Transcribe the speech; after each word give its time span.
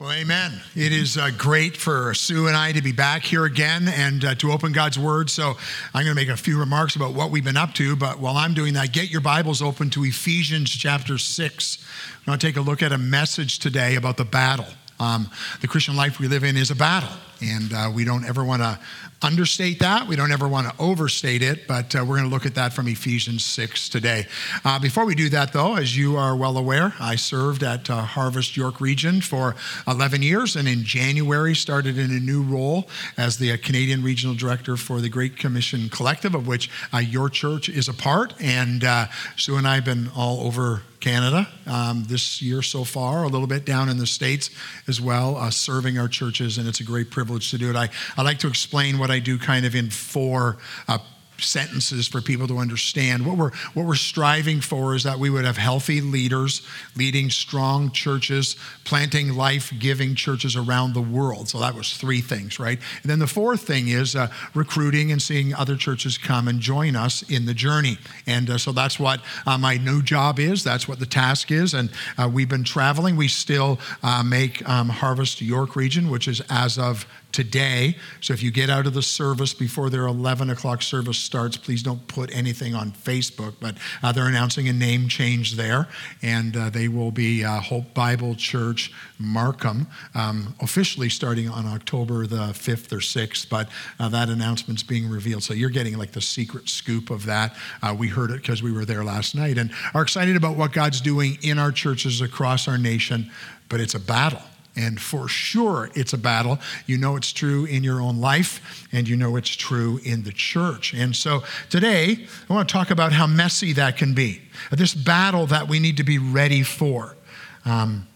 Well, 0.00 0.12
amen. 0.12 0.52
It 0.76 0.92
is 0.92 1.16
uh, 1.16 1.30
great 1.36 1.76
for 1.76 2.14
Sue 2.14 2.46
and 2.46 2.56
I 2.56 2.70
to 2.70 2.80
be 2.80 2.92
back 2.92 3.24
here 3.24 3.44
again 3.44 3.88
and 3.88 4.24
uh, 4.24 4.34
to 4.36 4.52
open 4.52 4.70
God's 4.70 4.96
Word. 4.96 5.28
So 5.28 5.56
I'm 5.92 6.04
going 6.04 6.14
to 6.14 6.14
make 6.14 6.28
a 6.28 6.36
few 6.36 6.56
remarks 6.56 6.94
about 6.94 7.14
what 7.14 7.32
we've 7.32 7.42
been 7.42 7.56
up 7.56 7.74
to. 7.74 7.96
But 7.96 8.20
while 8.20 8.36
I'm 8.36 8.54
doing 8.54 8.74
that, 8.74 8.92
get 8.92 9.10
your 9.10 9.20
Bibles 9.20 9.60
open 9.60 9.90
to 9.90 10.04
Ephesians 10.04 10.70
chapter 10.70 11.18
6. 11.18 11.78
I'm 12.14 12.24
going 12.26 12.38
to 12.38 12.46
take 12.46 12.56
a 12.56 12.60
look 12.60 12.80
at 12.80 12.92
a 12.92 12.98
message 12.98 13.58
today 13.58 13.96
about 13.96 14.18
the 14.18 14.24
battle. 14.24 14.68
Um, 15.00 15.32
the 15.62 15.66
Christian 15.66 15.96
life 15.96 16.20
we 16.20 16.28
live 16.28 16.44
in 16.44 16.56
is 16.56 16.70
a 16.70 16.76
battle, 16.76 17.10
and 17.40 17.72
uh, 17.72 17.90
we 17.94 18.04
don't 18.04 18.24
ever 18.24 18.44
want 18.44 18.62
to 18.62 18.78
understate 19.22 19.80
that. 19.80 20.06
We 20.06 20.16
don't 20.16 20.30
ever 20.30 20.46
want 20.46 20.68
to 20.68 20.74
overstate 20.80 21.42
it, 21.42 21.66
but 21.66 21.94
uh, 21.94 22.00
we're 22.00 22.16
going 22.16 22.28
to 22.28 22.34
look 22.34 22.46
at 22.46 22.54
that 22.54 22.72
from 22.72 22.86
Ephesians 22.86 23.44
6 23.44 23.88
today. 23.88 24.26
Uh, 24.64 24.78
before 24.78 25.04
we 25.04 25.14
do 25.14 25.28
that, 25.30 25.52
though, 25.52 25.76
as 25.76 25.96
you 25.96 26.16
are 26.16 26.36
well 26.36 26.56
aware, 26.56 26.94
I 27.00 27.16
served 27.16 27.62
at 27.62 27.90
uh, 27.90 28.02
Harvest 28.02 28.56
York 28.56 28.80
Region 28.80 29.20
for 29.20 29.56
11 29.86 30.22
years 30.22 30.56
and 30.56 30.68
in 30.68 30.84
January 30.84 31.54
started 31.54 31.98
in 31.98 32.10
a 32.10 32.20
new 32.20 32.42
role 32.42 32.88
as 33.16 33.38
the 33.38 33.52
uh, 33.52 33.56
Canadian 33.62 34.02
Regional 34.02 34.34
Director 34.34 34.76
for 34.76 35.00
the 35.00 35.08
Great 35.08 35.36
Commission 35.36 35.88
Collective, 35.88 36.34
of 36.34 36.46
which 36.46 36.70
uh, 36.92 36.98
your 36.98 37.28
church 37.28 37.68
is 37.68 37.88
a 37.88 37.94
part. 37.94 38.34
And 38.40 38.84
uh, 38.84 39.06
Sue 39.36 39.56
and 39.56 39.66
I 39.66 39.76
have 39.76 39.84
been 39.84 40.10
all 40.16 40.46
over 40.46 40.82
Canada 41.00 41.46
um, 41.66 42.04
this 42.08 42.42
year 42.42 42.60
so 42.60 42.82
far, 42.82 43.22
a 43.22 43.28
little 43.28 43.46
bit 43.46 43.64
down 43.64 43.88
in 43.88 43.98
the 43.98 44.06
States 44.06 44.50
as 44.88 45.00
well, 45.00 45.48
serving 45.52 45.96
our 45.96 46.08
churches, 46.08 46.58
and 46.58 46.66
it's 46.66 46.80
a 46.80 46.84
great 46.84 47.08
privilege 47.08 47.27
to 47.36 47.58
do 47.58 47.70
it. 47.70 47.76
I, 47.76 47.88
I 48.16 48.22
like 48.22 48.38
to 48.38 48.48
explain 48.48 48.98
what 48.98 49.08
what 49.08 49.14
I 49.14 49.20
do 49.20 49.38
kind 49.38 49.64
of 49.64 49.74
in 49.74 49.88
four 49.88 50.58
uh, 50.86 50.98
sentences 51.38 52.08
for 52.08 52.20
people 52.20 52.46
to 52.48 52.58
understand. 52.58 53.24
What 53.24 53.38
we're, 53.38 53.52
what 53.72 53.86
we're 53.86 53.94
striving 53.94 54.60
for 54.60 54.94
is 54.94 55.04
that 55.04 55.18
we 55.18 55.30
would 55.30 55.46
have 55.46 55.56
healthy 55.56 56.02
leaders 56.02 56.60
leading 56.94 57.30
strong 57.30 57.90
churches, 57.92 58.56
planting 58.84 59.34
life 59.34 59.72
giving 59.78 60.14
churches 60.14 60.56
around 60.56 60.92
the 60.92 61.00
world. 61.00 61.48
So 61.48 61.60
that 61.60 61.74
was 61.74 61.96
three 61.96 62.20
things, 62.20 62.58
right? 62.58 62.78
And 63.02 63.10
then 63.10 63.18
the 63.18 63.26
fourth 63.26 63.62
thing 63.62 63.88
is 63.88 64.14
uh, 64.14 64.28
recruiting 64.52 65.10
and 65.10 65.22
seeing 65.22 65.54
other 65.54 65.76
churches 65.76 66.18
come 66.18 66.48
and 66.48 66.60
join 66.60 66.96
us 66.96 67.22
in 67.30 67.46
the 67.46 67.54
journey. 67.54 67.96
And 68.26 68.50
uh, 68.50 68.58
so 68.58 68.72
that's 68.72 68.98
what 68.98 69.20
uh, 69.46 69.56
my 69.56 69.78
new 69.78 70.02
job 70.02 70.38
is. 70.38 70.62
That's 70.64 70.86
what 70.86 70.98
the 70.98 71.06
task 71.06 71.50
is. 71.50 71.72
And 71.72 71.90
uh, 72.18 72.28
we've 72.30 72.48
been 72.48 72.64
traveling. 72.64 73.16
We 73.16 73.28
still 73.28 73.78
uh, 74.02 74.22
make 74.22 74.68
um, 74.68 74.90
Harvest 74.90 75.40
York 75.40 75.76
Region, 75.76 76.10
which 76.10 76.28
is 76.28 76.42
as 76.50 76.78
of 76.78 77.06
today. 77.32 77.96
So 78.20 78.32
if 78.32 78.42
you 78.42 78.50
get 78.50 78.70
out 78.70 78.86
of 78.86 78.94
the 78.94 79.02
service 79.02 79.52
before 79.52 79.90
their 79.90 80.06
11 80.06 80.50
o'clock 80.50 80.82
service 80.82 81.18
starts, 81.18 81.56
please 81.56 81.82
don't 81.82 82.06
put 82.08 82.34
anything 82.34 82.74
on 82.74 82.92
Facebook. 82.92 83.54
But 83.60 83.76
uh, 84.02 84.12
they're 84.12 84.26
announcing 84.26 84.68
a 84.68 84.72
name 84.72 85.08
change 85.08 85.54
there, 85.54 85.88
and 86.22 86.56
uh, 86.56 86.70
they 86.70 86.88
will 86.88 87.10
be 87.10 87.44
uh, 87.44 87.60
Hope 87.60 87.92
Bible 87.94 88.34
Church 88.34 88.92
Markham, 89.18 89.86
um, 90.14 90.54
officially 90.60 91.08
starting 91.08 91.48
on 91.48 91.66
October 91.66 92.26
the 92.26 92.36
5th 92.36 92.92
or 92.92 92.98
6th. 92.98 93.48
But 93.48 93.68
uh, 94.00 94.08
that 94.08 94.28
announcement's 94.28 94.82
being 94.82 95.08
revealed. 95.08 95.42
So 95.42 95.54
you're 95.54 95.70
getting 95.70 95.98
like 95.98 96.12
the 96.12 96.20
secret 96.20 96.68
scoop 96.68 97.10
of 97.10 97.26
that. 97.26 97.54
Uh, 97.82 97.94
we 97.98 98.08
heard 98.08 98.30
it 98.30 98.40
because 98.40 98.62
we 98.62 98.72
were 98.72 98.84
there 98.84 99.04
last 99.04 99.34
night 99.34 99.58
and 99.58 99.70
are 99.94 100.02
excited 100.02 100.36
about 100.36 100.56
what 100.56 100.72
God's 100.72 101.00
doing 101.00 101.38
in 101.42 101.58
our 101.58 101.72
churches 101.72 102.20
across 102.20 102.68
our 102.68 102.78
nation, 102.78 103.30
but 103.68 103.80
it's 103.80 103.94
a 103.94 104.00
battle. 104.00 104.42
And 104.78 105.00
for 105.00 105.26
sure, 105.26 105.90
it's 105.96 106.12
a 106.12 106.18
battle. 106.18 106.60
You 106.86 106.98
know 106.98 107.16
it's 107.16 107.32
true 107.32 107.64
in 107.64 107.82
your 107.82 108.00
own 108.00 108.20
life, 108.20 108.86
and 108.92 109.08
you 109.08 109.16
know 109.16 109.34
it's 109.34 109.50
true 109.50 109.98
in 110.04 110.22
the 110.22 110.30
church. 110.30 110.94
And 110.94 111.16
so 111.16 111.42
today, 111.68 112.28
I 112.48 112.52
want 112.52 112.68
to 112.68 112.72
talk 112.72 112.92
about 112.92 113.12
how 113.12 113.26
messy 113.26 113.72
that 113.72 113.96
can 113.96 114.14
be. 114.14 114.40
This 114.70 114.94
battle 114.94 115.46
that 115.46 115.66
we 115.66 115.80
need 115.80 115.96
to 115.96 116.04
be 116.04 116.18
ready 116.18 116.62
for. 116.62 117.16
Um, 117.64 118.06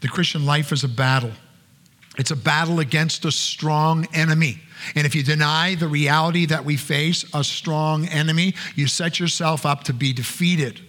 the 0.00 0.08
Christian 0.08 0.44
life 0.44 0.72
is 0.72 0.82
a 0.82 0.88
battle, 0.88 1.30
it's 2.18 2.32
a 2.32 2.36
battle 2.36 2.80
against 2.80 3.24
a 3.24 3.30
strong 3.30 4.08
enemy. 4.12 4.58
And 4.96 5.06
if 5.06 5.14
you 5.14 5.22
deny 5.22 5.76
the 5.76 5.86
reality 5.86 6.44
that 6.46 6.64
we 6.64 6.76
face, 6.76 7.24
a 7.32 7.44
strong 7.44 8.06
enemy, 8.08 8.54
you 8.74 8.88
set 8.88 9.20
yourself 9.20 9.64
up 9.64 9.84
to 9.84 9.92
be 9.92 10.12
defeated. 10.12 10.80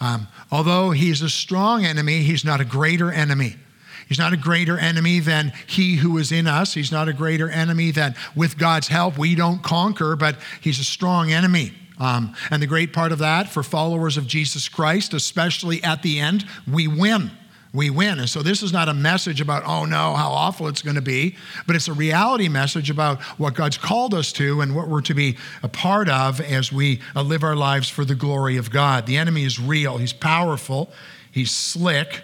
Um, 0.00 0.26
although 0.50 0.90
he's 0.90 1.22
a 1.22 1.30
strong 1.30 1.84
enemy, 1.84 2.22
he's 2.22 2.44
not 2.44 2.60
a 2.60 2.64
greater 2.64 3.12
enemy. 3.12 3.54
He's 4.08 4.18
not 4.18 4.32
a 4.32 4.38
greater 4.38 4.78
enemy 4.78 5.20
than 5.20 5.52
he 5.66 5.96
who 5.96 6.16
is 6.16 6.32
in 6.32 6.46
us. 6.46 6.74
He's 6.74 6.90
not 6.90 7.08
a 7.08 7.12
greater 7.12 7.50
enemy 7.50 7.90
than 7.90 8.14
with 8.34 8.56
God's 8.56 8.88
help 8.88 9.18
we 9.18 9.34
don't 9.34 9.62
conquer, 9.62 10.16
but 10.16 10.36
he's 10.60 10.80
a 10.80 10.84
strong 10.84 11.30
enemy. 11.30 11.72
Um, 11.98 12.34
and 12.50 12.62
the 12.62 12.66
great 12.66 12.92
part 12.92 13.12
of 13.12 13.18
that 13.18 13.48
for 13.48 13.62
followers 13.62 14.16
of 14.16 14.26
Jesus 14.26 14.68
Christ, 14.68 15.12
especially 15.12 15.82
at 15.82 16.02
the 16.02 16.20
end, 16.20 16.46
we 16.70 16.86
win. 16.86 17.30
We 17.74 17.90
win. 17.90 18.18
And 18.18 18.28
so 18.28 18.42
this 18.42 18.62
is 18.62 18.72
not 18.72 18.88
a 18.88 18.94
message 18.94 19.42
about, 19.42 19.64
oh 19.66 19.84
no, 19.84 20.14
how 20.14 20.30
awful 20.30 20.68
it's 20.68 20.80
going 20.80 20.96
to 20.96 21.02
be, 21.02 21.36
but 21.66 21.76
it's 21.76 21.88
a 21.88 21.92
reality 21.92 22.48
message 22.48 22.88
about 22.88 23.20
what 23.38 23.54
God's 23.54 23.76
called 23.76 24.14
us 24.14 24.32
to 24.34 24.62
and 24.62 24.74
what 24.74 24.88
we're 24.88 25.02
to 25.02 25.14
be 25.14 25.36
a 25.62 25.68
part 25.68 26.08
of 26.08 26.40
as 26.40 26.72
we 26.72 27.00
uh, 27.14 27.22
live 27.22 27.42
our 27.42 27.56
lives 27.56 27.88
for 27.90 28.06
the 28.06 28.14
glory 28.14 28.56
of 28.56 28.70
God. 28.70 29.04
The 29.04 29.18
enemy 29.18 29.44
is 29.44 29.60
real, 29.60 29.98
he's 29.98 30.14
powerful, 30.14 30.90
he's 31.30 31.50
slick, 31.50 32.22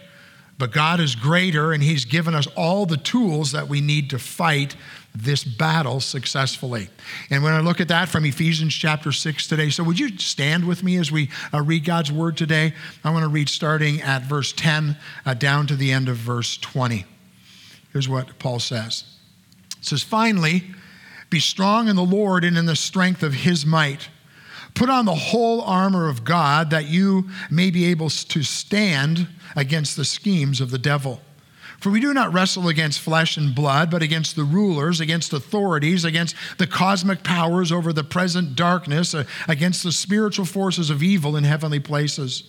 but 0.59 0.73
God 0.73 1.01
is 1.01 1.15
greater, 1.15 1.73
and 1.73 1.83
He's 1.83 2.05
given 2.05 2.35
us 2.35 2.47
all 2.57 2.87
the 2.87 2.97
tools 2.97 3.53
that 3.53 3.69
we 3.69 3.81
need 3.81 4.11
to 4.11 4.19
fight 4.19 4.77
this 5.15 5.45
battle 5.45 6.01
successfully. 6.01 6.89
And 7.31 7.43
when 7.43 7.53
I 7.53 7.61
look 7.61 7.81
at 7.81 7.89
that 7.89 8.09
from 8.09 8.25
Ephesians 8.25 8.75
chapter 8.75 9.13
6 9.13 9.47
today, 9.47 9.71
so 9.71 9.85
would 9.85 9.99
you 9.99 10.17
stand 10.19 10.67
with 10.67 10.83
me 10.83 10.97
as 10.97 11.13
we 11.13 11.31
uh, 11.53 11.63
read 11.63 11.85
God's 11.85 12.11
word 12.11 12.37
today? 12.37 12.75
I 13.05 13.11
want 13.11 13.23
to 13.23 13.29
read 13.29 13.49
starting 13.49 14.01
at 14.03 14.23
verse 14.23 14.53
10 14.53 14.97
uh, 15.25 15.35
down 15.35 15.67
to 15.69 15.77
the 15.77 15.93
end 15.93 16.09
of 16.09 16.17
verse 16.17 16.57
20. 16.59 17.05
Here's 17.93 18.09
what 18.09 18.39
Paul 18.41 18.59
says 18.59 19.05
It 19.79 19.85
says, 19.85 20.03
Finally, 20.03 20.65
be 21.31 21.41
strong 21.41 21.89
in 21.89 21.97
the 21.97 22.03
Lord 22.03 22.45
and 22.45 22.59
in 22.59 22.67
the 22.67 22.77
strength 22.77 23.23
of 23.23 23.35
his 23.35 23.65
might. 23.65 24.09
Put 24.75 24.91
on 24.91 25.05
the 25.05 25.15
whole 25.15 25.61
armor 25.62 26.09
of 26.09 26.25
God 26.25 26.71
that 26.71 26.87
you 26.87 27.29
may 27.51 27.71
be 27.71 27.87
able 27.87 28.11
to 28.11 28.43
stand 28.43 29.29
against 29.55 29.97
the 29.97 30.05
schemes 30.05 30.61
of 30.61 30.71
the 30.71 30.79
devil. 30.79 31.21
For 31.79 31.91
we 31.91 32.01
do 32.01 32.15
not 32.15 32.33
wrestle 32.33 32.69
against 32.69 33.01
flesh 33.01 33.37
and 33.37 33.55
blood, 33.55 33.91
but 33.91 34.03
against 34.03 34.37
the 34.37 34.45
rulers, 34.45 35.01
against 35.01 35.33
authorities, 35.33 36.05
against 36.05 36.35
the 36.57 36.67
cosmic 36.67 37.23
powers 37.23 37.71
over 37.71 37.93
the 37.93 38.03
present 38.03 38.57
darkness, 38.57 39.15
uh, 39.15 39.25
against 39.49 39.83
the 39.83 39.93
spiritual 39.93 40.47
forces 40.47 40.89
of 40.89 41.03
evil 41.03 41.37
in 41.37 41.45
heavenly 41.45 41.81
places. 41.81 42.45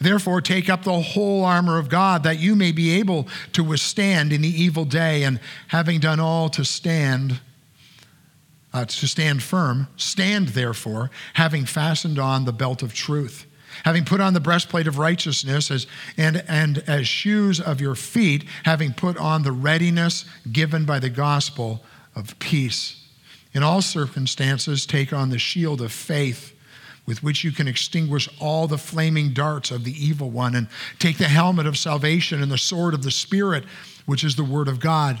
Therefore, 0.00 0.40
take 0.40 0.70
up 0.70 0.84
the 0.84 1.00
whole 1.00 1.44
armor 1.44 1.78
of 1.78 1.88
God 1.88 2.22
that 2.22 2.40
you 2.40 2.56
may 2.56 2.72
be 2.72 2.98
able 2.98 3.28
to 3.52 3.62
withstand 3.62 4.32
in 4.32 4.40
the 4.40 4.48
evil 4.48 4.84
day, 4.84 5.22
and 5.24 5.38
having 5.68 6.00
done 6.00 6.18
all 6.18 6.48
to 6.48 6.64
stand, 6.64 7.40
uh, 8.72 8.84
to 8.84 9.06
stand 9.06 9.42
firm. 9.42 9.88
Stand 9.96 10.48
therefore, 10.48 11.10
having 11.34 11.64
fastened 11.64 12.18
on 12.18 12.44
the 12.44 12.52
belt 12.52 12.82
of 12.82 12.94
truth, 12.94 13.46
having 13.84 14.04
put 14.04 14.20
on 14.20 14.34
the 14.34 14.40
breastplate 14.40 14.86
of 14.86 14.98
righteousness, 14.98 15.70
as, 15.70 15.86
and, 16.16 16.42
and 16.48 16.78
as 16.86 17.06
shoes 17.06 17.60
of 17.60 17.80
your 17.80 17.94
feet, 17.94 18.44
having 18.64 18.92
put 18.92 19.16
on 19.16 19.42
the 19.42 19.52
readiness 19.52 20.24
given 20.50 20.84
by 20.84 20.98
the 20.98 21.10
gospel 21.10 21.82
of 22.14 22.38
peace. 22.38 22.98
In 23.54 23.62
all 23.62 23.82
circumstances, 23.82 24.86
take 24.86 25.12
on 25.12 25.30
the 25.30 25.38
shield 25.38 25.80
of 25.80 25.92
faith 25.92 26.54
with 27.04 27.22
which 27.22 27.42
you 27.42 27.50
can 27.50 27.66
extinguish 27.66 28.28
all 28.40 28.68
the 28.68 28.78
flaming 28.78 29.32
darts 29.32 29.72
of 29.72 29.82
the 29.82 29.92
evil 29.92 30.30
one, 30.30 30.54
and 30.54 30.68
take 31.00 31.18
the 31.18 31.24
helmet 31.24 31.66
of 31.66 31.76
salvation 31.76 32.40
and 32.40 32.50
the 32.50 32.56
sword 32.56 32.94
of 32.94 33.02
the 33.02 33.10
Spirit, 33.10 33.64
which 34.06 34.22
is 34.22 34.36
the 34.36 34.44
word 34.44 34.68
of 34.68 34.78
God 34.78 35.20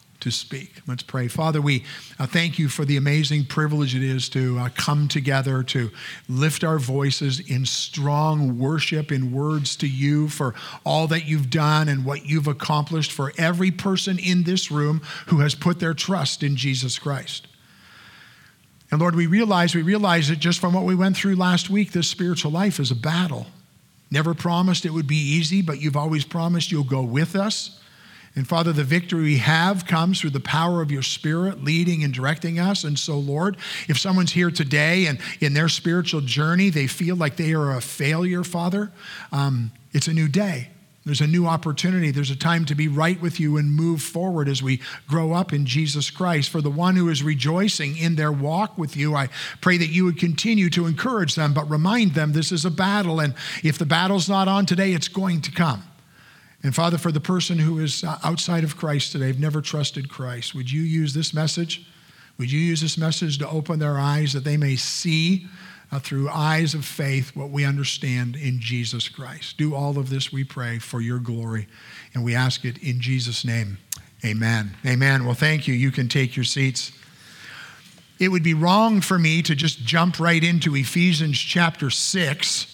to 0.21 0.31
speak. 0.31 0.81
Let's 0.87 1.03
pray. 1.03 1.27
Father, 1.27 1.61
we 1.61 1.83
uh, 2.17 2.25
thank 2.25 2.57
you 2.57 2.69
for 2.69 2.85
the 2.85 2.95
amazing 2.95 3.45
privilege 3.45 3.95
it 3.95 4.03
is 4.03 4.29
to 4.29 4.57
uh, 4.59 4.69
come 4.75 5.07
together, 5.07 5.63
to 5.63 5.91
lift 6.29 6.63
our 6.63 6.79
voices 6.79 7.39
in 7.39 7.65
strong 7.65 8.57
worship, 8.57 9.11
in 9.11 9.33
words 9.33 9.75
to 9.77 9.87
you 9.87 10.29
for 10.29 10.55
all 10.85 11.07
that 11.07 11.25
you've 11.25 11.49
done 11.49 11.89
and 11.89 12.05
what 12.05 12.25
you've 12.25 12.47
accomplished 12.47 13.11
for 13.11 13.33
every 13.37 13.71
person 13.71 14.17
in 14.17 14.43
this 14.43 14.71
room 14.71 15.01
who 15.27 15.39
has 15.39 15.55
put 15.55 15.79
their 15.79 15.93
trust 15.93 16.43
in 16.43 16.55
Jesus 16.55 16.97
Christ. 16.97 17.47
And 18.91 18.99
Lord, 18.99 19.15
we 19.15 19.25
realize, 19.25 19.73
we 19.73 19.81
realize 19.81 20.27
that 20.27 20.39
just 20.39 20.59
from 20.59 20.73
what 20.73 20.83
we 20.83 20.95
went 20.95 21.17
through 21.17 21.35
last 21.35 21.69
week, 21.69 21.91
this 21.91 22.07
spiritual 22.07 22.51
life 22.51 22.79
is 22.79 22.91
a 22.91 22.95
battle. 22.95 23.47
Never 24.11 24.33
promised 24.33 24.85
it 24.85 24.91
would 24.91 25.07
be 25.07 25.15
easy, 25.15 25.61
but 25.61 25.81
you've 25.81 25.95
always 25.97 26.25
promised 26.25 26.71
you'll 26.71 26.83
go 26.83 27.01
with 27.01 27.35
us 27.35 27.80
And 28.35 28.47
Father, 28.47 28.71
the 28.71 28.85
victory 28.85 29.23
we 29.23 29.37
have 29.37 29.85
comes 29.85 30.21
through 30.21 30.29
the 30.29 30.39
power 30.39 30.81
of 30.81 30.89
your 30.89 31.01
Spirit 31.01 31.63
leading 31.63 32.03
and 32.03 32.13
directing 32.13 32.59
us. 32.59 32.85
And 32.85 32.97
so, 32.97 33.17
Lord, 33.17 33.57
if 33.89 33.99
someone's 33.99 34.31
here 34.31 34.51
today 34.51 35.07
and 35.07 35.19
in 35.41 35.53
their 35.53 35.67
spiritual 35.67 36.21
journey 36.21 36.69
they 36.69 36.87
feel 36.87 37.17
like 37.17 37.35
they 37.35 37.53
are 37.53 37.75
a 37.75 37.81
failure, 37.81 38.43
Father, 38.43 38.91
um, 39.33 39.71
it's 39.91 40.07
a 40.07 40.13
new 40.13 40.29
day. 40.29 40.69
There's 41.03 41.21
a 41.21 41.27
new 41.27 41.47
opportunity. 41.47 42.11
There's 42.11 42.29
a 42.29 42.35
time 42.35 42.63
to 42.65 42.75
be 42.75 42.87
right 42.87 43.19
with 43.19 43.39
you 43.39 43.57
and 43.57 43.73
move 43.73 44.03
forward 44.03 44.47
as 44.47 44.61
we 44.61 44.81
grow 45.07 45.33
up 45.33 45.51
in 45.51 45.65
Jesus 45.65 46.11
Christ. 46.11 46.51
For 46.51 46.61
the 46.61 46.69
one 46.69 46.95
who 46.95 47.09
is 47.09 47.23
rejoicing 47.23 47.97
in 47.97 48.15
their 48.15 48.31
walk 48.31 48.77
with 48.77 48.95
you, 48.95 49.15
I 49.15 49.29
pray 49.61 49.77
that 49.77 49.87
you 49.87 50.05
would 50.05 50.19
continue 50.19 50.69
to 50.69 50.85
encourage 50.85 51.33
them, 51.33 51.55
but 51.55 51.67
remind 51.69 52.13
them 52.13 52.33
this 52.33 52.51
is 52.51 52.65
a 52.65 52.71
battle. 52.71 53.19
And 53.19 53.33
if 53.63 53.79
the 53.79 53.85
battle's 53.85 54.29
not 54.29 54.47
on 54.47 54.67
today, 54.67 54.93
it's 54.93 55.07
going 55.07 55.41
to 55.41 55.51
come. 55.51 55.83
And 56.63 56.75
Father, 56.75 56.97
for 56.97 57.11
the 57.11 57.19
person 57.19 57.57
who 57.57 57.79
is 57.79 58.03
uh, 58.03 58.19
outside 58.23 58.63
of 58.63 58.77
Christ 58.77 59.11
today, 59.11 59.27
have 59.27 59.39
never 59.39 59.61
trusted 59.61 60.09
Christ, 60.09 60.53
would 60.53 60.71
you 60.71 60.81
use 60.81 61.13
this 61.13 61.33
message? 61.33 61.85
Would 62.37 62.51
you 62.51 62.59
use 62.59 62.81
this 62.81 62.97
message 62.97 63.37
to 63.39 63.49
open 63.49 63.79
their 63.79 63.99
eyes 63.99 64.33
that 64.33 64.43
they 64.43 64.57
may 64.57 64.75
see 64.75 65.47
uh, 65.91 65.99
through 65.99 66.29
eyes 66.29 66.73
of 66.73 66.85
faith 66.85 67.35
what 67.35 67.49
we 67.49 67.65
understand 67.65 68.35
in 68.35 68.59
Jesus 68.59 69.09
Christ. 69.09 69.57
Do 69.57 69.75
all 69.75 69.97
of 69.97 70.09
this, 70.09 70.31
we 70.31 70.43
pray, 70.43 70.79
for 70.79 71.01
your 71.01 71.19
glory. 71.19 71.67
And 72.13 72.23
we 72.23 72.33
ask 72.33 72.63
it 72.63 72.77
in 72.77 73.01
Jesus' 73.01 73.43
name. 73.43 73.77
Amen. 74.23 74.71
Amen. 74.85 75.25
Well, 75.25 75.33
thank 75.33 75.67
you. 75.67 75.73
You 75.73 75.91
can 75.91 76.07
take 76.07 76.35
your 76.35 76.45
seats. 76.45 76.91
It 78.19 78.29
would 78.29 78.43
be 78.43 78.53
wrong 78.53 79.01
for 79.01 79.17
me 79.17 79.41
to 79.41 79.55
just 79.55 79.79
jump 79.79 80.19
right 80.19 80.43
into 80.43 80.75
Ephesians 80.75 81.39
chapter 81.39 81.89
6 81.89 82.70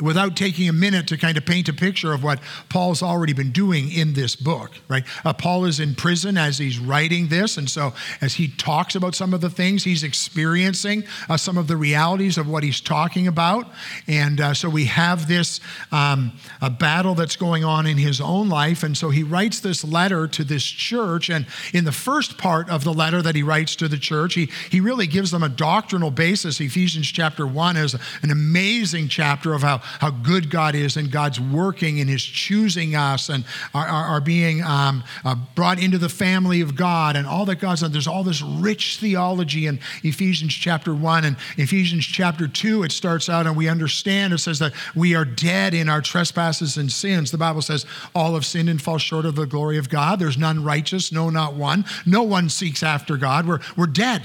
without 0.00 0.36
taking 0.36 0.68
a 0.68 0.72
minute 0.72 1.06
to 1.06 1.16
kind 1.16 1.36
of 1.36 1.46
paint 1.46 1.68
a 1.68 1.72
picture 1.72 2.12
of 2.12 2.24
what 2.24 2.40
Paul's 2.68 3.02
already 3.02 3.32
been 3.32 3.52
doing 3.52 3.90
in 3.90 4.14
this 4.14 4.34
book, 4.34 4.72
right? 4.88 5.04
Uh, 5.24 5.32
Paul 5.32 5.64
is 5.64 5.78
in 5.80 5.94
prison 5.94 6.36
as 6.36 6.58
he's 6.58 6.78
writing 6.78 7.28
this. 7.28 7.56
And 7.56 7.70
so, 7.70 7.92
as 8.20 8.34
he 8.34 8.48
talks 8.48 8.94
about 8.94 9.14
some 9.14 9.32
of 9.32 9.40
the 9.40 9.50
things, 9.50 9.84
he's 9.84 10.02
experiencing 10.02 11.04
uh, 11.28 11.36
some 11.36 11.56
of 11.56 11.68
the 11.68 11.76
realities 11.76 12.38
of 12.38 12.48
what 12.48 12.64
he's 12.64 12.80
talking 12.80 13.28
about. 13.28 13.68
And 14.08 14.40
uh, 14.40 14.54
so, 14.54 14.68
we 14.68 14.86
have 14.86 15.28
this 15.28 15.60
um, 15.92 16.32
a 16.60 16.70
battle 16.70 17.14
that's 17.14 17.36
going 17.36 17.64
on 17.64 17.86
in 17.86 17.98
his 17.98 18.20
own 18.20 18.48
life. 18.48 18.82
And 18.82 18.96
so, 18.96 19.10
he 19.10 19.22
writes 19.22 19.60
this 19.60 19.84
letter 19.84 20.26
to 20.26 20.42
this 20.44 20.64
church. 20.64 21.30
And 21.30 21.46
in 21.72 21.84
the 21.84 21.92
first 21.92 22.38
part 22.38 22.68
of 22.70 22.82
the 22.82 22.92
letter 22.92 23.22
that 23.22 23.36
he 23.36 23.42
writes 23.42 23.76
to 23.76 23.88
the 23.88 23.98
church, 23.98 24.34
he, 24.34 24.50
he 24.70 24.80
really 24.80 25.06
gives 25.06 25.30
them 25.30 25.42
a 25.42 25.48
doctrinal 25.48 26.10
basis. 26.10 26.60
Ephesians 26.60 27.06
chapter 27.08 27.46
1 27.46 27.76
is 27.76 27.94
an 28.22 28.30
amazing 28.30 29.08
chapter 29.08 29.54
of 29.54 29.62
how 29.62 29.81
how 30.00 30.10
good 30.10 30.50
God 30.50 30.74
is 30.74 30.96
and 30.96 31.10
God's 31.10 31.40
working 31.40 32.00
and 32.00 32.08
His 32.08 32.22
choosing 32.22 32.94
us 32.94 33.28
and 33.28 33.44
are 33.74 34.20
being 34.20 34.62
um, 34.62 35.04
uh, 35.24 35.34
brought 35.54 35.82
into 35.82 35.98
the 35.98 36.08
family 36.08 36.60
of 36.60 36.76
God 36.76 37.16
and 37.16 37.26
all 37.26 37.44
that 37.46 37.56
God's 37.56 37.80
done. 37.80 37.92
There's 37.92 38.06
all 38.06 38.24
this 38.24 38.42
rich 38.42 38.98
theology 38.98 39.66
in 39.66 39.80
Ephesians 40.02 40.54
chapter 40.54 40.94
1 40.94 41.24
and 41.24 41.36
Ephesians 41.56 42.04
chapter 42.04 42.48
2. 42.48 42.82
It 42.82 42.92
starts 42.92 43.28
out 43.28 43.46
and 43.46 43.56
we 43.56 43.68
understand 43.68 44.32
it 44.32 44.38
says 44.38 44.58
that 44.58 44.72
we 44.94 45.14
are 45.14 45.24
dead 45.24 45.74
in 45.74 45.88
our 45.88 46.00
trespasses 46.00 46.76
and 46.76 46.90
sins. 46.90 47.30
The 47.30 47.38
Bible 47.38 47.62
says 47.62 47.86
all 48.14 48.34
have 48.34 48.46
sinned 48.46 48.68
and 48.68 48.80
fall 48.80 48.98
short 48.98 49.24
of 49.24 49.36
the 49.36 49.46
glory 49.46 49.78
of 49.78 49.88
God. 49.88 50.18
There's 50.18 50.38
none 50.38 50.64
righteous, 50.64 51.12
no, 51.12 51.30
not 51.30 51.54
one. 51.54 51.84
No 52.06 52.22
one 52.22 52.48
seeks 52.48 52.82
after 52.82 53.16
God. 53.16 53.46
We're, 53.46 53.60
we're 53.76 53.86
dead. 53.86 54.22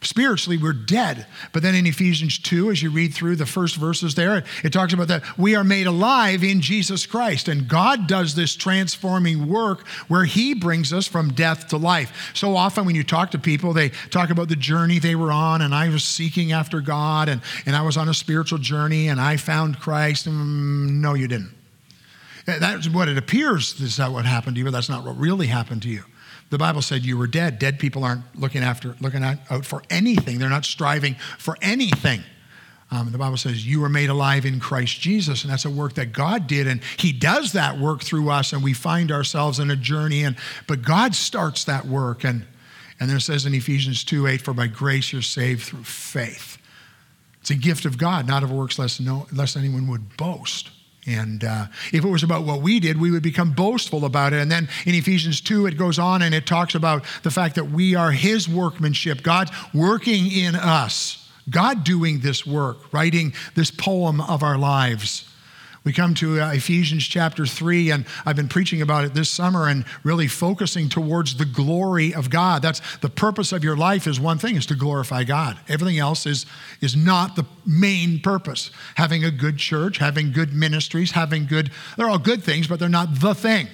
Spiritually, 0.00 0.58
we're 0.58 0.72
dead. 0.72 1.26
But 1.52 1.62
then 1.62 1.74
in 1.74 1.86
Ephesians 1.86 2.38
2, 2.38 2.70
as 2.70 2.82
you 2.82 2.90
read 2.90 3.12
through 3.12 3.34
the 3.36 3.46
first 3.46 3.74
verses 3.74 4.14
there, 4.14 4.44
it 4.62 4.72
talks 4.72 4.92
about 4.92 5.08
that 5.08 5.24
we 5.36 5.56
are 5.56 5.64
made 5.64 5.88
alive 5.88 6.44
in 6.44 6.60
Jesus 6.60 7.04
Christ. 7.04 7.48
And 7.48 7.66
God 7.66 8.06
does 8.06 8.36
this 8.36 8.54
transforming 8.54 9.48
work 9.48 9.86
where 10.06 10.24
He 10.24 10.54
brings 10.54 10.92
us 10.92 11.08
from 11.08 11.32
death 11.32 11.68
to 11.68 11.76
life. 11.76 12.30
So 12.32 12.56
often 12.56 12.84
when 12.84 12.94
you 12.94 13.02
talk 13.02 13.32
to 13.32 13.38
people, 13.38 13.72
they 13.72 13.88
talk 13.88 14.30
about 14.30 14.48
the 14.48 14.56
journey 14.56 15.00
they 15.00 15.16
were 15.16 15.32
on, 15.32 15.62
and 15.62 15.74
I 15.74 15.88
was 15.88 16.04
seeking 16.04 16.52
after 16.52 16.80
God, 16.80 17.28
and, 17.28 17.40
and 17.66 17.74
I 17.74 17.82
was 17.82 17.96
on 17.96 18.08
a 18.08 18.14
spiritual 18.14 18.58
journey, 18.58 19.08
and 19.08 19.20
I 19.20 19.36
found 19.36 19.80
Christ. 19.80 20.28
Mm, 20.28 21.00
no, 21.00 21.14
you 21.14 21.26
didn't. 21.26 21.54
That's 22.46 22.88
what 22.88 23.08
it 23.08 23.18
appears 23.18 23.78
is 23.80 23.96
that 23.96 24.12
what 24.12 24.24
happened 24.24 24.56
to 24.56 24.60
you, 24.60 24.64
but 24.64 24.70
that's 24.70 24.88
not 24.88 25.04
what 25.04 25.18
really 25.18 25.48
happened 25.48 25.82
to 25.82 25.88
you. 25.90 26.04
The 26.50 26.58
Bible 26.58 26.82
said 26.82 27.04
you 27.04 27.18
were 27.18 27.26
dead. 27.26 27.58
Dead 27.58 27.78
people 27.78 28.04
aren't 28.04 28.24
looking 28.38 28.62
after, 28.62 28.96
looking 29.00 29.22
out 29.22 29.66
for 29.66 29.82
anything. 29.90 30.38
They're 30.38 30.48
not 30.48 30.64
striving 30.64 31.16
for 31.38 31.56
anything. 31.60 32.22
Um, 32.90 33.12
the 33.12 33.18
Bible 33.18 33.36
says 33.36 33.66
you 33.66 33.80
were 33.80 33.90
made 33.90 34.08
alive 34.08 34.46
in 34.46 34.60
Christ 34.60 34.98
Jesus, 34.98 35.42
and 35.44 35.52
that's 35.52 35.66
a 35.66 35.70
work 35.70 35.94
that 35.94 36.14
God 36.14 36.46
did, 36.46 36.66
and 36.66 36.82
He 36.96 37.12
does 37.12 37.52
that 37.52 37.78
work 37.78 38.02
through 38.02 38.30
us, 38.30 38.54
and 38.54 38.62
we 38.62 38.72
find 38.72 39.12
ourselves 39.12 39.58
in 39.58 39.70
a 39.70 39.76
journey. 39.76 40.24
And 40.24 40.36
but 40.66 40.80
God 40.80 41.14
starts 41.14 41.64
that 41.64 41.84
work, 41.84 42.24
and 42.24 42.46
and 42.98 43.10
there 43.10 43.20
says 43.20 43.46
in 43.46 43.54
Ephesians 43.54 44.04
2 44.04 44.26
8, 44.26 44.40
for 44.40 44.54
by 44.54 44.66
grace 44.66 45.12
you're 45.12 45.22
saved 45.22 45.64
through 45.64 45.84
faith. 45.84 46.58
It's 47.40 47.50
a 47.50 47.54
gift 47.54 47.84
of 47.84 47.98
God, 47.98 48.26
not 48.26 48.42
of 48.42 48.50
works, 48.50 48.78
lest, 48.78 49.00
no, 49.00 49.26
lest 49.32 49.56
anyone 49.56 49.86
would 49.88 50.16
boast. 50.16 50.70
And 51.08 51.42
uh, 51.42 51.66
if 51.92 52.04
it 52.04 52.08
was 52.08 52.22
about 52.22 52.44
what 52.44 52.60
we 52.60 52.80
did, 52.80 53.00
we 53.00 53.10
would 53.10 53.22
become 53.22 53.52
boastful 53.52 54.04
about 54.04 54.34
it. 54.34 54.40
And 54.40 54.52
then 54.52 54.68
in 54.84 54.94
Ephesians 54.94 55.40
2, 55.40 55.66
it 55.66 55.78
goes 55.78 55.98
on 55.98 56.20
and 56.20 56.34
it 56.34 56.46
talks 56.46 56.74
about 56.74 57.04
the 57.22 57.30
fact 57.30 57.54
that 57.54 57.70
we 57.70 57.94
are 57.94 58.12
His 58.12 58.48
workmanship, 58.48 59.22
God 59.22 59.50
working 59.72 60.30
in 60.30 60.54
us, 60.54 61.26
God 61.48 61.82
doing 61.82 62.20
this 62.20 62.46
work, 62.46 62.92
writing 62.92 63.32
this 63.54 63.70
poem 63.70 64.20
of 64.20 64.42
our 64.42 64.58
lives. 64.58 65.24
We 65.88 65.94
come 65.94 66.12
to 66.16 66.38
uh, 66.38 66.52
Ephesians 66.52 67.04
chapter 67.04 67.46
3, 67.46 67.92
and 67.92 68.04
I've 68.26 68.36
been 68.36 68.50
preaching 68.50 68.82
about 68.82 69.06
it 69.06 69.14
this 69.14 69.30
summer 69.30 69.68
and 69.68 69.86
really 70.04 70.28
focusing 70.28 70.90
towards 70.90 71.36
the 71.36 71.46
glory 71.46 72.12
of 72.12 72.28
God. 72.28 72.60
That's 72.60 72.82
the 72.98 73.08
purpose 73.08 73.52
of 73.52 73.64
your 73.64 73.74
life 73.74 74.06
is 74.06 74.20
one 74.20 74.36
thing, 74.36 74.56
is 74.56 74.66
to 74.66 74.74
glorify 74.74 75.24
God. 75.24 75.58
Everything 75.66 75.98
else 75.98 76.26
is, 76.26 76.44
is 76.82 76.94
not 76.94 77.36
the 77.36 77.46
main 77.64 78.20
purpose. 78.20 78.70
Having 78.96 79.24
a 79.24 79.30
good 79.30 79.56
church, 79.56 79.96
having 79.96 80.30
good 80.30 80.52
ministries, 80.52 81.12
having 81.12 81.46
good, 81.46 81.70
they're 81.96 82.10
all 82.10 82.18
good 82.18 82.42
things, 82.42 82.66
but 82.66 82.78
they're 82.78 82.90
not 82.90 83.20
the 83.20 83.34
thing. 83.34 83.66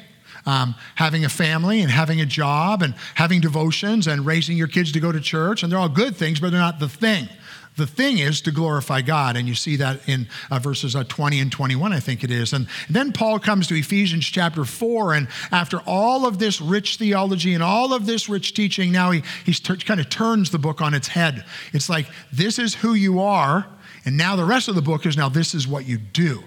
Um, 0.46 0.76
having 0.94 1.25
a 1.25 1.28
family 1.28 1.81
and 1.81 1.90
having 1.90 2.20
a 2.20 2.26
job 2.26 2.82
and 2.82 2.94
having 3.17 3.40
devotions 3.40 4.06
and 4.06 4.25
raising 4.25 4.56
your 4.56 4.69
kids 4.69 4.93
to 4.93 5.00
go 5.00 5.10
to 5.10 5.20
church, 5.20 5.64
and 5.64 5.72
they're 5.72 5.81
all 5.81 5.88
good 5.88 6.14
things, 6.14 6.38
but 6.38 6.52
they're 6.52 6.60
not 6.60 6.78
the 6.78 6.88
thing. 6.88 7.28
The 7.76 7.86
thing 7.86 8.18
is 8.18 8.40
to 8.42 8.52
glorify 8.52 9.00
God, 9.02 9.36
and 9.36 9.48
you 9.48 9.54
see 9.54 9.76
that 9.76 10.08
in 10.08 10.28
uh, 10.48 10.60
verses 10.60 10.94
uh, 10.94 11.02
20 11.04 11.40
and 11.40 11.50
21, 11.50 11.92
I 11.92 11.98
think 11.98 12.22
it 12.22 12.30
is. 12.30 12.52
And 12.52 12.68
then 12.88 13.12
Paul 13.12 13.40
comes 13.40 13.66
to 13.66 13.74
Ephesians 13.74 14.26
chapter 14.26 14.64
4, 14.64 15.14
and 15.14 15.28
after 15.50 15.80
all 15.80 16.24
of 16.24 16.38
this 16.38 16.60
rich 16.60 16.98
theology 16.98 17.52
and 17.52 17.62
all 17.62 17.92
of 17.92 18.06
this 18.06 18.28
rich 18.28 18.54
teaching, 18.54 18.92
now 18.92 19.10
he, 19.10 19.24
he 19.44 19.52
t- 19.52 19.76
kind 19.78 19.98
of 19.98 20.08
turns 20.08 20.50
the 20.50 20.58
book 20.58 20.80
on 20.80 20.94
its 20.94 21.08
head. 21.08 21.44
It's 21.72 21.88
like, 21.88 22.06
this 22.32 22.60
is 22.60 22.74
who 22.74 22.94
you 22.94 23.20
are, 23.20 23.66
and 24.04 24.16
now 24.16 24.36
the 24.36 24.44
rest 24.44 24.69
of 24.69 24.76
the 24.76 24.82
book 24.82 25.04
is 25.04 25.16
now 25.16 25.28
this 25.28 25.52
is 25.52 25.66
what 25.66 25.84
you 25.84 25.98
do. 25.98 26.44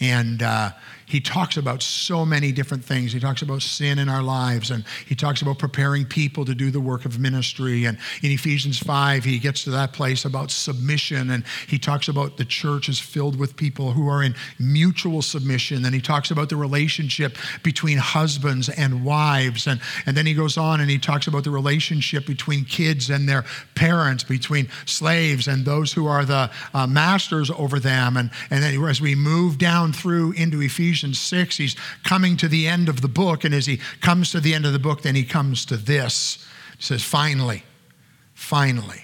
And 0.00 0.42
uh, 0.42 0.72
he 1.06 1.20
talks 1.20 1.56
about 1.56 1.82
so 1.82 2.26
many 2.26 2.50
different 2.50 2.84
things. 2.84 3.12
He 3.12 3.20
talks 3.20 3.40
about 3.40 3.62
sin 3.62 4.00
in 4.00 4.08
our 4.08 4.24
lives, 4.24 4.72
and 4.72 4.84
he 5.06 5.14
talks 5.14 5.40
about 5.40 5.56
preparing 5.56 6.04
people 6.04 6.44
to 6.44 6.54
do 6.54 6.72
the 6.72 6.80
work 6.80 7.04
of 7.04 7.20
ministry. 7.20 7.84
And 7.84 7.96
in 8.22 8.32
Ephesians 8.32 8.78
5, 8.78 9.22
he 9.22 9.38
gets 9.38 9.62
to 9.64 9.70
that 9.70 9.92
place 9.92 10.24
about 10.24 10.50
submission, 10.50 11.30
and 11.30 11.44
he 11.68 11.78
talks 11.78 12.08
about 12.08 12.38
the 12.38 12.44
church 12.44 12.88
is 12.88 12.98
filled 12.98 13.38
with 13.38 13.56
people 13.56 13.92
who 13.92 14.08
are 14.08 14.20
in 14.20 14.34
mutual 14.58 15.22
submission. 15.22 15.84
And 15.84 15.94
he 15.94 16.00
talks 16.00 16.32
about 16.32 16.48
the 16.48 16.56
relationship 16.56 17.36
between 17.62 17.98
husbands 17.98 18.68
and 18.68 19.04
wives. 19.04 19.68
And, 19.68 19.80
and 20.06 20.16
then 20.16 20.26
he 20.26 20.34
goes 20.34 20.58
on 20.58 20.80
and 20.80 20.90
he 20.90 20.98
talks 20.98 21.28
about 21.28 21.44
the 21.44 21.50
relationship 21.50 22.26
between 22.26 22.64
kids 22.64 23.10
and 23.10 23.28
their 23.28 23.44
parents, 23.76 24.24
between 24.24 24.68
slaves 24.86 25.46
and 25.46 25.64
those 25.64 25.92
who 25.92 26.08
are 26.08 26.24
the 26.24 26.50
uh, 26.74 26.88
masters 26.88 27.48
over 27.50 27.78
them. 27.78 28.16
And, 28.16 28.30
and 28.50 28.60
then 28.60 28.82
as 28.86 29.00
we 29.00 29.14
move 29.14 29.58
down 29.58 29.92
through 29.92 30.32
into 30.32 30.60
Ephesians, 30.60 30.95
Ephesians 30.96 31.20
6, 31.20 31.58
he's 31.58 31.76
coming 32.04 32.38
to 32.38 32.48
the 32.48 32.66
end 32.66 32.88
of 32.88 33.02
the 33.02 33.08
book. 33.08 33.44
And 33.44 33.54
as 33.54 33.66
he 33.66 33.80
comes 34.00 34.30
to 34.30 34.40
the 34.40 34.54
end 34.54 34.64
of 34.64 34.72
the 34.72 34.78
book, 34.78 35.02
then 35.02 35.14
he 35.14 35.24
comes 35.24 35.66
to 35.66 35.76
this. 35.76 36.42
He 36.78 36.84
says, 36.84 37.02
finally, 37.04 37.64
finally. 38.32 39.02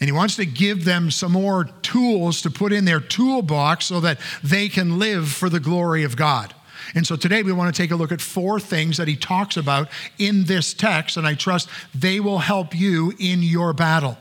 And 0.00 0.08
he 0.08 0.12
wants 0.12 0.34
to 0.34 0.44
give 0.44 0.84
them 0.84 1.12
some 1.12 1.30
more 1.30 1.66
tools 1.82 2.42
to 2.42 2.50
put 2.50 2.72
in 2.72 2.86
their 2.86 2.98
toolbox 2.98 3.86
so 3.86 4.00
that 4.00 4.18
they 4.42 4.68
can 4.68 4.98
live 4.98 5.28
for 5.28 5.48
the 5.48 5.60
glory 5.60 6.02
of 6.02 6.16
God. 6.16 6.54
And 6.96 7.06
so 7.06 7.14
today 7.14 7.44
we 7.44 7.52
want 7.52 7.72
to 7.72 7.80
take 7.80 7.92
a 7.92 7.96
look 7.96 8.10
at 8.10 8.20
four 8.20 8.58
things 8.58 8.96
that 8.96 9.06
he 9.06 9.14
talks 9.14 9.56
about 9.56 9.88
in 10.18 10.46
this 10.46 10.74
text, 10.74 11.16
and 11.16 11.24
I 11.24 11.34
trust 11.34 11.68
they 11.94 12.18
will 12.18 12.38
help 12.38 12.74
you 12.74 13.12
in 13.20 13.44
your 13.44 13.72
battle. 13.72 14.18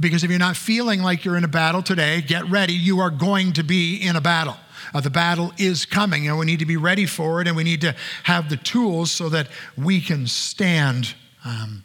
Because 0.00 0.24
if 0.24 0.30
you're 0.30 0.38
not 0.40 0.56
feeling 0.56 1.00
like 1.00 1.24
you're 1.24 1.36
in 1.36 1.44
a 1.44 1.48
battle 1.48 1.80
today, 1.80 2.22
get 2.22 2.50
ready. 2.50 2.72
You 2.72 2.98
are 2.98 3.10
going 3.10 3.52
to 3.52 3.62
be 3.62 3.98
in 3.98 4.16
a 4.16 4.20
battle. 4.20 4.56
Uh, 4.94 5.00
the 5.00 5.10
battle 5.10 5.52
is 5.58 5.84
coming, 5.84 6.28
and 6.28 6.38
we 6.38 6.46
need 6.46 6.58
to 6.58 6.66
be 6.66 6.76
ready 6.76 7.06
for 7.06 7.40
it, 7.40 7.48
and 7.48 7.56
we 7.56 7.64
need 7.64 7.80
to 7.80 7.94
have 8.24 8.48
the 8.48 8.56
tools 8.56 9.10
so 9.10 9.28
that 9.28 9.48
we 9.76 10.00
can 10.00 10.26
stand. 10.26 11.14
Um, 11.44 11.84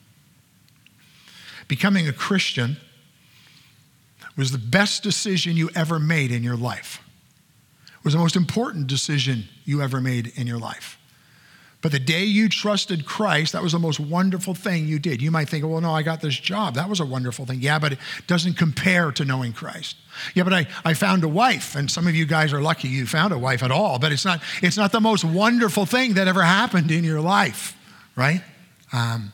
becoming 1.67 2.07
a 2.07 2.13
Christian 2.13 2.77
was 4.38 4.51
the 4.51 4.57
best 4.57 5.03
decision 5.03 5.55
you 5.55 5.69
ever 5.75 6.00
made 6.00 6.31
in 6.31 6.43
your 6.43 6.57
life. 6.57 7.01
It 7.88 8.03
was 8.03 8.13
the 8.13 8.19
most 8.19 8.36
important 8.36 8.88
decision 8.88 9.45
you 9.65 9.81
ever 9.81 10.01
made 10.01 10.31
in 10.36 10.48
your 10.48 10.57
life. 10.57 10.98
But 11.81 11.91
the 11.91 12.00
day 12.00 12.23
you 12.23 12.47
trusted 12.47 13.05
Christ, 13.05 13.53
that 13.53 13.63
was 13.63 13.71
the 13.71 13.79
most 13.79 14.00
wonderful 14.00 14.53
thing 14.53 14.88
you 14.88 15.00
did. 15.00 15.21
You 15.21 15.31
might 15.31 15.50
think, 15.50 15.65
well, 15.65 15.81
no, 15.81 15.91
I 15.91 16.03
got 16.03 16.21
this 16.21 16.39
job. 16.39 16.75
That 16.75 16.88
was 16.88 17.00
a 17.00 17.05
wonderful 17.05 17.45
thing. 17.45 17.59
Yeah, 17.59 17.79
but 17.79 17.93
it 17.93 18.00
doesn't 18.27 18.53
compare 18.53 19.11
to 19.13 19.25
knowing 19.25 19.51
Christ. 19.51 19.95
Yeah, 20.35 20.43
but 20.43 20.53
I, 20.53 20.67
I 20.85 20.93
found 20.93 21.23
a 21.23 21.27
wife, 21.27 21.75
and 21.75 21.89
some 21.89 22.07
of 22.07 22.13
you 22.13 22.25
guys 22.25 22.53
are 22.53 22.61
lucky 22.61 22.88
you 22.88 23.07
found 23.07 23.33
a 23.33 23.38
wife 23.38 23.63
at 23.63 23.71
all, 23.71 23.97
but 23.97 24.11
it's 24.11 24.25
not, 24.25 24.41
it's 24.61 24.77
not 24.77 24.91
the 24.91 25.01
most 25.01 25.23
wonderful 25.23 25.88
thing 25.88 26.13
that 26.13 26.27
ever 26.27 26.43
happened 26.43 26.91
in 26.91 27.03
your 27.03 27.21
life, 27.21 27.75
right? 28.15 28.41
Um, 28.93 29.33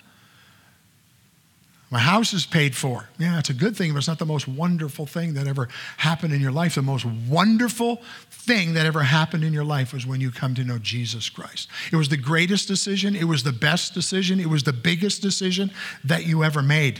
my 1.89 1.99
house 1.99 2.33
is 2.33 2.45
paid 2.45 2.75
for. 2.75 3.07
Yeah, 3.17 3.39
it's 3.39 3.49
a 3.49 3.53
good 3.53 3.77
thing, 3.77 3.93
but 3.93 3.99
it's 3.99 4.09
not 4.09 4.19
the 4.19 4.25
most 4.25 4.47
wonderful 4.47 5.05
thing 5.05 5.35
that 5.35 5.47
ever 5.47 5.69
happened 5.97 6.33
in 6.33 6.41
your 6.41 6.51
life. 6.51 6.75
The 6.75 6.81
most 6.81 7.05
wonderful 7.05 8.01
thing 8.29 8.73
that 8.73 8.85
ever 8.85 9.03
happened 9.03 9.45
in 9.45 9.53
your 9.53 9.63
life 9.63 9.93
was 9.93 10.05
when 10.05 10.19
you 10.19 10.29
come 10.29 10.53
to 10.55 10.65
know 10.65 10.79
Jesus 10.79 11.29
Christ. 11.29 11.69
It 11.91 11.95
was 11.95 12.09
the 12.09 12.17
greatest 12.17 12.67
decision, 12.67 13.15
it 13.15 13.23
was 13.23 13.43
the 13.43 13.53
best 13.53 13.93
decision, 13.93 14.39
it 14.39 14.49
was 14.49 14.63
the 14.63 14.73
biggest 14.73 15.21
decision 15.21 15.71
that 16.03 16.25
you 16.25 16.43
ever 16.43 16.61
made. 16.61 16.99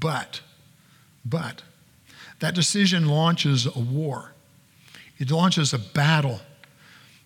But, 0.00 0.40
but, 1.24 1.62
that 2.40 2.56
decision 2.56 3.06
launches 3.06 3.66
a 3.66 3.78
war, 3.78 4.32
it 5.18 5.30
launches 5.30 5.72
a 5.72 5.78
battle 5.78 6.40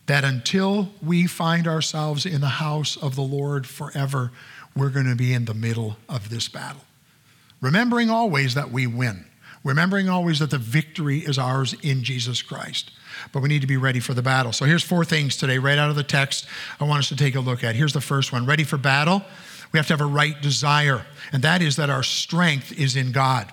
that 0.07 0.25
until 0.25 0.93
we 1.03 1.27
find 1.27 1.67
ourselves 1.67 2.27
in 2.27 2.41
the 2.41 2.47
house 2.47 2.97
of 2.97 3.17
the 3.17 3.23
Lord 3.23 3.67
forever, 3.67 4.31
we're 4.77 4.91
going 4.91 5.07
to 5.07 5.17
be 5.17 5.33
in 5.33 5.47
the 5.47 5.55
middle 5.55 5.97
of 6.09 6.29
this 6.29 6.49
battle. 6.49 6.83
Remembering 7.61 8.11
always 8.11 8.55
that 8.55 8.71
we 8.71 8.87
win, 8.87 9.25
remembering 9.65 10.09
always 10.09 10.39
that 10.39 10.51
the 10.51 10.59
victory 10.59 11.21
is 11.21 11.39
ours 11.39 11.75
in 11.83 12.05
Jesus 12.05 12.43
Christ. 12.43 12.91
But 13.33 13.41
we 13.41 13.49
need 13.49 13.63
to 13.63 13.67
be 13.67 13.79
ready 13.79 13.99
for 13.99 14.13
the 14.13 14.23
battle. 14.23 14.53
So 14.53 14.67
here's 14.67 14.85
four 14.85 15.05
things 15.05 15.37
today, 15.37 15.59
right 15.59 15.79
out 15.79 15.89
of 15.89 15.97
the 15.97 16.03
text, 16.03 16.47
I 16.79 16.85
want 16.85 17.01
us 17.01 17.09
to 17.09 17.17
take 17.17 17.35
a 17.35 17.41
look 17.41 17.65
at. 17.65 17.75
Here's 17.75 17.95
the 17.95 18.01
first 18.01 18.33
one 18.33 18.45
ready 18.45 18.63
for 18.63 18.77
battle. 18.77 19.23
We 19.73 19.79
have 19.79 19.87
to 19.87 19.95
have 19.95 20.01
a 20.01 20.07
right 20.07 20.41
desire, 20.41 21.05
and 21.33 21.43
that 21.43 21.63
is 21.63 21.77
that 21.77 21.91
our 21.91 22.03
strength 22.03 22.79
is 22.79 22.95
in 22.95 23.13
God. 23.13 23.51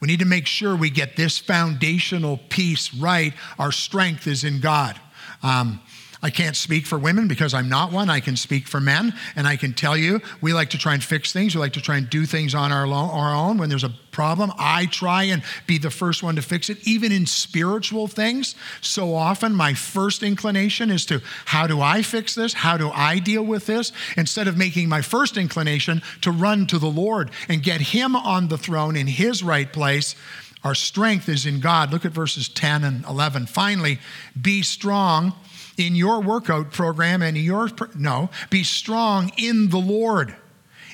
We 0.00 0.08
need 0.08 0.18
to 0.20 0.26
make 0.26 0.46
sure 0.46 0.74
we 0.74 0.90
get 0.90 1.16
this 1.16 1.38
foundational 1.38 2.38
piece 2.48 2.92
right. 2.94 3.32
Our 3.58 3.72
strength 3.72 4.26
is 4.26 4.42
in 4.42 4.60
God. 4.60 4.98
Um, 5.42 5.80
I 6.24 6.30
can't 6.30 6.56
speak 6.56 6.86
for 6.86 6.98
women 6.98 7.28
because 7.28 7.52
I'm 7.52 7.68
not 7.68 7.92
one. 7.92 8.08
I 8.08 8.20
can 8.20 8.34
speak 8.34 8.66
for 8.66 8.80
men. 8.80 9.12
And 9.36 9.46
I 9.46 9.56
can 9.56 9.74
tell 9.74 9.94
you, 9.94 10.22
we 10.40 10.54
like 10.54 10.70
to 10.70 10.78
try 10.78 10.94
and 10.94 11.04
fix 11.04 11.34
things. 11.34 11.54
We 11.54 11.60
like 11.60 11.74
to 11.74 11.82
try 11.82 11.98
and 11.98 12.08
do 12.08 12.24
things 12.24 12.54
on 12.54 12.72
our, 12.72 12.86
own 12.86 13.58
when 13.58 13.68
there's 13.68 13.84
a 13.84 13.92
problem. 14.10 14.50
I 14.58 14.86
try 14.86 15.24
and 15.24 15.42
be 15.66 15.76
the 15.76 15.90
first 15.90 16.22
one 16.22 16.36
to 16.36 16.42
fix 16.42 16.70
it, 16.70 16.78
even 16.88 17.12
in 17.12 17.26
spiritual 17.26 18.06
things. 18.06 18.54
So 18.80 19.14
often, 19.14 19.54
my 19.54 19.74
first 19.74 20.22
inclination 20.22 20.90
is 20.90 21.04
to, 21.06 21.20
how 21.44 21.66
do 21.66 21.82
I 21.82 22.00
fix 22.00 22.34
this? 22.34 22.54
How 22.54 22.78
do 22.78 22.90
I 22.90 23.18
deal 23.18 23.44
with 23.44 23.66
this? 23.66 23.92
Instead 24.16 24.48
of 24.48 24.56
making 24.56 24.88
my 24.88 25.02
first 25.02 25.36
inclination 25.36 26.00
to 26.22 26.30
run 26.30 26.66
to 26.68 26.78
the 26.78 26.86
Lord 26.86 27.32
and 27.50 27.62
get 27.62 27.82
Him 27.82 28.16
on 28.16 28.48
the 28.48 28.56
throne 28.56 28.96
in 28.96 29.08
His 29.08 29.42
right 29.42 29.70
place. 29.70 30.14
Our 30.62 30.74
strength 30.74 31.28
is 31.28 31.44
in 31.44 31.60
God. 31.60 31.92
Look 31.92 32.06
at 32.06 32.12
verses 32.12 32.48
10 32.48 32.82
and 32.82 33.04
11. 33.04 33.44
Finally, 33.44 33.98
be 34.40 34.62
strong 34.62 35.34
in 35.76 35.94
your 35.94 36.20
workout 36.20 36.72
program 36.72 37.22
and 37.22 37.36
your 37.36 37.68
no 37.96 38.30
be 38.50 38.62
strong 38.62 39.32
in 39.36 39.70
the 39.70 39.78
lord 39.78 40.34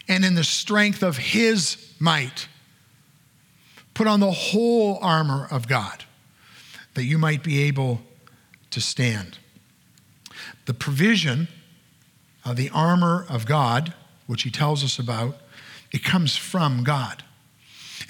and 0.09 0.25
in 0.25 0.35
the 0.35 0.45
strength 0.45 1.03
of 1.03 1.17
his 1.17 1.93
might. 1.99 2.49
Put 3.95 4.07
on 4.07 4.21
the 4.21 4.31
whole 4.31 4.99
armor 5.03 5.47
of 5.51 5.69
god 5.69 6.05
that 6.95 7.05
you 7.05 7.19
might 7.19 7.43
be 7.43 7.63
able 7.63 8.01
to 8.71 8.81
stand. 8.81 9.39
The 10.67 10.75
provision 10.75 11.49
of 12.45 12.57
the 12.57 12.71
armor 12.71 13.27
of 13.29 13.47
god 13.47 13.95
which 14.27 14.43
he 14.43 14.51
tells 14.51 14.85
us 14.85 14.99
about 14.99 15.37
it 15.93 16.05
comes 16.05 16.37
from 16.37 16.85
god 16.85 17.25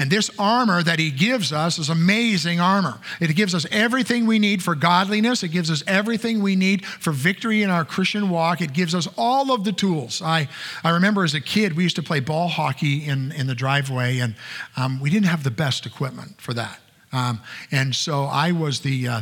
and 0.00 0.10
this 0.10 0.30
armor 0.38 0.82
that 0.82 0.98
he 0.98 1.10
gives 1.10 1.52
us 1.52 1.78
is 1.78 1.90
amazing 1.90 2.58
armor. 2.58 2.98
It 3.20 3.36
gives 3.36 3.54
us 3.54 3.66
everything 3.70 4.26
we 4.26 4.38
need 4.38 4.62
for 4.62 4.74
godliness, 4.74 5.42
it 5.42 5.48
gives 5.48 5.70
us 5.70 5.84
everything 5.86 6.40
we 6.40 6.56
need 6.56 6.86
for 6.86 7.12
victory 7.12 7.62
in 7.62 7.68
our 7.68 7.84
Christian 7.84 8.30
walk. 8.30 8.62
It 8.62 8.72
gives 8.72 8.94
us 8.94 9.06
all 9.18 9.52
of 9.52 9.64
the 9.64 9.72
tools. 9.72 10.22
I, 10.22 10.48
I 10.82 10.90
remember 10.90 11.22
as 11.22 11.34
a 11.34 11.40
kid, 11.40 11.76
we 11.76 11.82
used 11.82 11.96
to 11.96 12.02
play 12.02 12.20
ball 12.20 12.48
hockey 12.48 13.04
in, 13.06 13.30
in 13.32 13.46
the 13.46 13.54
driveway, 13.54 14.20
and 14.20 14.36
um, 14.74 15.00
we 15.00 15.10
didn't 15.10 15.26
have 15.26 15.44
the 15.44 15.50
best 15.50 15.84
equipment 15.84 16.40
for 16.40 16.54
that. 16.54 16.80
Um, 17.12 17.42
and 17.70 17.94
so 17.94 18.24
I 18.24 18.52
was 18.52 18.80
the 18.80 19.06
uh, 19.06 19.20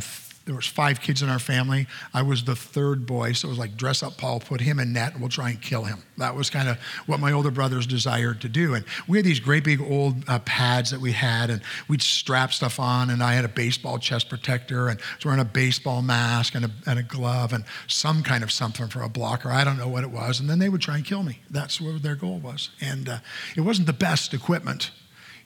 there 0.49 0.55
was 0.55 0.65
five 0.65 0.99
kids 0.99 1.21
in 1.21 1.29
our 1.29 1.37
family. 1.37 1.85
I 2.11 2.23
was 2.23 2.43
the 2.43 2.55
third 2.55 3.05
boy, 3.05 3.33
so 3.33 3.47
it 3.47 3.51
was 3.51 3.59
like 3.59 3.77
dress 3.77 4.01
up 4.01 4.17
Paul, 4.17 4.39
put 4.39 4.61
him 4.61 4.79
in 4.79 4.93
net, 4.93 5.11
and 5.11 5.21
we'll 5.21 5.29
try 5.29 5.51
and 5.51 5.61
kill 5.61 5.83
him. 5.83 5.99
That 6.17 6.33
was 6.33 6.49
kind 6.49 6.67
of 6.67 6.79
what 7.05 7.19
my 7.19 7.31
older 7.31 7.51
brothers 7.51 7.85
desired 7.85 8.41
to 8.41 8.49
do. 8.49 8.73
And 8.73 8.83
we 9.07 9.19
had 9.19 9.25
these 9.25 9.39
great 9.39 9.63
big 9.63 9.79
old 9.79 10.27
uh, 10.27 10.39
pads 10.39 10.89
that 10.89 10.99
we 10.99 11.11
had, 11.11 11.51
and 11.51 11.61
we'd 11.87 12.01
strap 12.01 12.51
stuff 12.51 12.79
on. 12.79 13.11
And 13.11 13.21
I 13.21 13.33
had 13.33 13.45
a 13.45 13.47
baseball 13.47 13.99
chest 13.99 14.27
protector, 14.27 14.87
and 14.87 14.99
was 15.17 15.23
wearing 15.23 15.39
a 15.39 15.45
baseball 15.45 16.01
mask 16.01 16.55
and 16.55 16.65
a, 16.65 16.71
and 16.87 16.97
a 16.97 17.03
glove 17.03 17.53
and 17.53 17.63
some 17.85 18.23
kind 18.23 18.43
of 18.43 18.51
something 18.51 18.87
for 18.87 19.03
a 19.03 19.09
blocker. 19.09 19.51
I 19.51 19.63
don't 19.63 19.77
know 19.77 19.87
what 19.87 20.03
it 20.03 20.09
was. 20.09 20.39
And 20.39 20.49
then 20.49 20.57
they 20.57 20.69
would 20.69 20.81
try 20.81 20.95
and 20.95 21.05
kill 21.05 21.21
me. 21.21 21.41
That's 21.51 21.79
what 21.79 22.01
their 22.01 22.15
goal 22.15 22.39
was. 22.39 22.71
And 22.81 23.07
uh, 23.07 23.19
it 23.55 23.61
wasn't 23.61 23.85
the 23.85 23.93
best 23.93 24.33
equipment. 24.33 24.89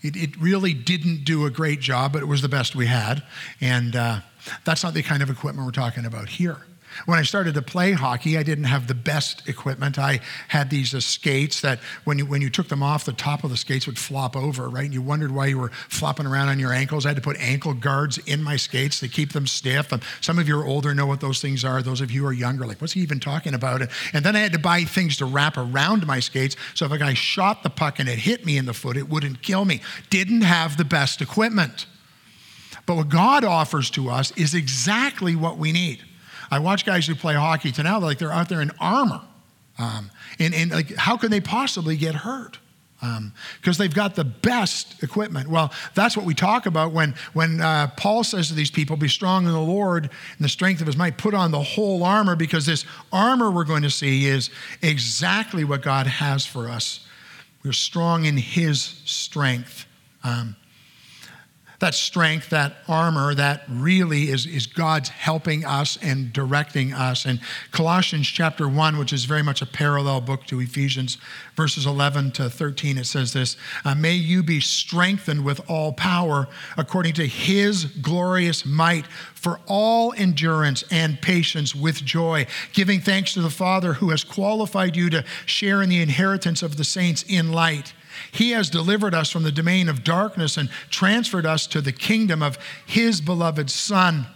It, 0.02 0.16
it, 0.18 0.38
really 0.38 0.74
didn't 0.74 1.24
do 1.24 1.46
a 1.46 1.50
great 1.50 1.80
job, 1.80 2.12
but 2.12 2.22
it 2.22 2.26
was 2.26 2.42
the 2.42 2.50
best 2.50 2.76
we 2.76 2.88
had. 2.88 3.24
And 3.62 3.96
uh, 3.96 4.20
that's 4.66 4.84
not 4.84 4.94
the 4.94 5.04
kind 5.04 5.24
of 5.24 5.30
equipment 5.30 5.66
we're 5.66 5.72
talking 5.72 6.06
about 6.06 6.30
here. 6.30 6.58
When 7.06 7.18
I 7.18 7.24
started 7.24 7.56
to 7.56 7.62
play 7.62 7.94
hockey, 7.94 8.38
I 8.38 8.44
didn't 8.44 8.66
have 8.66 8.88
the 8.88 8.94
best 8.94 9.48
equipment. 9.48 9.98
I 9.98 10.20
had 10.48 10.70
these 10.70 10.94
uh, 10.94 11.00
skates 11.00 11.62
that, 11.62 11.80
when 12.04 12.20
you, 12.20 12.26
when 12.26 12.42
you 12.42 12.50
took 12.50 12.68
them 12.68 12.84
off, 12.84 13.06
the 13.06 13.14
top 13.14 13.44
of 13.44 13.50
the 13.50 13.58
skates 13.58 13.88
would 13.88 13.98
flop 13.98 14.36
over, 14.36 14.70
right? 14.70 14.86
And 14.86 14.94
you 14.94 15.02
wondered 15.02 15.32
why 15.32 15.48
you 15.48 15.58
were 15.58 15.72
flopping 15.90 16.26
around 16.26 16.50
on 16.50 16.60
your 16.60 16.72
ankles. 16.72 17.06
I 17.06 17.10
had 17.10 17.16
to 17.16 17.22
put 17.22 17.38
ankle 17.38 17.74
guards 17.74 18.18
in 18.20 18.44
my 18.44 18.58
skates 18.58 19.00
to 19.00 19.08
keep 19.08 19.34
them 19.34 19.48
stiff. 19.48 19.92
Some 20.22 20.40
of 20.40 20.48
you 20.48 20.60
are 20.60 20.66
older 20.66 20.94
know 20.94 21.08
what 21.08 21.20
those 21.20 21.42
things 21.42 21.66
are. 21.66 21.82
Those 21.82 22.02
of 22.02 22.12
you 22.12 22.22
who 22.22 22.28
are 22.28 22.34
younger, 22.34 22.66
like, 22.66 22.80
what's 22.80 22.94
he 22.94 23.02
even 23.02 23.20
talking 23.20 23.54
about? 23.54 23.82
And 24.14 24.24
then 24.24 24.36
I 24.36 24.40
had 24.40 24.54
to 24.54 24.60
buy 24.60 24.84
things 24.84 25.18
to 25.18 25.26
wrap 25.26 25.58
around 25.58 26.06
my 26.06 26.20
skates 26.20 26.56
so 26.74 26.86
if 26.86 26.92
a 26.92 26.98
guy 26.98 27.14
shot 27.14 27.64
the 27.64 27.70
puck 27.70 28.00
and 28.00 28.08
it 28.08 28.20
hit 28.20 28.46
me 28.46 28.58
in 28.58 28.66
the 28.66 28.74
foot, 28.74 28.98
it 28.98 29.10
wouldn't 29.10 29.42
kill 29.42 29.66
me. 29.66 29.82
Didn't 30.10 30.42
have 30.42 30.78
the 30.78 30.86
best 30.86 31.22
equipment. 31.22 31.88
But 32.86 32.96
what 32.96 33.10
God 33.10 33.44
offers 33.44 33.90
to 33.92 34.10
us 34.10 34.32
is 34.38 34.54
exactly 34.54 35.36
what 35.36 35.58
we 35.58 35.72
need. 35.72 36.04
I 36.52 36.60
watch 36.60 36.86
guys 36.86 37.08
who 37.08 37.16
play 37.16 37.34
hockey 37.34 37.72
to 37.74 37.84
now, 37.84 38.00
like 38.00 38.20
they're 38.20 38.32
out 38.32 38.50
there 38.50 38.62
in 38.62 38.72
armor. 38.80 39.22
Um, 39.80 40.12
and, 40.40 40.54
and 40.54 40.72
like, 40.72 40.96
how 40.96 41.18
can 41.18 41.32
they 41.32 41.42
possibly 41.42 41.98
get 41.98 42.16
hurt? 42.16 42.60
because 43.60 43.80
um, 43.80 43.84
they've 43.84 43.94
got 43.94 44.16
the 44.16 44.24
best 44.24 45.04
equipment. 45.04 45.50
Well, 45.50 45.74
that's 45.94 46.16
what 46.16 46.26
we 46.26 46.34
talk 46.34 46.66
about 46.66 46.94
when, 46.94 47.16
when 47.34 47.60
uh, 47.60 47.88
Paul 47.98 48.24
says 48.24 48.48
to 48.48 48.54
these 48.54 48.72
people, 48.72 48.96
Be 48.96 49.10
strong 49.10 49.46
in 49.46 49.52
the 49.52 49.60
Lord 49.60 50.06
and 50.06 50.40
the 50.40 50.50
strength 50.50 50.80
of 50.80 50.88
his 50.88 50.96
might. 50.96 51.18
Put 51.18 51.34
on 51.34 51.52
the 51.52 51.62
whole 51.62 52.04
armor 52.04 52.38
because 52.38 52.66
this 52.66 52.86
armor 53.12 53.52
we're 53.52 53.66
going 53.66 53.84
to 53.84 53.90
see 53.90 54.26
is 54.26 54.50
exactly 54.82 55.66
what 55.66 55.82
God 55.82 56.08
has 56.08 56.46
for 56.46 56.70
us. 56.70 57.06
We're 57.64 57.74
strong 57.74 58.24
in 58.24 58.38
his 58.38 59.02
strength. 59.04 59.86
Um, 60.24 60.56
that 61.84 61.94
strength, 61.94 62.50
that 62.50 62.78
armor, 62.88 63.36
that 63.36 63.64
really 63.68 64.30
is, 64.30 64.46
is 64.46 64.68
God's 64.68 65.10
helping 65.10 65.66
us 65.66 65.98
and 66.02 66.32
directing 66.32 66.94
us. 66.94 67.26
And 67.26 67.42
Colossians 67.72 68.26
chapter 68.26 68.70
1, 68.70 68.98
which 68.98 69.12
is 69.12 69.26
very 69.26 69.44
much 69.44 69.62
a 69.62 69.66
parallel 69.66 70.22
book 70.22 70.46
to 70.46 70.62
Ephesians, 70.62 71.18
verses 71.58 71.86
11 71.86 72.32
to 72.32 72.50
13, 72.50 72.98
it 72.98 73.06
says 73.06 73.34
this 73.34 73.58
uh, 73.84 73.96
May 73.96 74.14
you 74.14 74.44
be 74.44 74.62
strengthened 74.62 75.44
with 75.44 75.60
all 75.70 75.92
power 75.92 76.48
according 76.78 77.16
to 77.16 77.28
his 77.28 77.84
glorious 77.84 78.66
might 78.66 79.06
for 79.36 79.60
all 79.68 80.14
endurance 80.16 80.86
and 80.90 81.22
patience 81.22 81.76
with 81.76 82.06
joy, 82.06 82.48
giving 82.72 83.02
thanks 83.02 83.34
to 83.34 83.42
the 83.42 83.50
Father 83.50 83.96
who 83.96 84.12
has 84.12 84.24
qualified 84.24 84.96
you 84.96 85.10
to 85.10 85.26
share 85.46 85.82
in 85.82 85.90
the 85.90 86.02
inheritance 86.02 86.64
of 86.64 86.78
the 86.78 86.86
saints 86.86 87.26
in 87.28 87.52
light. 87.52 87.94
He 88.32 88.52
has 88.52 88.70
delivered 88.70 89.14
us 89.14 89.30
from 89.30 89.44
the 89.44 89.52
domain 89.52 89.90
of 89.90 90.04
darkness 90.04 90.58
and 90.58 90.70
transferred 90.90 91.46
us 91.46 91.68
to 91.68 91.82
the 91.82 91.92
kingdom 91.92 92.42
of 92.42 92.58
His 92.86 93.22
beloved 93.22 93.70
Son. 93.70 94.28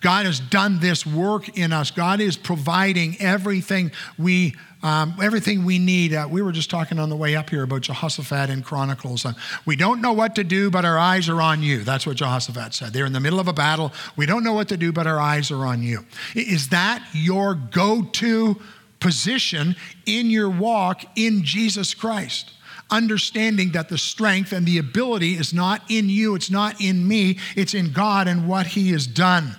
God 0.00 0.26
has 0.26 0.38
done 0.38 0.80
this 0.80 1.06
work 1.06 1.56
in 1.56 1.72
us. 1.72 1.90
God 1.90 2.20
is 2.20 2.36
providing 2.36 3.16
everything 3.20 3.90
we 4.18 4.54
um, 4.82 5.14
everything 5.22 5.64
we 5.64 5.78
need. 5.78 6.12
Uh, 6.12 6.28
we 6.30 6.42
were 6.42 6.52
just 6.52 6.68
talking 6.68 6.98
on 6.98 7.08
the 7.08 7.16
way 7.16 7.34
up 7.34 7.48
here 7.48 7.62
about 7.62 7.80
Jehoshaphat 7.80 8.50
in 8.50 8.62
Chronicles. 8.62 9.24
Uh, 9.24 9.32
we 9.64 9.76
don't 9.76 10.02
know 10.02 10.12
what 10.12 10.34
to 10.34 10.44
do, 10.44 10.70
but 10.70 10.84
our 10.84 10.98
eyes 10.98 11.30
are 11.30 11.40
on 11.40 11.62
you. 11.62 11.82
That's 11.84 12.06
what 12.06 12.16
Jehoshaphat 12.16 12.74
said. 12.74 12.92
They're 12.92 13.06
in 13.06 13.14
the 13.14 13.20
middle 13.20 13.40
of 13.40 13.48
a 13.48 13.54
battle. 13.54 13.94
We 14.14 14.26
don't 14.26 14.44
know 14.44 14.52
what 14.52 14.68
to 14.68 14.76
do, 14.76 14.92
but 14.92 15.06
our 15.06 15.18
eyes 15.18 15.50
are 15.50 15.64
on 15.64 15.82
you. 15.82 16.04
Is 16.34 16.68
that 16.68 17.02
your 17.14 17.54
go 17.54 18.02
to 18.02 18.60
position 19.04 19.76
in 20.06 20.30
your 20.30 20.48
walk 20.48 21.04
in 21.14 21.44
Jesus 21.44 21.94
Christ? 21.94 22.50
understanding 22.90 23.72
that 23.72 23.88
the 23.88 23.96
strength 23.96 24.52
and 24.52 24.66
the 24.66 24.78
ability 24.78 25.32
is 25.32 25.54
not 25.54 25.82
in 25.88 26.08
you, 26.08 26.34
it's 26.34 26.50
not 26.50 26.80
in 26.80 27.08
me, 27.08 27.38
it's 27.56 27.72
in 27.72 27.90
God 27.92 28.28
and 28.28 28.46
what 28.46 28.68
He 28.68 28.92
has 28.92 29.06
done. 29.06 29.56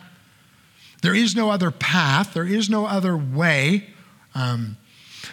There 1.02 1.16
is 1.16 1.36
no 1.36 1.50
other 1.50 1.72
path, 1.72 2.34
there 2.34 2.46
is 2.46 2.70
no 2.70 2.86
other 2.86 3.18
way. 3.18 3.88
Um, 4.36 4.78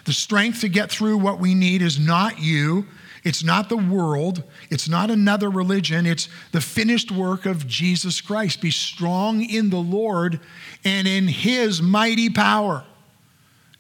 the 0.05 0.13
strength 0.13 0.63
to 0.63 0.69
get 0.69 0.91
through 0.91 1.19
what 1.19 1.39
we 1.39 1.55
need 1.55 1.83
is 1.83 1.99
not 1.99 2.41
you, 2.41 2.87
it's 3.25 3.45
not 3.45 3.69
the 3.69 3.77
world, 3.77 4.43
it's 4.71 4.89
not 4.89 5.11
another 5.11 5.49
religion, 5.49 6.07
it's 6.07 6.29
the 6.51 6.61
finished 6.61 7.13
work 7.13 7.47
of 7.47 7.69
Jesus 7.69 8.21
Christ. 8.21 8.61
Be 8.61 8.71
strong 8.71 9.45
in 9.45 9.71
the 9.71 9.77
Lord 9.77 10.41
and 10.83 11.07
in 11.07 11.29
his 11.29 11.81
mighty 11.81 12.31
power. 12.31 12.85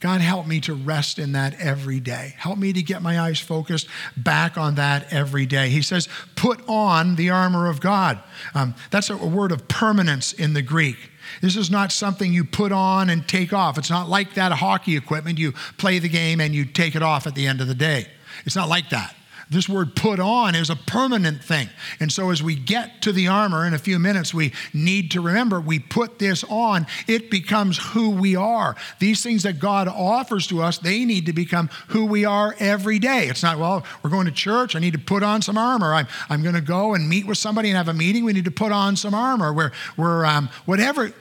God, 0.02 0.21
help 0.21 0.49
me 0.49 0.59
to 0.62 0.75
rest 0.75 1.21
in 1.21 1.30
that 1.32 1.54
every 1.61 2.00
day. 2.00 2.35
Help 2.37 2.59
me 2.59 2.73
to 2.73 2.82
get 2.82 3.02
my 3.02 3.21
eyes 3.21 3.38
focused 3.38 3.87
back 4.16 4.59
on 4.59 4.75
that 4.75 5.12
every 5.12 5.47
day. 5.47 5.68
He 5.68 5.80
says, 5.80 6.09
put 6.35 6.61
on 6.68 7.14
the 7.14 7.30
armor 7.30 7.68
of 7.68 7.80
God. 7.80 8.21
Um, 8.52 8.75
that's 8.90 9.11
a, 9.11 9.14
a 9.14 9.26
word 9.28 9.52
of 9.52 9.68
permanence 9.68 10.32
in 10.32 10.54
the 10.54 10.62
Greek. 10.62 10.97
This 11.40 11.54
is 11.54 11.71
not 11.71 11.92
something 11.92 12.32
you 12.32 12.44
put 12.44 12.73
on 12.73 13.11
and 13.11 13.28
take 13.28 13.52
off. 13.52 13.78
It's 13.78 13.90
not 13.90 14.09
like 14.09 14.35
that 14.35 14.50
hockey 14.50 14.97
equipment. 14.97 15.38
You 15.38 15.52
play 15.78 16.00
the 16.00 16.09
game 16.09 16.40
and 16.40 16.52
you 16.52 16.64
take 16.64 16.97
it 16.97 17.02
off 17.04 17.28
at 17.28 17.37
the 17.37 17.47
end 17.47 17.61
of 17.61 17.68
the 17.68 17.75
day. 17.75 18.09
It's 18.44 18.56
not 18.56 18.68
like 18.68 18.90
that. 18.90 19.14
This 19.52 19.68
word 19.68 19.94
put 19.94 20.18
on 20.18 20.54
is 20.54 20.71
a 20.71 20.76
permanent 20.76 21.44
thing. 21.44 21.68
And 22.00 22.11
so, 22.11 22.30
as 22.30 22.42
we 22.42 22.56
get 22.56 23.02
to 23.02 23.12
the 23.12 23.28
armor 23.28 23.66
in 23.66 23.75
a 23.75 23.78
few 23.78 23.99
minutes, 23.99 24.32
we 24.32 24.52
need 24.73 25.11
to 25.11 25.21
remember 25.21 25.61
we 25.61 25.78
put 25.78 26.18
this 26.18 26.42
on, 26.49 26.87
it 27.06 27.30
becomes 27.30 27.78
who 27.78 28.11
we 28.11 28.35
are. 28.35 28.75
These 28.99 29.23
things 29.23 29.42
that 29.42 29.59
God 29.59 29.88
offers 29.88 30.47
to 30.49 30.62
us, 30.62 30.78
they 30.78 31.04
need 31.04 31.26
to 31.26 31.32
become 31.32 31.68
who 31.88 32.06
we 32.06 32.25
are 32.25 32.54
every 32.59 32.99
day. 32.99 33.26
It's 33.28 33.42
not, 33.42 33.59
well, 33.59 33.85
we're 34.02 34.11
going 34.11 34.26
to 34.26 34.32
church, 34.32 34.75
I 34.75 34.78
need 34.78 34.94
to 34.94 34.99
put 34.99 35.23
on 35.23 35.42
some 35.42 35.59
armor. 35.59 35.92
I'm, 35.92 36.06
I'm 36.30 36.42
going 36.42 36.54
to 36.54 36.61
go 36.61 36.94
and 36.94 37.09
meet 37.09 37.26
with 37.26 37.38
somebody 37.38 37.68
and 37.68 37.76
have 37.76 37.88
a 37.88 37.94
meeting, 37.94 38.25
we 38.25 38.32
need 38.32 38.47
to 38.47 38.50
put 38.50 38.73
on 38.73 38.97
some 38.97 39.14
armor. 39.14 39.52
We're, 39.52 39.73
we're 39.97 40.25
um, 40.25 40.49
whatever, 40.64 41.12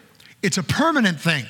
it's 0.42 0.58
a 0.58 0.64
permanent 0.64 1.20
thing. 1.20 1.46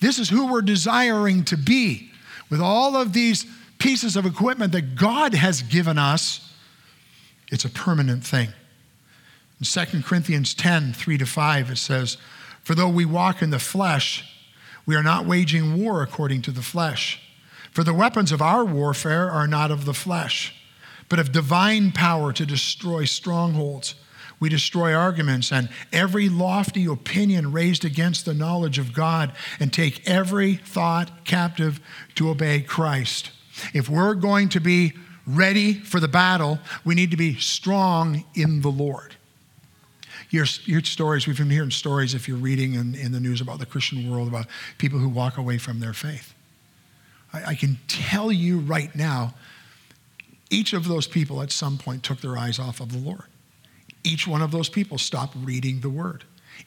This 0.00 0.18
is 0.18 0.28
who 0.28 0.52
we're 0.52 0.62
desiring 0.62 1.44
to 1.46 1.56
be. 1.56 2.10
With 2.50 2.60
all 2.60 2.94
of 2.94 3.12
these 3.12 3.46
pieces 3.78 4.16
of 4.16 4.26
equipment 4.26 4.72
that 4.72 4.96
God 4.96 5.34
has 5.34 5.62
given 5.62 5.98
us, 5.98 6.52
it's 7.50 7.64
a 7.64 7.70
permanent 7.70 8.24
thing. 8.24 8.48
In 9.60 9.64
2 9.64 10.02
Corinthians 10.02 10.54
10 10.54 10.92
3 10.92 11.18
to 11.18 11.26
5, 11.26 11.70
it 11.70 11.76
says, 11.76 12.18
For 12.62 12.74
though 12.74 12.88
we 12.88 13.04
walk 13.04 13.42
in 13.42 13.50
the 13.50 13.58
flesh, 13.58 14.24
we 14.84 14.94
are 14.94 15.02
not 15.02 15.26
waging 15.26 15.82
war 15.82 16.02
according 16.02 16.42
to 16.42 16.50
the 16.50 16.62
flesh. 16.62 17.20
For 17.72 17.84
the 17.84 17.94
weapons 17.94 18.32
of 18.32 18.40
our 18.40 18.64
warfare 18.64 19.30
are 19.30 19.46
not 19.46 19.70
of 19.70 19.84
the 19.84 19.94
flesh, 19.94 20.54
but 21.08 21.18
of 21.18 21.32
divine 21.32 21.92
power 21.92 22.32
to 22.32 22.46
destroy 22.46 23.04
strongholds. 23.04 23.94
We 24.38 24.48
destroy 24.48 24.94
arguments 24.94 25.50
and 25.50 25.68
every 25.92 26.28
lofty 26.28 26.84
opinion 26.84 27.52
raised 27.52 27.84
against 27.84 28.24
the 28.24 28.34
knowledge 28.34 28.78
of 28.78 28.92
God 28.92 29.32
and 29.58 29.72
take 29.72 30.08
every 30.08 30.54
thought 30.54 31.24
captive 31.24 31.80
to 32.16 32.28
obey 32.28 32.60
Christ. 32.60 33.30
If 33.74 33.88
we're 33.88 34.14
going 34.14 34.48
to 34.50 34.60
be 34.60 34.92
ready 35.26 35.74
for 35.74 36.00
the 36.00 36.08
battle, 36.08 36.58
we 36.84 36.94
need 36.94 37.10
to 37.10 37.16
be 37.16 37.36
strong 37.36 38.24
in 38.34 38.60
the 38.62 38.70
Lord. 38.70 39.16
Your, 40.30 40.46
your 40.64 40.82
stories, 40.82 41.26
we've 41.26 41.38
been 41.38 41.50
hearing 41.50 41.70
stories 41.70 42.14
if 42.14 42.26
you're 42.26 42.36
reading 42.36 42.74
in, 42.74 42.94
in 42.94 43.12
the 43.12 43.20
news 43.20 43.40
about 43.40 43.58
the 43.58 43.66
Christian 43.66 44.10
world, 44.10 44.28
about 44.28 44.46
people 44.78 44.98
who 44.98 45.08
walk 45.08 45.38
away 45.38 45.58
from 45.58 45.80
their 45.80 45.92
faith. 45.92 46.34
I, 47.32 47.44
I 47.44 47.54
can 47.54 47.78
tell 47.86 48.32
you 48.32 48.58
right 48.58 48.94
now, 48.94 49.34
each 50.50 50.72
of 50.72 50.88
those 50.88 51.06
people 51.06 51.42
at 51.42 51.50
some 51.52 51.78
point 51.78 52.02
took 52.02 52.20
their 52.20 52.36
eyes 52.36 52.58
off 52.58 52.80
of 52.80 52.92
the 52.92 52.98
Lord. 52.98 53.24
Each 54.04 54.26
one 54.26 54.42
of 54.42 54.52
those 54.52 54.68
people 54.68 54.98
stopped 54.98 55.36
reading 55.36 55.80
the 55.80 55.90
word. 55.90 56.24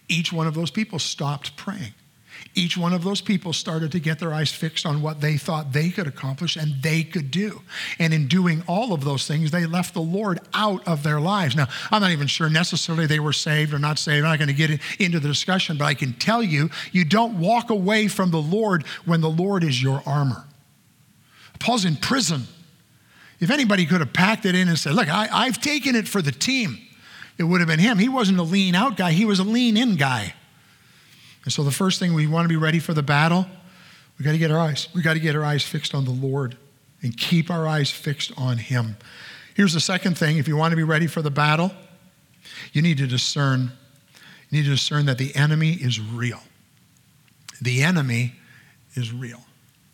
Each 0.08 0.34
one 0.34 0.48
of 0.48 0.54
those 0.54 0.72
people 0.72 1.00
stopped 1.00 1.56
praying. 1.56 1.94
Each 2.56 2.78
one 2.78 2.94
of 2.94 3.04
those 3.04 3.22
people 3.22 3.54
started 3.54 3.92
to 3.92 4.00
get 4.00 4.20
their 4.20 4.34
eyes 4.34 4.52
fixed 4.52 4.86
on 4.86 5.02
what 5.02 5.22
they 5.22 5.38
thought 5.38 5.72
they 5.72 5.90
could 5.90 6.08
accomplish 6.08 6.56
and 6.56 6.82
they 6.82 7.04
could 7.04 7.32
do. 7.32 7.62
And 8.00 8.14
in 8.14 8.28
doing 8.28 8.64
all 8.68 8.94
of 8.94 9.04
those 9.04 9.28
things, 9.28 9.52
they 9.52 9.66
left 9.66 9.94
the 9.94 10.02
Lord 10.02 10.40
out 10.54 10.88
of 10.88 11.04
their 11.04 11.20
lives. 11.20 11.56
Now, 11.56 11.68
I'm 11.92 12.02
not 12.02 12.12
even 12.12 12.28
sure 12.28 12.50
necessarily 12.50 13.06
they 13.06 13.20
were 13.20 13.34
saved 13.34 13.74
or 13.74 13.80
not 13.80 14.00
saved. 14.00 14.26
I'm 14.26 14.32
not 14.32 14.40
going 14.40 14.56
to 14.56 14.68
get 14.68 14.82
into 15.00 15.20
the 15.20 15.28
discussion, 15.28 15.78
but 15.78 15.86
I 15.86 15.94
can 15.94 16.14
tell 16.14 16.42
you, 16.44 16.70
you 16.92 17.06
don't 17.06 17.40
walk 17.40 17.70
away 17.70 18.08
from 18.08 18.32
the 18.32 18.42
Lord 18.42 18.86
when 19.06 19.22
the 19.22 19.30
Lord 19.30 19.64
is 19.64 19.82
your 19.82 20.02
armor. 20.06 20.46
Paul's 21.60 21.86
in 21.86 21.96
prison. 21.98 22.44
If 23.40 23.52
anybody 23.52 23.86
could 23.86 24.00
have 24.02 24.14
packed 24.14 24.46
it 24.46 24.56
in 24.56 24.68
and 24.68 24.78
said, 24.78 24.94
Look, 24.94 25.08
I, 25.08 25.46
have 25.46 25.62
taken 25.62 25.96
it 25.96 26.08
for 26.08 26.22
the 26.22 26.32
team, 26.32 26.78
it 27.38 27.44
would 27.44 27.62
have 27.62 27.68
been 27.68 27.80
him. 27.80 27.98
He 27.98 28.10
wasn't 28.10 28.40
a 28.40 28.44
lean 28.44 28.76
out 28.76 28.98
guy, 28.98 29.12
he 29.12 29.26
was 29.26 29.40
a 29.40 29.44
lean 29.44 29.78
in 29.78 29.96
guy. 29.96 30.34
And 31.44 31.54
so 31.54 31.64
the 31.64 31.72
first 31.72 32.00
thing 32.00 32.14
we 32.14 32.28
want 32.28 32.46
to 32.46 32.50
be 32.50 32.58
ready 32.58 32.80
for 32.80 32.94
the 32.94 33.04
battle, 33.04 33.46
we 34.18 34.26
got 34.26 34.34
to 34.34 34.38
get 34.38 34.52
our 34.52 34.60
eyes. 34.60 34.88
We 34.94 35.02
got 35.02 35.14
to 35.14 35.20
get 35.20 35.36
our 35.36 35.44
eyes 35.44 35.64
fixed 35.64 35.96
on 35.96 36.06
the 36.06 36.12
Lord 36.12 36.58
and 37.02 37.18
keep 37.18 37.50
our 37.50 37.68
eyes 37.68 37.90
fixed 37.90 38.32
on 38.38 38.58
him. 38.58 38.98
Here's 39.56 39.74
the 39.74 39.80
second 39.80 40.18
thing, 40.18 40.38
if 40.38 40.48
you 40.48 40.56
want 40.56 40.72
to 40.72 40.78
be 40.78 40.84
ready 40.84 41.08
for 41.08 41.22
the 41.22 41.32
battle, 41.32 41.72
you 42.74 42.82
need 42.82 42.98
to 42.98 43.08
discern 43.08 43.72
you 44.50 44.58
need 44.58 44.66
to 44.66 44.72
discern 44.72 45.06
that 45.06 45.18
the 45.18 45.36
enemy 45.36 45.74
is 45.74 46.00
real. 46.00 46.42
The 47.62 47.84
enemy 47.84 48.34
is 48.96 49.14
real. 49.14 49.42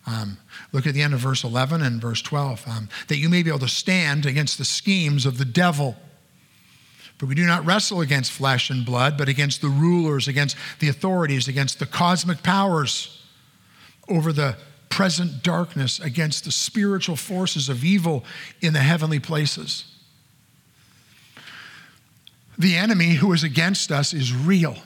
Um, 0.08 0.38
look 0.72 0.88
at 0.88 0.94
the 0.94 1.02
end 1.02 1.14
of 1.14 1.20
verse 1.20 1.44
11 1.44 1.82
and 1.82 2.00
verse 2.00 2.22
12. 2.22 2.64
Um, 2.68 2.90
that 3.08 3.18
you 3.18 3.28
may 3.28 3.44
be 3.44 3.50
able 3.50 3.60
to 3.60 3.68
stand 3.68 4.26
against 4.26 4.58
the 4.58 4.66
schemes 4.66 5.26
of 5.26 5.38
the 5.38 5.46
devil. 5.46 5.98
For 7.18 7.26
we 7.26 7.36
do 7.36 7.46
not 7.46 7.66
wrestle 7.66 8.02
against 8.02 8.32
flesh 8.32 8.70
and 8.70 8.86
blood, 8.86 9.18
but 9.18 9.30
against 9.30 9.62
the 9.62 9.70
rulers, 9.70 10.28
against 10.28 10.58
the 10.80 10.90
authorities, 10.90 11.48
against 11.48 11.80
the 11.80 11.86
cosmic 11.86 12.44
powers 12.44 13.24
over 14.10 14.34
the 14.34 14.58
present 14.90 15.44
darkness, 15.44 16.00
against 16.00 16.46
the 16.46 16.52
spiritual 16.52 17.16
forces 17.16 17.70
of 17.70 17.84
evil 17.84 18.24
in 18.62 18.74
the 18.74 18.80
heavenly 18.80 19.20
places. 19.20 19.86
The 22.58 22.76
enemy 22.76 23.16
who 23.16 23.34
is 23.34 23.44
against 23.44 23.92
us 23.92 24.14
is 24.14 24.34
real. 24.34 24.78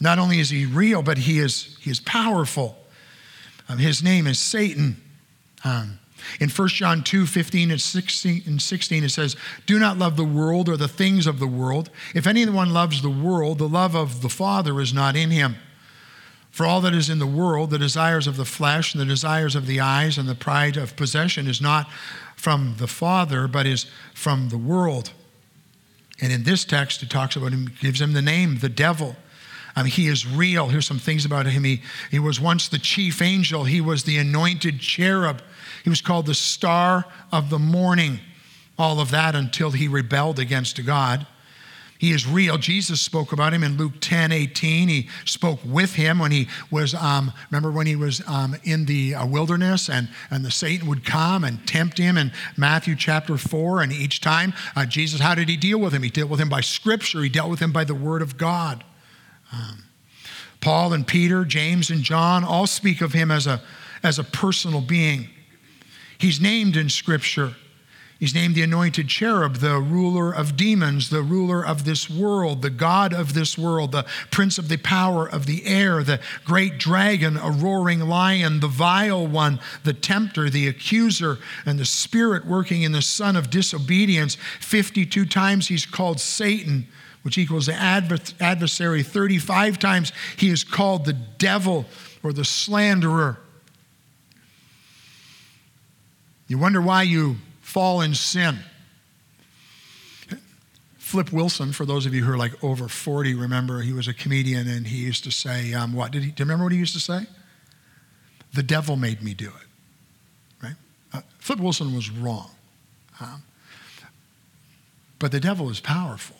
Not 0.00 0.18
only 0.18 0.40
is 0.40 0.50
he 0.50 0.66
real, 0.66 1.02
but 1.02 1.18
he 1.18 1.38
is, 1.38 1.76
he 1.80 1.90
is 1.90 2.00
powerful. 2.00 2.76
Um, 3.68 3.78
his 3.78 4.02
name 4.02 4.26
is 4.26 4.38
Satan. 4.38 5.00
Um, 5.64 6.00
in 6.40 6.48
1 6.48 6.68
John 6.68 7.02
2 7.02 7.26
15 7.26 7.70
and 7.70 7.80
16, 7.80 8.42
and 8.46 8.60
16, 8.60 9.04
it 9.04 9.08
says, 9.10 9.36
Do 9.66 9.78
not 9.78 9.98
love 9.98 10.16
the 10.16 10.24
world 10.24 10.68
or 10.68 10.76
the 10.76 10.88
things 10.88 11.26
of 11.26 11.38
the 11.38 11.46
world. 11.46 11.90
If 12.14 12.26
anyone 12.26 12.72
loves 12.72 13.02
the 13.02 13.10
world, 13.10 13.58
the 13.58 13.68
love 13.68 13.94
of 13.94 14.22
the 14.22 14.28
Father 14.28 14.80
is 14.80 14.92
not 14.92 15.16
in 15.16 15.30
him. 15.30 15.56
For 16.50 16.66
all 16.66 16.82
that 16.82 16.92
is 16.92 17.08
in 17.08 17.18
the 17.18 17.26
world, 17.26 17.70
the 17.70 17.78
desires 17.78 18.26
of 18.26 18.36
the 18.36 18.44
flesh 18.44 18.94
and 18.94 19.00
the 19.00 19.06
desires 19.06 19.56
of 19.56 19.66
the 19.66 19.80
eyes 19.80 20.18
and 20.18 20.28
the 20.28 20.34
pride 20.34 20.76
of 20.76 20.96
possession 20.96 21.46
is 21.46 21.62
not 21.62 21.90
from 22.36 22.74
the 22.78 22.86
Father, 22.86 23.48
but 23.48 23.66
is 23.66 23.86
from 24.14 24.50
the 24.50 24.58
world. 24.58 25.12
And 26.20 26.30
in 26.30 26.42
this 26.42 26.64
text, 26.64 27.02
it 27.02 27.08
talks 27.08 27.36
about 27.36 27.52
him, 27.52 27.72
gives 27.80 28.00
him 28.00 28.12
the 28.12 28.22
name, 28.22 28.58
the 28.58 28.68
devil. 28.68 29.16
Um, 29.74 29.86
he 29.86 30.08
is 30.08 30.26
real. 30.26 30.68
Here's 30.68 30.86
some 30.86 30.98
things 30.98 31.24
about 31.24 31.46
him. 31.46 31.64
He, 31.64 31.82
he 32.10 32.18
was 32.18 32.38
once 32.38 32.68
the 32.68 32.78
chief 32.78 33.22
angel, 33.22 33.64
he 33.64 33.80
was 33.80 34.04
the 34.04 34.18
anointed 34.18 34.80
cherub. 34.80 35.40
He 35.82 35.90
was 35.90 36.00
called 36.00 36.26
the 36.26 36.34
star 36.34 37.04
of 37.30 37.50
the 37.50 37.58
morning. 37.58 38.20
All 38.78 39.00
of 39.00 39.10
that 39.10 39.34
until 39.34 39.70
he 39.70 39.86
rebelled 39.86 40.38
against 40.38 40.84
God. 40.84 41.26
He 42.02 42.10
is 42.10 42.26
real. 42.26 42.58
Jesus 42.58 43.00
spoke 43.00 43.30
about 43.30 43.54
him 43.54 43.62
in 43.62 43.76
Luke 43.76 43.92
10 44.00 44.32
18. 44.32 44.88
He 44.88 45.08
spoke 45.24 45.60
with 45.64 45.94
him 45.94 46.18
when 46.18 46.32
he 46.32 46.48
was, 46.68 46.94
um, 46.94 47.32
remember 47.48 47.70
when 47.70 47.86
he 47.86 47.94
was 47.94 48.20
um, 48.26 48.56
in 48.64 48.86
the 48.86 49.14
uh, 49.14 49.24
wilderness 49.24 49.88
and, 49.88 50.08
and 50.28 50.44
the 50.44 50.50
Satan 50.50 50.88
would 50.88 51.04
come 51.04 51.44
and 51.44 51.64
tempt 51.64 51.98
him 51.98 52.18
in 52.18 52.32
Matthew 52.56 52.96
chapter 52.96 53.36
4. 53.36 53.82
And 53.82 53.92
each 53.92 54.20
time, 54.20 54.52
uh, 54.74 54.84
Jesus, 54.84 55.20
how 55.20 55.36
did 55.36 55.48
he 55.48 55.56
deal 55.56 55.78
with 55.78 55.92
him? 55.92 56.02
He 56.02 56.10
dealt 56.10 56.28
with 56.28 56.40
him 56.40 56.48
by 56.48 56.60
scripture, 56.60 57.22
he 57.22 57.28
dealt 57.28 57.50
with 57.50 57.60
him 57.60 57.70
by 57.70 57.84
the 57.84 57.94
word 57.94 58.20
of 58.20 58.36
God. 58.36 58.82
Um, 59.52 59.84
Paul 60.60 60.92
and 60.94 61.06
Peter, 61.06 61.44
James 61.44 61.88
and 61.88 62.02
John 62.02 62.42
all 62.42 62.66
speak 62.66 63.00
of 63.00 63.12
him 63.12 63.30
as 63.30 63.46
a, 63.46 63.62
as 64.02 64.18
a 64.18 64.24
personal 64.24 64.80
being. 64.80 65.28
He's 66.22 66.40
named 66.40 66.76
in 66.76 66.88
Scripture. 66.88 67.56
He's 68.20 68.32
named 68.32 68.54
the 68.54 68.62
anointed 68.62 69.08
cherub, 69.08 69.56
the 69.56 69.80
ruler 69.80 70.32
of 70.32 70.56
demons, 70.56 71.10
the 71.10 71.20
ruler 71.20 71.66
of 71.66 71.84
this 71.84 72.08
world, 72.08 72.62
the 72.62 72.70
God 72.70 73.12
of 73.12 73.34
this 73.34 73.58
world, 73.58 73.90
the 73.90 74.06
prince 74.30 74.56
of 74.56 74.68
the 74.68 74.76
power 74.76 75.28
of 75.28 75.46
the 75.46 75.66
air, 75.66 76.04
the 76.04 76.20
great 76.44 76.78
dragon, 76.78 77.36
a 77.36 77.50
roaring 77.50 77.98
lion, 77.98 78.60
the 78.60 78.68
vile 78.68 79.26
one, 79.26 79.58
the 79.82 79.92
tempter, 79.92 80.48
the 80.48 80.68
accuser, 80.68 81.38
and 81.66 81.76
the 81.80 81.84
spirit 81.84 82.46
working 82.46 82.82
in 82.82 82.92
the 82.92 83.02
son 83.02 83.34
of 83.34 83.50
disobedience. 83.50 84.36
52 84.60 85.26
times 85.26 85.66
he's 85.66 85.84
called 85.84 86.20
Satan, 86.20 86.86
which 87.22 87.36
equals 87.36 87.66
the 87.66 87.74
adversary. 87.74 89.02
35 89.02 89.80
times 89.80 90.12
he 90.36 90.50
is 90.50 90.62
called 90.62 91.04
the 91.04 91.14
devil 91.14 91.84
or 92.22 92.32
the 92.32 92.44
slanderer. 92.44 93.40
You 96.48 96.58
wonder 96.58 96.80
why 96.80 97.02
you 97.02 97.36
fall 97.60 98.00
in 98.00 98.14
sin. 98.14 98.58
Flip 100.98 101.32
Wilson, 101.32 101.72
for 101.72 101.84
those 101.84 102.06
of 102.06 102.14
you 102.14 102.24
who 102.24 102.32
are 102.32 102.38
like 102.38 102.62
over 102.64 102.88
40, 102.88 103.34
remember 103.34 103.82
he 103.82 103.92
was 103.92 104.08
a 104.08 104.14
comedian 104.14 104.66
and 104.66 104.86
he 104.86 104.96
used 104.96 105.24
to 105.24 105.30
say, 105.30 105.74
um, 105.74 105.92
what 105.92 106.10
did 106.10 106.22
he, 106.22 106.30
do 106.30 106.42
you 106.42 106.44
remember 106.44 106.64
what 106.64 106.72
he 106.72 106.78
used 106.78 106.94
to 106.94 107.00
say? 107.00 107.26
the 108.52 108.62
devil 108.62 108.96
made 108.96 109.22
me 109.22 109.34
do 109.34 109.48
it. 109.48 110.62
Right? 110.62 110.76
Uh, 111.12 111.20
Flip 111.38 111.58
Wilson 111.58 111.94
was 111.94 112.10
wrong. 112.10 112.50
Um, 113.20 113.42
but 115.18 115.32
the 115.32 115.40
devil 115.40 115.70
is 115.70 115.80
powerful. 115.80 116.36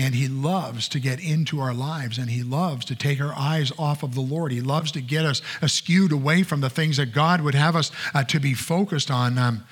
And 0.00 0.14
he 0.14 0.28
loves 0.28 0.88
to 0.88 0.98
get 0.98 1.20
into 1.20 1.60
our 1.60 1.74
lives 1.74 2.16
and 2.16 2.30
he 2.30 2.42
loves 2.42 2.86
to 2.86 2.96
take 2.96 3.20
our 3.20 3.34
eyes 3.34 3.70
off 3.78 4.02
of 4.02 4.14
the 4.14 4.22
Lord. 4.22 4.50
He 4.50 4.62
loves 4.62 4.90
to 4.92 5.02
get 5.02 5.26
us 5.26 5.42
skewed 5.66 6.10
away 6.10 6.42
from 6.42 6.62
the 6.62 6.70
things 6.70 6.96
that 6.96 7.12
God 7.12 7.42
would 7.42 7.54
have 7.54 7.76
us 7.76 7.92
uh, 8.14 8.24
to 8.24 8.40
be 8.40 8.54
focused 8.54 9.10
on. 9.10 9.36
Um, 9.36 9.62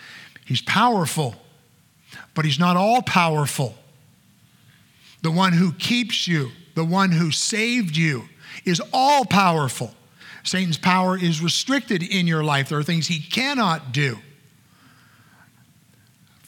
he's 0.44 0.60
powerful, 0.60 1.34
but 2.34 2.44
he's 2.44 2.58
not 2.58 2.76
all 2.76 3.00
powerful. 3.00 3.74
The 5.22 5.30
one 5.30 5.54
who 5.54 5.72
keeps 5.72 6.28
you, 6.28 6.50
the 6.74 6.84
one 6.84 7.10
who 7.10 7.30
saved 7.30 7.96
you, 7.96 8.28
is 8.66 8.82
all 8.92 9.24
powerful. 9.24 9.94
Satan's 10.42 10.76
power 10.76 11.16
is 11.16 11.42
restricted 11.42 12.02
in 12.02 12.26
your 12.26 12.44
life. 12.44 12.68
There 12.68 12.78
are 12.78 12.82
things 12.82 13.06
he 13.06 13.20
cannot 13.20 13.92
do. 13.92 14.18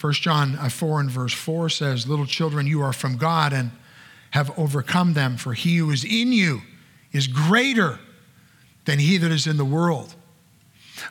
1 0.00 0.12
John 0.14 0.56
uh, 0.56 0.68
4 0.68 1.00
and 1.00 1.10
verse 1.10 1.34
4 1.34 1.68
says, 1.68 2.08
Little 2.08 2.26
children, 2.26 2.66
you 2.66 2.80
are 2.80 2.92
from 2.92 3.18
God 3.18 3.52
and 3.52 3.70
have 4.30 4.56
overcome 4.58 5.12
them, 5.12 5.36
for 5.36 5.52
he 5.52 5.76
who 5.76 5.90
is 5.90 6.04
in 6.04 6.32
you 6.32 6.62
is 7.12 7.26
greater 7.26 7.98
than 8.86 8.98
he 8.98 9.18
that 9.18 9.30
is 9.30 9.46
in 9.46 9.56
the 9.56 9.64
world. 9.64 10.14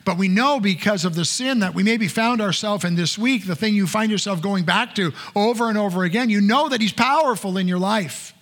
But 0.04 0.18
we 0.18 0.28
know 0.28 0.60
because 0.60 1.04
of 1.04 1.14
the 1.14 1.24
sin 1.24 1.60
that 1.60 1.74
we 1.74 1.82
maybe 1.82 2.08
found 2.08 2.40
ourselves 2.40 2.84
in 2.84 2.96
this 2.96 3.18
week, 3.18 3.46
the 3.46 3.56
thing 3.56 3.74
you 3.74 3.86
find 3.86 4.10
yourself 4.10 4.40
going 4.40 4.64
back 4.64 4.94
to 4.96 5.12
over 5.36 5.68
and 5.68 5.76
over 5.76 6.04
again, 6.04 6.30
you 6.30 6.40
know 6.40 6.68
that 6.68 6.80
he's 6.80 6.92
powerful 6.92 7.56
in 7.56 7.68
your 7.68 7.78
life. 7.78 8.34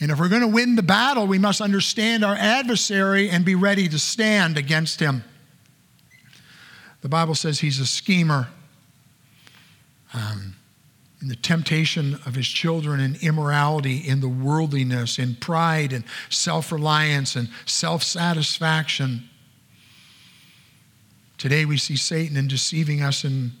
And 0.00 0.10
if 0.10 0.20
we're 0.20 0.28
going 0.28 0.42
to 0.42 0.48
win 0.48 0.76
the 0.76 0.82
battle, 0.82 1.26
we 1.26 1.38
must 1.38 1.60
understand 1.60 2.24
our 2.24 2.36
adversary 2.36 3.28
and 3.28 3.44
be 3.44 3.54
ready 3.54 3.88
to 3.88 3.98
stand 3.98 4.56
against 4.56 5.00
him. 5.00 5.24
The 7.00 7.08
Bible 7.08 7.34
says 7.34 7.60
he's 7.60 7.80
a 7.80 7.86
schemer 7.86 8.48
um, 10.14 10.54
in 11.20 11.28
the 11.28 11.36
temptation 11.36 12.14
of 12.26 12.34
his 12.34 12.46
children 12.46 13.00
in 13.00 13.16
immorality, 13.20 13.96
in 13.96 14.20
the 14.20 14.28
worldliness, 14.28 15.18
in 15.18 15.34
pride 15.34 15.92
and 15.92 16.04
self 16.30 16.70
reliance 16.70 17.34
and 17.34 17.48
self 17.66 18.02
satisfaction. 18.02 19.28
Today 21.36 21.64
we 21.64 21.76
see 21.76 21.96
Satan 21.96 22.36
in 22.36 22.48
deceiving 22.48 23.02
us 23.02 23.24
in 23.24 23.52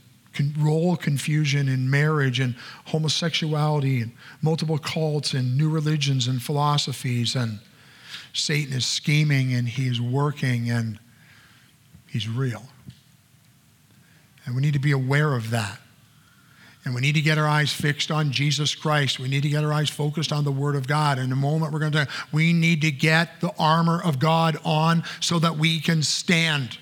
role 0.58 0.96
confusion 0.96 1.68
in 1.68 1.90
marriage 1.90 2.38
and 2.38 2.54
homosexuality 2.86 4.02
and 4.02 4.12
multiple 4.40 4.78
cults 4.78 5.34
and 5.34 5.56
new 5.56 5.68
religions 5.68 6.28
and 6.28 6.40
philosophies. 6.40 7.34
And 7.34 7.58
Satan 8.32 8.72
is 8.72 8.86
scheming 8.86 9.54
and 9.54 9.68
he 9.68 9.88
is 9.88 10.00
working 10.00 10.70
and 10.70 10.98
he's 12.06 12.28
real. 12.28 12.62
And 14.44 14.54
we 14.54 14.62
need 14.62 14.74
to 14.74 14.78
be 14.78 14.92
aware 14.92 15.34
of 15.34 15.50
that. 15.50 15.78
And 16.88 16.94
we 16.94 17.02
need 17.02 17.16
to 17.16 17.20
get 17.20 17.36
our 17.36 17.46
eyes 17.46 17.70
fixed 17.70 18.10
on 18.10 18.32
Jesus 18.32 18.74
Christ. 18.74 19.20
We 19.20 19.28
need 19.28 19.42
to 19.42 19.50
get 19.50 19.62
our 19.62 19.74
eyes 19.74 19.90
focused 19.90 20.32
on 20.32 20.44
the 20.44 20.50
Word 20.50 20.74
of 20.74 20.88
God. 20.88 21.18
In 21.18 21.30
a 21.30 21.36
moment, 21.36 21.70
we're 21.70 21.80
going 21.80 21.92
to, 21.92 22.08
we 22.32 22.54
need 22.54 22.80
to 22.80 22.90
get 22.90 23.42
the 23.42 23.52
armor 23.58 24.00
of 24.02 24.18
God 24.18 24.56
on 24.64 25.04
so 25.20 25.38
that 25.38 25.58
we 25.58 25.80
can 25.80 26.02
stand. 26.02 26.78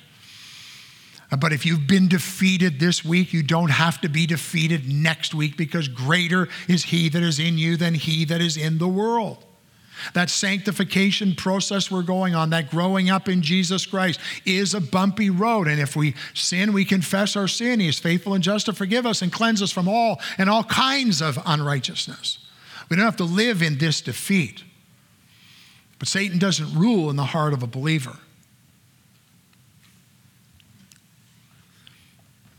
But 1.37 1.53
if 1.53 1.66
you've 1.66 1.88
been 1.88 2.07
defeated 2.07 2.79
this 2.79 3.05
week, 3.05 3.33
you 3.33 3.42
don't 3.42 3.73
have 3.73 4.01
to 4.03 4.09
be 4.09 4.27
defeated 4.27 4.88
next 4.88 5.35
week 5.35 5.57
because 5.57 5.88
greater 5.88 6.47
is 6.69 6.85
He 6.85 7.09
that 7.09 7.25
is 7.25 7.40
in 7.40 7.59
you 7.59 7.77
than 7.77 7.95
He 7.95 8.25
that 8.27 8.40
is 8.40 8.57
in 8.57 8.79
the 8.79 8.87
world. 8.87 9.45
That 10.14 10.30
sanctification 10.30 11.35
process 11.35 11.90
we're 11.90 12.02
going 12.02 12.35
on, 12.35 12.50
that 12.50 12.70
growing 12.70 13.11
up 13.11 13.28
in 13.28 13.42
Jesus 13.42 13.87
Christ, 13.87 14.20
is 14.44 14.74
a 14.74 14.80
bumpy 14.80 15.30
road. 15.30 15.68
And 15.68 15.80
if 15.80 15.96
we 15.96 16.14
sin, 16.35 16.72
we 16.72 16.85
confess 16.85 17.37
our 17.37 17.48
sin. 17.48 17.80
He 17.80 17.88
is 17.88 17.98
faithful 17.98 18.35
and 18.35 18.44
just 18.44 18.66
to 18.66 18.72
forgive 18.72 19.06
us 19.06 19.22
and 19.22 19.32
cleanse 19.32 19.62
us 19.62 19.72
from 19.72 19.88
all 19.88 20.20
and 20.38 20.50
all 20.50 20.64
kinds 20.64 21.20
of 21.22 21.38
unrighteousness. 21.44 22.38
We 22.88 22.96
don't 22.96 23.04
have 23.04 23.16
to 23.16 23.24
live 23.24 23.62
in 23.62 23.78
this 23.78 24.00
defeat. 24.00 24.62
But 25.98 26.09
Satan 26.09 26.38
doesn't 26.38 26.78
rule 26.78 27.11
in 27.11 27.16
the 27.16 27.24
heart 27.24 27.52
of 27.52 27.62
a 27.62 27.66
believer. 27.66 28.18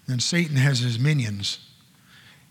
And 0.08 0.24
Satan 0.24 0.56
has 0.56 0.80
his 0.80 0.98
minions. 0.98 1.60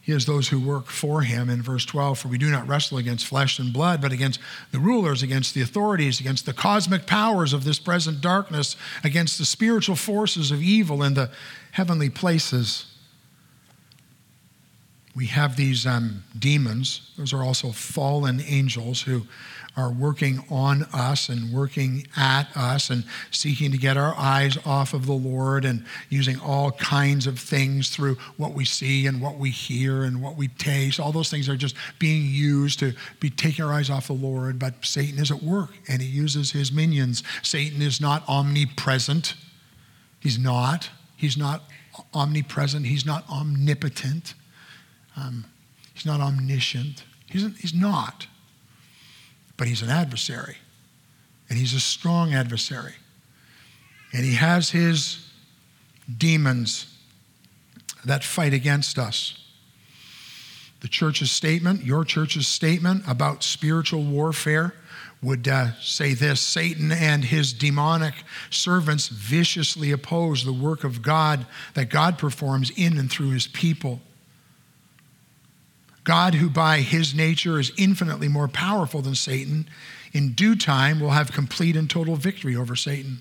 He 0.07 0.13
has 0.13 0.25
those 0.25 0.47
who 0.47 0.61
work 0.61 0.87
for 0.87 1.23
him 1.23 1.51
in 1.51 1.61
verse 1.61 1.85
12 1.85 2.21
For 2.21 2.29
we 2.29 2.39
do 2.39 2.49
not 2.49 2.69
wrestle 2.69 2.97
against 2.97 3.27
flesh 3.27 3.59
and 3.59 3.73
blood, 3.73 4.01
but 4.01 4.13
against 4.13 4.39
the 4.71 4.79
rulers, 4.79 5.21
against 5.21 5.53
the 5.53 5.63
authorities, 5.63 6.21
against 6.21 6.47
the 6.47 6.53
cosmic 6.53 7.07
powers 7.07 7.53
of 7.53 7.65
this 7.65 7.81
present 7.81 8.21
darkness, 8.21 8.77
against 9.03 9.37
the 9.37 9.45
spiritual 9.45 9.97
forces 9.97 10.53
of 10.53 10.63
evil 10.63 11.03
in 11.03 11.15
the 11.15 11.29
heavenly 11.73 12.09
places. 12.09 12.87
We 15.17 15.27
have 15.27 15.57
these 15.57 15.85
um, 15.87 16.23
demons, 16.39 17.11
those 17.19 17.33
are 17.33 17.43
also 17.43 17.73
fallen 17.73 18.41
angels 18.47 19.03
who 19.03 19.27
are 19.77 19.93
working 19.93 20.43
on 20.49 20.85
us 20.95 21.29
and 21.29 21.53
working 21.53 22.07
at 22.17 22.49
us 22.57 22.89
and 22.89 23.05
seeking 23.31 23.71
to 23.71 23.77
get 23.77 23.99
our 23.99 24.15
eyes 24.17 24.57
off 24.65 24.95
of 24.95 25.05
the 25.05 25.13
Lord 25.13 25.67
and 25.67 25.85
using 26.09 26.41
all 26.41 26.73
kinds 26.73 27.27
of 27.27 27.39
things 27.39 27.91
through 27.91 28.17
what 28.39 28.55
we 28.55 28.65
see 28.65 29.07
and 29.07 29.21
what 29.21 29.37
we 29.37 29.51
hear 29.51 30.05
and 30.05 30.23
what 30.23 30.37
we 30.37 30.49
taste. 30.49 30.99
All 30.99 31.13
those 31.13 31.31
things 31.31 31.47
are 31.49 31.57
just 31.57 31.77
being 31.99 32.25
used 32.25 32.79
to 32.79 32.95
be 33.21 33.29
taking 33.29 33.65
our 33.67 33.73
eyes 33.73 33.91
off 33.91 34.07
the 34.07 34.15
Lord. 34.15 34.59
But 34.59 34.83
Satan 34.83 35.19
is 35.19 35.31
at 35.31 35.43
work 35.43 35.71
and 35.89 36.01
he 36.01 36.09
uses 36.09 36.53
his 36.53 36.73
minions. 36.73 37.23
Satan 37.43 37.83
is 37.83 38.01
not 38.01 38.27
omnipresent. 38.27 39.35
He's 40.21 40.39
not. 40.39 40.89
He's 41.19 41.37
not 41.37 41.65
omnipresent. 42.15 42.87
He's 42.87 43.05
not 43.05 43.29
omnipotent. 43.29 44.33
Um, 45.19 45.45
he's 45.93 46.07
not 46.07 46.21
omniscient. 46.21 47.05
He's, 47.27 47.43
he's 47.59 47.75
not 47.75 48.27
but 49.57 49.69
he's 49.69 49.83
an 49.83 49.91
adversary. 49.91 50.57
And 51.49 51.59
he's 51.59 51.75
a 51.75 51.81
strong 51.81 52.35
adversary. 52.35 52.95
And 54.13 54.25
he 54.25 54.35
has 54.35 54.71
his 54.71 55.29
demons 56.17 56.87
that 58.05 58.25
fight 58.25 58.53
against 58.53 58.99
us. 58.99 59.43
The 60.81 60.89
church's 60.89 61.33
statement, 61.33 61.85
your 61.85 62.05
church's 62.05 62.47
statement 62.47 63.05
about 63.09 63.43
spiritual 63.43 64.05
warfare 64.05 64.75
would 65.23 65.49
uh, 65.49 65.73
say 65.81 66.15
this 66.15 66.41
Satan 66.41 66.93
and 66.93 67.25
his 67.25 67.53
demonic 67.53 68.15
servants 68.51 69.09
viciously 69.09 69.91
oppose 69.91 70.45
the 70.45 70.53
work 70.53 70.85
of 70.85 71.03
God 71.03 71.47
that 71.75 71.89
God 71.89 72.19
performs 72.19 72.71
in 72.77 72.99
and 72.99 73.11
through 73.11 73.31
his 73.31 73.47
people. 73.47 74.01
God, 76.07 76.37
who 76.37 76.49
by 76.49 76.79
his 76.79 77.15
nature 77.15 77.59
is 77.59 77.73
infinitely 77.77 78.29
more 78.29 78.47
powerful 78.47 79.03
than 79.03 79.17
Satan, 79.17 79.69
in 80.13 80.33
due 80.33 80.55
time 80.55 81.01
will 81.01 81.11
have 81.11 81.33
complete 81.33 81.75
and 81.77 81.91
total 81.91 82.15
victory 82.15 82.55
over 82.55 82.77
Satan. 82.77 83.21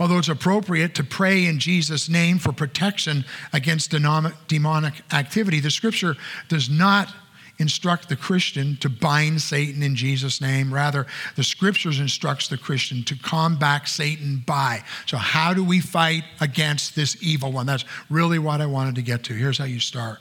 Although 0.00 0.18
it's 0.18 0.28
appropriate 0.28 0.96
to 0.96 1.04
pray 1.04 1.46
in 1.46 1.60
Jesus' 1.60 2.08
name 2.08 2.38
for 2.38 2.52
protection 2.52 3.24
against 3.52 3.90
demonic 3.90 4.94
activity, 5.12 5.60
the 5.60 5.70
scripture 5.70 6.16
does 6.48 6.68
not 6.68 7.14
instruct 7.58 8.08
the 8.08 8.16
Christian 8.16 8.76
to 8.78 8.88
bind 8.88 9.40
Satan 9.40 9.80
in 9.80 9.94
Jesus' 9.94 10.40
name. 10.40 10.74
Rather, 10.74 11.06
the 11.36 11.44
scriptures 11.44 12.00
instructs 12.00 12.48
the 12.48 12.58
Christian 12.58 13.04
to 13.04 13.14
combat 13.14 13.86
Satan 13.86 14.42
by. 14.44 14.82
So, 15.06 15.16
how 15.16 15.54
do 15.54 15.62
we 15.62 15.78
fight 15.78 16.24
against 16.40 16.96
this 16.96 17.16
evil 17.22 17.52
one? 17.52 17.66
That's 17.66 17.84
really 18.10 18.40
what 18.40 18.60
I 18.60 18.66
wanted 18.66 18.96
to 18.96 19.02
get 19.02 19.22
to. 19.24 19.34
Here's 19.34 19.58
how 19.58 19.66
you 19.66 19.78
start 19.78 20.20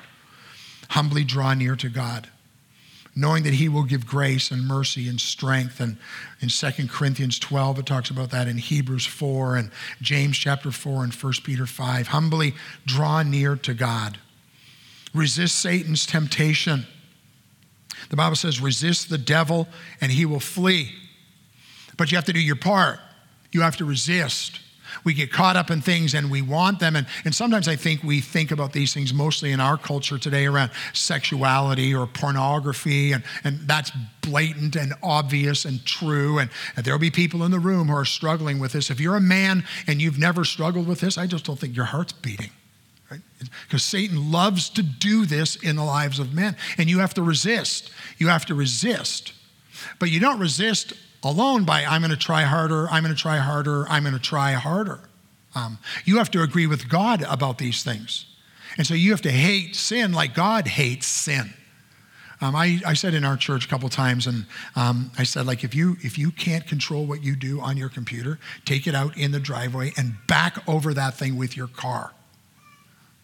humbly 0.93 1.23
draw 1.23 1.55
near 1.55 1.75
to 1.75 1.89
God, 1.89 2.29
knowing 3.15 3.41
that 3.43 3.55
He 3.55 3.67
will 3.67 3.83
give 3.83 4.05
grace 4.05 4.51
and 4.51 4.67
mercy 4.67 5.07
and 5.09 5.19
strength. 5.19 5.79
And 5.79 5.97
in 6.39 6.49
2 6.49 6.87
Corinthians 6.87 7.39
12, 7.39 7.79
it 7.79 7.85
talks 7.87 8.11
about 8.11 8.29
that 8.29 8.47
in 8.47 8.57
Hebrews 8.59 9.07
4 9.07 9.55
and 9.55 9.71
James 10.01 10.37
chapter 10.37 10.69
4 10.71 11.03
and 11.03 11.13
1 11.13 11.33
Peter 11.43 11.65
5. 11.65 12.07
Humbly 12.07 12.53
draw 12.85 13.23
near 13.23 13.55
to 13.55 13.73
God. 13.73 14.19
Resist 15.15 15.57
Satan's 15.57 16.05
temptation. 16.05 16.85
The 18.09 18.15
Bible 18.15 18.35
says, 18.35 18.61
resist 18.61 19.09
the 19.09 19.17
devil 19.17 19.67
and 19.99 20.11
he 20.11 20.27
will 20.27 20.39
flee. 20.39 20.91
But 21.97 22.11
you 22.11 22.17
have 22.17 22.25
to 22.25 22.33
do 22.33 22.39
your 22.39 22.55
part. 22.55 22.99
You 23.51 23.61
have 23.61 23.77
to 23.77 23.85
resist. 23.85 24.59
We 25.03 25.13
get 25.13 25.31
caught 25.31 25.55
up 25.55 25.71
in 25.71 25.81
things 25.81 26.13
and 26.13 26.29
we 26.29 26.41
want 26.41 26.79
them. 26.79 26.95
And, 26.95 27.07
and 27.25 27.33
sometimes 27.33 27.67
I 27.67 27.75
think 27.75 28.03
we 28.03 28.21
think 28.21 28.51
about 28.51 28.73
these 28.73 28.93
things 28.93 29.13
mostly 29.13 29.51
in 29.51 29.59
our 29.59 29.77
culture 29.77 30.17
today 30.17 30.45
around 30.45 30.71
sexuality 30.93 31.93
or 31.93 32.07
pornography, 32.07 33.11
and, 33.11 33.23
and 33.43 33.59
that's 33.67 33.91
blatant 34.21 34.75
and 34.75 34.93
obvious 35.01 35.65
and 35.65 35.83
true. 35.85 36.39
And, 36.39 36.49
and 36.75 36.85
there'll 36.85 36.99
be 36.99 37.11
people 37.11 37.43
in 37.43 37.51
the 37.51 37.59
room 37.59 37.87
who 37.87 37.95
are 37.95 38.05
struggling 38.05 38.59
with 38.59 38.71
this. 38.71 38.89
If 38.89 38.99
you're 38.99 39.15
a 39.15 39.21
man 39.21 39.65
and 39.87 40.01
you've 40.01 40.19
never 40.19 40.45
struggled 40.45 40.87
with 40.87 40.99
this, 40.99 41.17
I 41.17 41.27
just 41.27 41.45
don't 41.45 41.59
think 41.59 41.75
your 41.75 41.85
heart's 41.85 42.13
beating. 42.13 42.49
Because 43.67 43.83
Satan 43.83 44.31
loves 44.31 44.69
to 44.71 44.81
do 44.81 45.25
this 45.25 45.55
in 45.55 45.75
the 45.75 45.83
lives 45.83 46.19
of 46.19 46.33
men. 46.33 46.55
And 46.77 46.89
you 46.89 46.99
have 46.99 47.13
to 47.15 47.21
resist. 47.21 47.91
You 48.17 48.29
have 48.29 48.45
to 48.47 48.55
resist. 48.55 49.33
But 49.99 50.09
you 50.09 50.19
don't 50.19 50.39
resist 50.39 50.93
alone 51.23 51.63
by 51.63 51.85
I'm 51.85 52.01
going 52.01 52.11
to 52.11 52.17
try 52.17 52.43
harder, 52.43 52.87
I'm 52.89 53.03
going 53.03 53.15
to 53.15 53.21
try 53.21 53.37
harder, 53.37 53.87
I'm 53.87 54.03
going 54.03 54.13
to 54.15 54.21
try 54.21 54.53
harder. 54.53 54.99
Um, 55.55 55.77
you 56.05 56.17
have 56.17 56.31
to 56.31 56.41
agree 56.41 56.67
with 56.67 56.89
God 56.89 57.23
about 57.29 57.57
these 57.57 57.83
things. 57.83 58.25
And 58.77 58.87
so 58.87 58.93
you 58.93 59.11
have 59.11 59.21
to 59.21 59.31
hate 59.31 59.75
sin 59.75 60.13
like 60.13 60.33
God 60.33 60.67
hates 60.67 61.05
sin. 61.07 61.53
Um, 62.41 62.55
I, 62.55 62.81
I, 62.85 62.93
said 62.93 63.13
in 63.13 63.23
our 63.23 63.37
church 63.37 63.65
a 63.65 63.67
couple 63.69 63.87
times, 63.87 64.27
and 64.27 64.45
um, 64.75 65.11
I 65.17 65.23
said, 65.23 65.45
like, 65.45 65.63
if 65.63 65.73
you 65.73 65.95
if 66.01 66.17
you 66.17 66.29
can't 66.29 66.67
control 66.67 67.05
what 67.05 67.23
you 67.23 67.37
do 67.37 67.61
on 67.61 67.77
your 67.77 67.87
computer, 67.87 68.37
take 68.65 68.85
it 68.85 68.93
out 68.93 69.17
in 69.17 69.31
the 69.31 69.39
driveway 69.39 69.93
and 69.95 70.15
back 70.27 70.67
over 70.67 70.93
that 70.93 71.13
thing 71.13 71.37
with 71.37 71.55
your 71.55 71.67
car. 71.67 72.11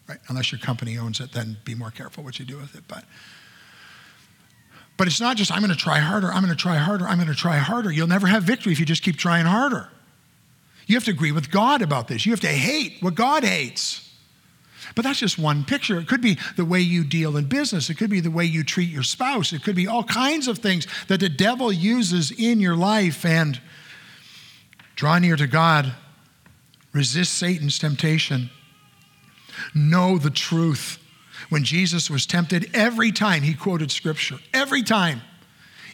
Right? 0.08 0.20
Unless 0.28 0.52
your 0.52 0.58
company 0.58 0.96
owns 0.96 1.20
it, 1.20 1.32
then 1.32 1.58
be 1.64 1.74
more 1.74 1.90
careful 1.90 2.24
what 2.24 2.38
you 2.38 2.46
do 2.46 2.56
with 2.56 2.74
it. 2.74 2.84
But 2.88 3.04
but 5.00 5.08
it's 5.08 5.18
not 5.18 5.38
just 5.38 5.50
I'm 5.50 5.60
going 5.60 5.70
to 5.70 5.78
try 5.78 5.98
harder, 5.98 6.30
I'm 6.30 6.44
going 6.44 6.54
to 6.54 6.62
try 6.62 6.76
harder, 6.76 7.08
I'm 7.08 7.16
going 7.16 7.30
to 7.30 7.34
try 7.34 7.56
harder. 7.56 7.90
You'll 7.90 8.06
never 8.06 8.26
have 8.26 8.42
victory 8.42 8.72
if 8.72 8.78
you 8.78 8.84
just 8.84 9.02
keep 9.02 9.16
trying 9.16 9.46
harder. 9.46 9.88
You 10.86 10.94
have 10.94 11.04
to 11.04 11.10
agree 11.10 11.32
with 11.32 11.50
God 11.50 11.80
about 11.80 12.06
this. 12.06 12.26
You 12.26 12.32
have 12.32 12.40
to 12.40 12.48
hate 12.48 12.98
what 13.00 13.14
God 13.14 13.42
hates. 13.42 14.12
But 14.94 15.06
that's 15.06 15.18
just 15.18 15.38
one 15.38 15.64
picture. 15.64 15.98
It 15.98 16.06
could 16.06 16.20
be 16.20 16.36
the 16.56 16.66
way 16.66 16.80
you 16.80 17.02
deal 17.02 17.38
in 17.38 17.46
business, 17.46 17.88
it 17.88 17.94
could 17.94 18.10
be 18.10 18.20
the 18.20 18.30
way 18.30 18.44
you 18.44 18.62
treat 18.62 18.90
your 18.90 19.02
spouse, 19.02 19.54
it 19.54 19.64
could 19.64 19.74
be 19.74 19.86
all 19.86 20.04
kinds 20.04 20.48
of 20.48 20.58
things 20.58 20.86
that 21.08 21.20
the 21.20 21.30
devil 21.30 21.72
uses 21.72 22.30
in 22.30 22.60
your 22.60 22.76
life. 22.76 23.24
And 23.24 23.58
draw 24.96 25.18
near 25.18 25.36
to 25.36 25.46
God, 25.46 25.94
resist 26.92 27.32
Satan's 27.32 27.78
temptation, 27.78 28.50
know 29.74 30.18
the 30.18 30.28
truth. 30.28 30.99
When 31.50 31.64
Jesus 31.64 32.08
was 32.08 32.26
tempted, 32.26 32.70
every 32.72 33.12
time 33.12 33.42
he 33.42 33.54
quoted 33.54 33.90
scripture, 33.90 34.38
every 34.54 34.82
time. 34.82 35.20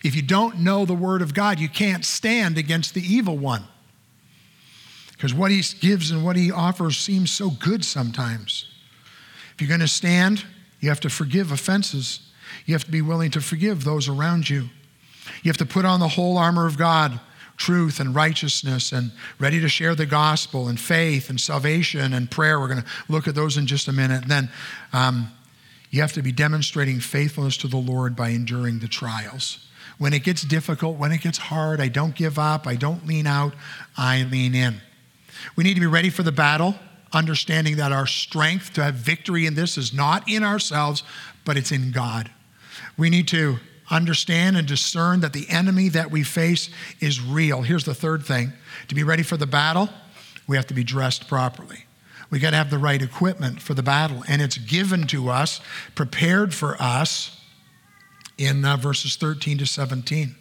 If 0.05 0.14
you 0.14 0.23
don't 0.23 0.61
know 0.61 0.85
the 0.85 0.95
word 0.95 1.23
of 1.23 1.35
God, 1.35 1.59
you 1.59 1.69
can't 1.69 2.05
stand 2.05 2.59
against 2.59 2.95
the 2.95 3.03
evil 3.03 3.37
one. 3.37 3.64
Because 5.12 5.35
what 5.35 5.51
he 5.51 5.62
gives 5.81 6.11
and 6.11 6.25
what 6.25 6.37
he 6.37 6.53
offers 6.53 6.99
seems 6.99 7.31
so 7.31 7.51
good 7.51 7.85
sometimes. 7.85 8.66
If 9.55 9.62
you're 9.62 9.69
going 9.69 9.81
to 9.81 9.88
stand, 9.88 10.45
you 10.81 10.90
have 10.90 11.01
to 11.01 11.11
forgive 11.11 11.51
offenses. 11.51 12.21
You 12.66 12.75
have 12.75 12.85
to 12.85 12.90
be 12.90 13.01
willing 13.01 13.31
to 13.33 13.40
forgive 13.40 13.83
those 13.83 14.09
around 14.09 14.51
you. 14.51 14.69
You 15.42 15.49
have 15.49 15.57
to 15.57 15.66
put 15.66 15.87
on 15.87 16.01
the 16.01 16.09
whole 16.09 16.37
armor 16.37 16.66
of 16.66 16.77
God 16.77 17.19
truth 17.57 18.01
and 18.01 18.14
righteousness 18.14 18.92
and 18.92 19.11
ready 19.38 19.61
to 19.61 19.69
share 19.69 19.95
the 19.95 20.07
gospel 20.07 20.69
and 20.69 20.79
faith 20.79 21.31
and 21.31 21.40
salvation 21.40 22.12
and 22.12 22.31
prayer. 22.31 22.61
We're 22.61 22.69
going 22.69 22.83
to 22.83 22.88
look 23.09 23.27
at 23.27 23.35
those 23.35 23.57
in 23.57 23.66
just 23.66 23.88
a 23.88 23.92
minute. 23.92 24.23
And 24.23 24.31
then 24.31 24.51
um, 24.92 25.33
you 25.90 26.01
have 26.01 26.12
to 26.12 26.22
be 26.22 26.33
demonstrating 26.33 27.01
faithfulness 27.01 27.57
to 27.59 27.68
the 27.68 27.77
Lord 27.77 28.16
by 28.16 28.31
enduring 28.31 28.81
the 28.81 28.88
trials. 28.88 29.66
When 29.99 30.12
it 30.12 30.25
gets 30.25 30.42
difficult, 30.42 30.96
when 30.99 31.12
it 31.12 31.22
gets 31.22 31.38
hard, 31.38 31.81
I 31.81 31.88
don't 31.88 32.14
give 32.14 32.38
up, 32.38 32.66
I 32.66 32.75
don't 32.75 33.07
lean 33.07 33.27
out, 33.27 33.55
I 33.96 34.25
lean 34.25 34.55
in. 34.55 34.81
We 35.55 35.64
need 35.64 35.75
to 35.75 35.81
be 35.81 35.87
ready 35.87 36.11
for 36.11 36.22
the 36.22 36.33
battle 36.33 36.75
understanding 37.12 37.77
that 37.77 37.92
our 37.92 38.07
strength 38.07 38.75
to 38.75 38.83
have 38.83 38.94
victory 38.94 39.46
in 39.46 39.55
this 39.55 39.79
is 39.79 39.92
not 39.92 40.29
in 40.29 40.42
ourselves, 40.42 41.03
but 41.44 41.57
it's 41.57 41.72
in 41.72 41.90
God. 41.90 42.31
We 42.99 43.11
need 43.11 43.29
to 43.29 43.59
understand 43.90 44.57
and 44.57 44.66
discern 44.66 45.20
that 45.20 45.33
the 45.33 45.49
enemy 45.49 45.88
that 45.90 46.11
we 46.11 46.22
face 46.22 46.68
is 47.01 47.20
real. 47.20 47.62
Here's 47.62 47.85
the 47.85 47.94
third 47.94 48.25
thing 48.25 48.53
to 48.88 48.94
be 48.94 49.03
ready 49.03 49.22
for 49.22 49.37
the 49.37 49.46
battle, 49.46 49.88
we 50.46 50.57
have 50.57 50.66
to 50.66 50.75
be 50.75 50.85
dressed 50.85 51.29
properly. 51.29 51.86
We 52.31 52.39
got 52.39 52.51
to 52.51 52.57
have 52.57 52.71
the 52.71 52.79
right 52.79 53.01
equipment 53.01 53.62
for 53.62 53.75
the 53.75 53.83
battle, 53.83 54.25
and 54.29 54.43
it's 54.43 54.59
given 54.59 55.07
to 55.09 55.31
us, 55.31 55.61
prepared 55.95 56.53
for 56.55 56.77
us 56.81 57.41
in 58.37 58.65
uh, 58.65 58.77
verses 58.77 59.17
13 59.17 59.59
to 59.59 59.67
17. 59.67 60.35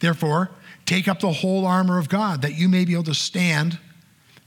Therefore, 0.00 0.50
take 0.86 1.08
up 1.08 1.20
the 1.20 1.32
whole 1.32 1.66
armor 1.66 1.98
of 1.98 2.08
God 2.08 2.42
that 2.42 2.54
you 2.54 2.68
may 2.68 2.84
be 2.84 2.92
able 2.92 3.04
to 3.04 3.14
stand 3.14 3.78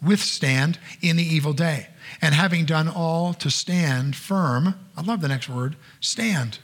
withstand 0.01 0.79
in 1.01 1.15
the 1.15 1.23
evil 1.23 1.53
day. 1.53 1.87
And 2.21 2.33
having 2.33 2.65
done 2.65 2.87
all 2.87 3.33
to 3.35 3.49
stand 3.49 4.15
firm, 4.15 4.75
I 4.95 5.01
love 5.01 5.21
the 5.21 5.27
next 5.27 5.49
word, 5.49 5.75
stand. 5.99 6.59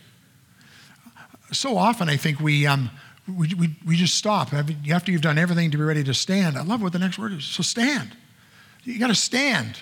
So 1.52 1.78
often 1.78 2.10
I 2.10 2.18
think 2.18 2.40
we, 2.40 2.66
um, 2.66 2.90
we, 3.28 3.54
we, 3.54 3.76
we 3.86 3.96
just 3.96 4.16
stop. 4.16 4.54
After 4.54 5.12
you've 5.12 5.22
done 5.22 5.38
everything 5.38 5.72
to 5.72 5.78
be 5.78 5.84
ready 5.84 6.04
to 6.04 6.14
stand, 6.14 6.58
I 6.58 6.64
love 6.64 6.82
what 6.82 6.94
the 6.94 7.00
next 7.00 7.20
word 7.20 7.34
is. 7.34 7.44
So 7.44 7.64
stand. 7.64 8.16
You 8.84 9.00
got 9.00 9.08
to 9.08 9.16
stand. 9.16 9.82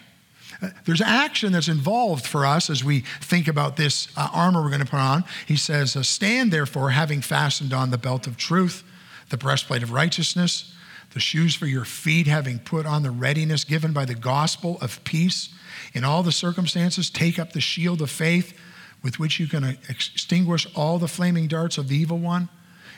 Uh, 0.62 0.70
there's 0.86 1.02
action 1.02 1.52
that's 1.52 1.68
involved 1.68 2.26
for 2.26 2.46
us 2.46 2.70
as 2.70 2.84
we 2.84 3.02
think 3.20 3.48
about 3.48 3.78
this 3.78 4.08
uh, 4.16 4.30
armor 4.34 4.62
we're 4.62 4.70
going 4.70 4.80
to 4.80 4.86
put 4.86 5.00
on. 5.00 5.24
He 5.48 5.56
says, 5.56 5.96
uh, 5.96 6.04
Stand 6.04 6.52
therefore, 6.52 6.92
having 6.92 7.22
fastened 7.22 7.74
on 7.74 7.92
the 7.92 7.98
belt 7.98 8.28
of 8.28 8.38
truth, 8.38 8.84
the 9.30 9.38
breastplate 9.38 9.84
of 9.84 9.92
righteousness 9.92 10.74
the 11.14 11.20
shoes 11.20 11.56
for 11.56 11.66
your 11.66 11.86
feet, 11.86 12.28
having 12.28 12.60
put 12.60 12.86
on 12.86 13.04
the 13.04 13.12
readiness 13.12 13.64
given 13.64 13.94
by 13.94 14.06
the 14.06 14.16
gospel 14.16 14.78
of 14.82 15.04
peace. 15.04 15.50
In 15.94 16.04
all 16.04 16.24
the 16.24 16.32
circumstances, 16.32 17.10
take 17.10 17.38
up 17.38 17.52
the 17.52 17.62
shield 17.62 18.02
of 18.02 18.10
faith 18.10 18.58
with 19.04 19.20
which 19.20 19.40
you 19.40 19.48
can 19.48 19.78
extinguish 19.90 20.68
all 20.76 21.00
the 21.00 21.08
flaming 21.08 21.48
darts 21.48 21.78
of 21.78 21.88
the 21.88 21.96
evil 21.96 22.20
one, 22.20 22.50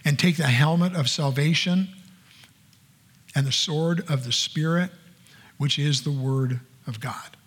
and 0.03 0.19
take 0.19 0.35
the 0.35 0.43
helmet 0.43 0.93
of 0.95 1.09
salvation 1.09 1.87
and 3.33 3.47
the 3.47 3.53
sword 3.53 4.03
of 4.09 4.25
the 4.25 4.33
Spirit, 4.33 4.91
which 5.57 5.79
is 5.79 6.03
the 6.03 6.11
Word 6.11 6.59
of 6.85 6.99
God. 6.99 7.37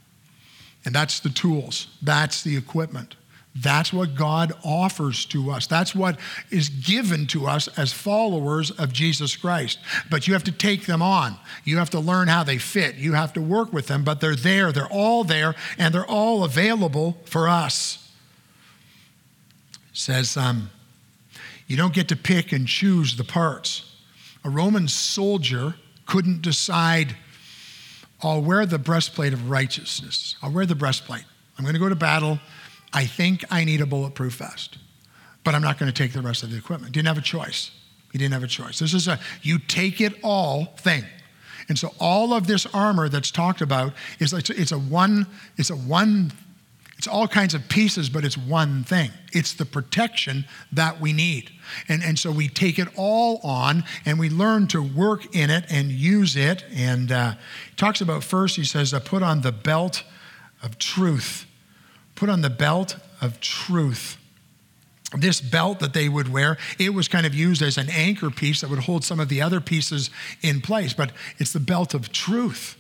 And 0.86 0.94
that's 0.94 1.20
the 1.20 1.28
tools, 1.28 1.88
that's 2.00 2.42
the 2.42 2.56
equipment. 2.56 3.16
That's 3.58 3.90
what 3.90 4.14
God 4.14 4.52
offers 4.62 5.24
to 5.26 5.50
us. 5.50 5.66
That's 5.66 5.94
what 5.94 6.18
is 6.50 6.68
given 6.68 7.26
to 7.28 7.46
us 7.46 7.68
as 7.78 7.90
followers 7.90 8.70
of 8.70 8.92
Jesus 8.92 9.34
Christ. 9.34 9.78
But 10.10 10.28
you 10.28 10.34
have 10.34 10.44
to 10.44 10.52
take 10.52 10.84
them 10.84 11.00
on. 11.00 11.36
You 11.64 11.78
have 11.78 11.88
to 11.90 12.00
learn 12.00 12.28
how 12.28 12.44
they 12.44 12.58
fit. 12.58 12.96
You 12.96 13.14
have 13.14 13.32
to 13.32 13.40
work 13.40 13.72
with 13.72 13.86
them, 13.86 14.04
but 14.04 14.20
they're 14.20 14.36
there. 14.36 14.72
They're 14.72 14.86
all 14.92 15.24
there, 15.24 15.54
and 15.78 15.94
they're 15.94 16.04
all 16.06 16.44
available 16.44 17.16
for 17.24 17.48
us. 17.48 18.12
It 19.90 19.96
says, 19.96 20.36
um, 20.36 20.68
you 21.66 21.78
don't 21.78 21.94
get 21.94 22.08
to 22.08 22.16
pick 22.16 22.52
and 22.52 22.68
choose 22.68 23.16
the 23.16 23.24
parts. 23.24 23.96
A 24.44 24.50
Roman 24.50 24.86
soldier 24.86 25.76
couldn't 26.04 26.42
decide, 26.42 27.16
I'll 28.22 28.42
wear 28.42 28.64
the 28.66 28.78
breastplate 28.78 29.32
of 29.32 29.50
righteousness. 29.50 30.36
I'll 30.42 30.52
wear 30.52 30.66
the 30.66 30.74
breastplate. 30.74 31.24
I'm 31.58 31.64
going 31.64 31.74
to 31.74 31.80
go 31.80 31.88
to 31.88 31.94
battle. 31.94 32.38
I 32.92 33.06
think 33.06 33.44
I 33.50 33.64
need 33.64 33.80
a 33.80 33.86
bulletproof 33.86 34.34
vest, 34.34 34.78
but 35.44 35.54
I'm 35.54 35.62
not 35.62 35.78
going 35.78 35.92
to 35.92 35.96
take 35.96 36.12
the 36.12 36.22
rest 36.22 36.42
of 36.42 36.50
the 36.50 36.56
equipment. 36.56 36.92
Didn't 36.92 37.08
have 37.08 37.18
a 37.18 37.22
choice. 37.22 37.70
He 38.12 38.18
didn't 38.18 38.32
have 38.32 38.42
a 38.42 38.48
choice. 38.48 38.78
This 38.78 38.94
is 38.94 39.08
a 39.08 39.18
you 39.42 39.58
take 39.58 40.00
it 40.00 40.14
all 40.22 40.66
thing. 40.78 41.04
And 41.68 41.78
so 41.78 41.92
all 41.98 42.32
of 42.32 42.46
this 42.46 42.64
armor 42.72 43.08
that's 43.08 43.30
talked 43.30 43.60
about 43.60 43.92
is 44.18 44.32
it's 44.32 44.72
a 44.72 44.78
one, 44.78 45.26
it's 45.56 45.70
a 45.70 45.76
one, 45.76 46.32
it's 46.98 47.06
all 47.06 47.28
kinds 47.28 47.54
of 47.54 47.68
pieces, 47.68 48.08
but 48.08 48.24
it's 48.24 48.38
one 48.38 48.84
thing. 48.84 49.10
It's 49.32 49.52
the 49.52 49.66
protection 49.66 50.46
that 50.72 51.00
we 51.00 51.12
need. 51.12 51.50
And, 51.88 52.02
and 52.02 52.18
so 52.18 52.30
we 52.30 52.48
take 52.48 52.78
it 52.78 52.88
all 52.96 53.38
on 53.42 53.84
and 54.06 54.18
we 54.18 54.30
learn 54.30 54.66
to 54.68 54.82
work 54.82 55.34
in 55.34 55.50
it 55.50 55.64
and 55.68 55.90
use 55.90 56.36
it. 56.36 56.64
And 56.72 57.12
uh, 57.12 57.32
he 57.68 57.76
talks 57.76 58.00
about 58.00 58.24
first, 58.24 58.56
he 58.56 58.64
says, 58.64 58.94
uh, 58.94 59.00
put 59.00 59.22
on 59.22 59.42
the 59.42 59.52
belt 59.52 60.04
of 60.62 60.78
truth 60.78 61.46
put 62.16 62.28
on 62.28 62.40
the 62.40 62.50
belt 62.50 62.96
of 63.20 63.40
truth. 63.40 64.16
This 65.16 65.40
belt 65.40 65.78
that 65.78 65.92
they 65.92 66.08
would 66.08 66.32
wear, 66.32 66.58
it 66.80 66.92
was 66.92 67.06
kind 67.06 67.24
of 67.24 67.34
used 67.34 67.62
as 67.62 67.78
an 67.78 67.88
anchor 67.90 68.30
piece 68.30 68.62
that 68.62 68.70
would 68.70 68.80
hold 68.80 69.04
some 69.04 69.20
of 69.20 69.28
the 69.28 69.40
other 69.40 69.60
pieces 69.60 70.10
in 70.42 70.60
place, 70.60 70.92
but 70.92 71.12
it's 71.38 71.52
the 71.52 71.60
belt 71.60 71.94
of 71.94 72.10
truth. 72.10 72.76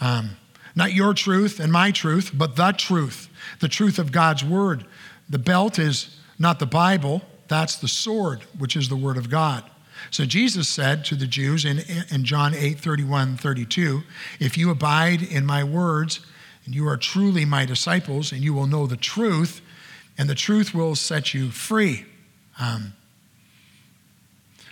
Um, 0.00 0.30
not 0.74 0.92
your 0.92 1.14
truth 1.14 1.60
and 1.60 1.72
my 1.72 1.90
truth, 1.90 2.30
but 2.34 2.56
the 2.56 2.72
truth, 2.72 3.28
the 3.60 3.68
truth 3.68 3.98
of 3.98 4.12
God's 4.12 4.44
word. 4.44 4.84
The 5.28 5.38
belt 5.38 5.78
is 5.78 6.16
not 6.38 6.58
the 6.58 6.66
Bible, 6.66 7.22
that's 7.48 7.76
the 7.76 7.88
sword, 7.88 8.42
which 8.58 8.76
is 8.76 8.88
the 8.88 8.96
word 8.96 9.16
of 9.16 9.28
God. 9.28 9.64
So 10.10 10.24
Jesus 10.24 10.68
said 10.68 11.04
to 11.06 11.14
the 11.14 11.26
Jews 11.26 11.64
in, 11.64 11.80
in 12.10 12.24
John 12.24 12.54
8 12.54 12.78
31, 12.80 13.36
32, 13.36 14.02
If 14.40 14.58
you 14.58 14.70
abide 14.70 15.22
in 15.22 15.46
my 15.46 15.62
words, 15.62 16.20
and 16.64 16.74
you 16.74 16.86
are 16.88 16.96
truly 16.96 17.44
my 17.44 17.64
disciples, 17.64 18.32
and 18.32 18.42
you 18.42 18.54
will 18.54 18.66
know 18.66 18.86
the 18.86 18.96
truth, 18.96 19.60
and 20.16 20.28
the 20.28 20.34
truth 20.34 20.74
will 20.74 20.94
set 20.94 21.34
you 21.34 21.50
free. 21.50 22.04
Um, 22.60 22.94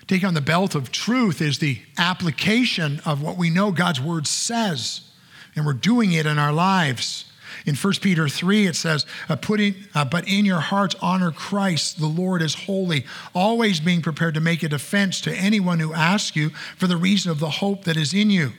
take 0.06 0.24
on 0.24 0.34
the 0.34 0.40
belt 0.40 0.74
of 0.74 0.92
truth 0.92 1.40
is 1.40 1.58
the 1.58 1.80
application 1.98 3.00
of 3.04 3.22
what 3.22 3.36
we 3.36 3.50
know 3.50 3.72
God's 3.72 4.00
word 4.00 4.26
says, 4.26 5.09
and 5.56 5.66
we're 5.66 5.72
doing 5.72 6.12
it 6.12 6.26
in 6.26 6.38
our 6.38 6.52
lives. 6.52 7.26
In 7.66 7.74
1 7.74 7.94
Peter 8.00 8.28
3, 8.28 8.66
it 8.66 8.76
says, 8.76 9.04
uh, 9.28 9.36
putting, 9.36 9.74
uh, 9.94 10.04
But 10.04 10.28
in 10.28 10.44
your 10.44 10.60
hearts 10.60 10.94
honor 11.02 11.30
Christ, 11.30 11.98
the 11.98 12.06
Lord 12.06 12.42
is 12.42 12.54
holy, 12.54 13.04
always 13.34 13.80
being 13.80 14.02
prepared 14.02 14.34
to 14.34 14.40
make 14.40 14.62
a 14.62 14.68
defense 14.68 15.20
to 15.22 15.34
anyone 15.34 15.80
who 15.80 15.92
asks 15.92 16.36
you 16.36 16.50
for 16.76 16.86
the 16.86 16.96
reason 16.96 17.30
of 17.30 17.40
the 17.40 17.50
hope 17.50 17.84
that 17.84 17.96
is 17.96 18.14
in 18.14 18.30
you. 18.30 18.52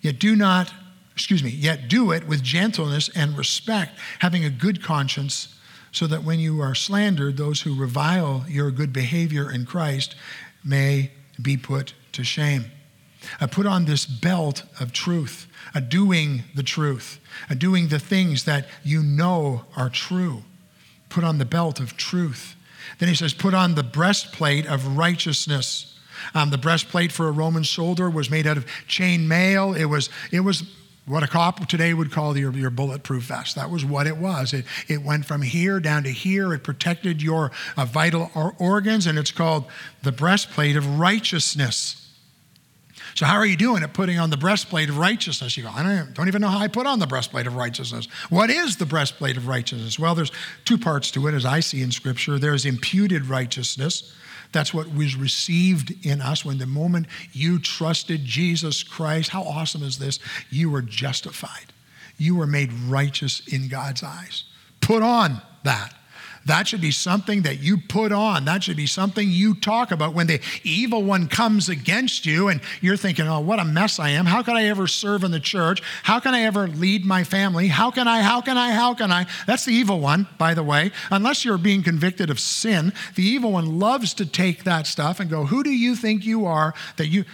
Yet 0.00 0.18
do 0.18 0.34
not 0.34 0.72
excuse 1.14 1.42
me, 1.42 1.50
yet 1.50 1.88
do 1.88 2.10
it 2.10 2.26
with 2.26 2.42
gentleness 2.42 3.10
and 3.14 3.36
respect, 3.36 3.98
having 4.20 4.44
a 4.44 4.50
good 4.50 4.82
conscience, 4.82 5.58
so 5.90 6.06
that 6.06 6.24
when 6.24 6.40
you 6.40 6.60
are 6.60 6.74
slandered, 6.74 7.36
those 7.36 7.60
who 7.60 7.78
revile 7.78 8.44
your 8.48 8.70
good 8.70 8.92
behavior 8.92 9.50
in 9.50 9.66
Christ 9.66 10.14
may 10.64 11.12
be 11.40 11.56
put 11.56 11.92
to 12.12 12.24
shame. 12.24 12.64
Uh, 13.40 13.46
put 13.46 13.66
on 13.66 13.84
this 13.84 14.06
belt 14.06 14.64
of 14.80 14.92
truth, 14.92 15.46
a 15.74 15.80
doing 15.80 16.42
the 16.54 16.62
truth, 16.62 17.20
a 17.48 17.54
doing 17.54 17.88
the 17.88 17.98
things 17.98 18.44
that 18.44 18.66
you 18.82 19.02
know 19.02 19.64
are 19.76 19.88
true. 19.88 20.42
Put 21.08 21.24
on 21.24 21.38
the 21.38 21.44
belt 21.44 21.80
of 21.80 21.96
truth. 21.96 22.56
Then 22.98 23.08
he 23.08 23.14
says, 23.14 23.34
put 23.34 23.54
on 23.54 23.74
the 23.74 23.82
breastplate 23.82 24.66
of 24.66 24.96
righteousness. 24.96 25.98
Um, 26.34 26.50
the 26.50 26.58
breastplate 26.58 27.12
for 27.12 27.28
a 27.28 27.32
Roman 27.32 27.64
soldier 27.64 28.08
was 28.08 28.30
made 28.30 28.46
out 28.46 28.56
of 28.56 28.66
chain 28.86 29.26
mail. 29.26 29.74
It 29.74 29.86
was, 29.86 30.08
it 30.30 30.40
was 30.40 30.62
what 31.04 31.22
a 31.22 31.26
cop 31.26 31.66
today 31.66 31.94
would 31.94 32.12
call 32.12 32.36
your, 32.36 32.52
your 32.52 32.70
bulletproof 32.70 33.24
vest. 33.24 33.56
That 33.56 33.70
was 33.70 33.84
what 33.84 34.06
it 34.06 34.16
was. 34.16 34.52
It, 34.52 34.64
it 34.86 35.02
went 35.02 35.24
from 35.24 35.42
here 35.42 35.80
down 35.80 36.04
to 36.04 36.10
here. 36.10 36.54
It 36.54 36.62
protected 36.62 37.20
your 37.20 37.50
uh, 37.76 37.84
vital 37.84 38.30
or- 38.34 38.54
organs, 38.58 39.06
and 39.06 39.18
it's 39.18 39.32
called 39.32 39.64
the 40.02 40.12
breastplate 40.12 40.76
of 40.76 41.00
righteousness. 41.00 42.01
So, 43.14 43.26
how 43.26 43.36
are 43.36 43.46
you 43.46 43.56
doing 43.56 43.82
at 43.82 43.92
putting 43.92 44.18
on 44.18 44.30
the 44.30 44.36
breastplate 44.36 44.88
of 44.88 44.98
righteousness? 44.98 45.56
You 45.56 45.64
go, 45.64 45.70
I 45.70 45.82
don't, 45.82 46.14
don't 46.14 46.28
even 46.28 46.40
know 46.40 46.48
how 46.48 46.58
I 46.58 46.68
put 46.68 46.86
on 46.86 46.98
the 46.98 47.06
breastplate 47.06 47.46
of 47.46 47.54
righteousness. 47.54 48.06
What 48.30 48.50
is 48.50 48.76
the 48.76 48.86
breastplate 48.86 49.36
of 49.36 49.48
righteousness? 49.48 49.98
Well, 49.98 50.14
there's 50.14 50.32
two 50.64 50.78
parts 50.78 51.10
to 51.12 51.26
it, 51.26 51.34
as 51.34 51.44
I 51.44 51.60
see 51.60 51.82
in 51.82 51.90
Scripture. 51.90 52.38
There's 52.38 52.64
imputed 52.64 53.26
righteousness. 53.26 54.14
That's 54.52 54.74
what 54.74 54.94
was 54.94 55.16
received 55.16 56.06
in 56.06 56.20
us 56.20 56.44
when 56.44 56.58
the 56.58 56.66
moment 56.66 57.06
you 57.32 57.58
trusted 57.58 58.24
Jesus 58.24 58.82
Christ. 58.82 59.30
How 59.30 59.42
awesome 59.42 59.82
is 59.82 59.98
this? 59.98 60.18
You 60.50 60.70
were 60.70 60.82
justified. 60.82 61.72
You 62.18 62.36
were 62.36 62.46
made 62.46 62.72
righteous 62.72 63.46
in 63.48 63.68
God's 63.68 64.02
eyes. 64.02 64.44
Put 64.80 65.02
on 65.02 65.40
that. 65.64 65.94
That 66.46 66.66
should 66.66 66.80
be 66.80 66.90
something 66.90 67.42
that 67.42 67.60
you 67.60 67.78
put 67.78 68.10
on. 68.10 68.44
That 68.46 68.64
should 68.64 68.76
be 68.76 68.86
something 68.86 69.28
you 69.28 69.54
talk 69.54 69.92
about 69.92 70.12
when 70.12 70.26
the 70.26 70.40
evil 70.64 71.04
one 71.04 71.28
comes 71.28 71.68
against 71.68 72.26
you 72.26 72.48
and 72.48 72.60
you're 72.80 72.96
thinking, 72.96 73.28
oh, 73.28 73.40
what 73.40 73.60
a 73.60 73.64
mess 73.64 73.98
I 73.98 74.10
am. 74.10 74.26
How 74.26 74.42
can 74.42 74.56
I 74.56 74.64
ever 74.64 74.86
serve 74.86 75.22
in 75.22 75.30
the 75.30 75.40
church? 75.40 75.82
How 76.02 76.18
can 76.18 76.34
I 76.34 76.42
ever 76.42 76.66
lead 76.66 77.04
my 77.04 77.22
family? 77.22 77.68
How 77.68 77.90
can 77.90 78.08
I, 78.08 78.22
how 78.22 78.40
can 78.40 78.58
I, 78.58 78.72
how 78.72 78.94
can 78.94 79.12
I? 79.12 79.26
That's 79.46 79.64
the 79.64 79.72
evil 79.72 80.00
one, 80.00 80.26
by 80.36 80.54
the 80.54 80.64
way. 80.64 80.90
Unless 81.10 81.44
you're 81.44 81.58
being 81.58 81.82
convicted 81.82 82.28
of 82.28 82.40
sin, 82.40 82.92
the 83.14 83.22
evil 83.22 83.52
one 83.52 83.78
loves 83.78 84.12
to 84.14 84.26
take 84.26 84.64
that 84.64 84.86
stuff 84.86 85.20
and 85.20 85.30
go, 85.30 85.44
who 85.46 85.62
do 85.62 85.70
you 85.70 85.94
think 85.94 86.24
you 86.24 86.46
are 86.46 86.74
that 86.96 87.06
you, 87.06 87.24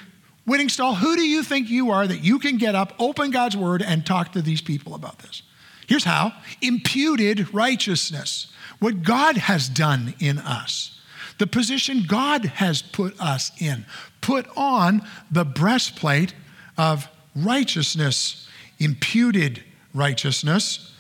Whittingstall, 0.47 0.97
who 0.97 1.17
do 1.17 1.23
you 1.23 1.43
think 1.43 1.71
you 1.71 1.91
are 1.91 2.07
that 2.07 2.23
you 2.23 2.39
can 2.39 2.59
get 2.59 2.75
up, 2.75 2.95
open 2.99 3.31
God's 3.31 3.57
word, 3.57 3.83
and 3.83 4.05
talk 4.05 4.33
to 4.33 4.43
these 4.43 4.61
people 4.61 4.95
about 4.95 5.19
this? 5.21 5.43
Here's 5.87 6.05
how 6.05 6.35
imputed 6.61 7.53
righteousness 7.55 8.53
what 8.79 9.03
God 9.03 9.37
has 9.37 9.69
done 9.69 10.15
in 10.19 10.39
us, 10.39 11.01
the 11.39 11.47
position 11.47 12.05
God 12.07 12.45
has 12.45 12.83
put 12.83 13.19
us 13.21 13.51
in. 13.61 13.85
Put 14.21 14.47
on 14.57 15.03
the 15.31 15.45
breastplate 15.45 16.35
of 16.77 17.09
righteousness, 17.35 18.49
imputed 18.79 19.63
righteousness. 19.95 20.93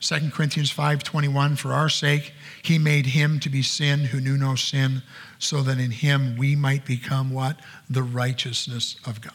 2 0.00 0.30
Corinthians 0.32 0.70
5:21 0.70 1.56
for 1.56 1.72
our 1.72 1.90
sake 1.90 2.32
he 2.62 2.78
made 2.78 3.06
him 3.06 3.38
to 3.40 3.50
be 3.50 3.62
sin 3.62 4.00
who 4.06 4.20
knew 4.20 4.36
no 4.36 4.54
sin 4.54 5.02
so 5.38 5.62
that 5.62 5.78
in 5.78 5.90
him 5.90 6.36
we 6.36 6.56
might 6.56 6.84
become 6.84 7.30
what 7.30 7.58
the 7.88 8.02
righteousness 8.02 8.96
of 9.04 9.20
God. 9.20 9.32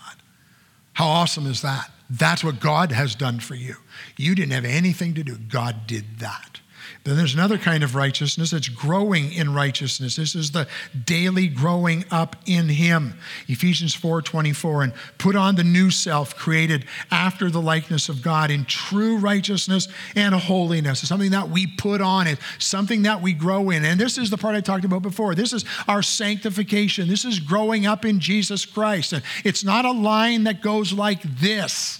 How 0.93 1.07
awesome 1.07 1.45
is 1.45 1.61
that? 1.61 1.91
That's 2.09 2.43
what 2.43 2.59
God 2.59 2.91
has 2.91 3.15
done 3.15 3.39
for 3.39 3.55
you. 3.55 3.75
You 4.17 4.35
didn't 4.35 4.51
have 4.51 4.65
anything 4.65 5.13
to 5.15 5.23
do. 5.23 5.37
God 5.37 5.87
did 5.87 6.19
that. 6.19 6.59
Then 7.05 7.17
there's 7.17 7.35
another 7.35 7.59
kind 7.59 7.83
of 7.83 7.93
righteousness 7.93 8.49
that's 8.49 8.67
growing 8.67 9.31
in 9.31 9.53
righteousness. 9.53 10.15
This 10.15 10.33
is 10.33 10.49
the 10.49 10.67
daily 11.05 11.47
growing 11.47 12.03
up 12.09 12.35
in 12.47 12.67
him. 12.67 13.19
Ephesians 13.47 13.93
4:24 13.93 14.83
and 14.83 14.93
put 15.19 15.35
on 15.35 15.53
the 15.53 15.63
new 15.63 15.91
self 15.91 16.35
created 16.35 16.85
after 17.11 17.51
the 17.51 17.61
likeness 17.61 18.09
of 18.09 18.23
God 18.23 18.49
in 18.49 18.65
true 18.65 19.17
righteousness 19.17 19.87
and 20.15 20.33
holiness. 20.33 21.03
It's 21.03 21.09
something 21.09 21.29
that 21.29 21.51
we 21.51 21.67
put 21.67 22.01
on 22.01 22.25
it, 22.25 22.39
something 22.57 23.03
that 23.03 23.21
we 23.21 23.33
grow 23.33 23.69
in. 23.69 23.85
And 23.85 23.99
this 23.99 24.17
is 24.17 24.31
the 24.31 24.37
part 24.37 24.55
I 24.55 24.61
talked 24.61 24.83
about 24.83 25.03
before. 25.03 25.35
This 25.35 25.53
is 25.53 25.63
our 25.87 26.01
sanctification. 26.01 27.07
This 27.07 27.23
is 27.23 27.39
growing 27.39 27.85
up 27.85 28.03
in 28.03 28.19
Jesus 28.19 28.65
Christ. 28.65 29.13
And 29.13 29.21
it's 29.43 29.63
not 29.63 29.85
a 29.85 29.91
line 29.91 30.45
that 30.45 30.59
goes 30.59 30.91
like 30.91 31.21
this 31.21 31.99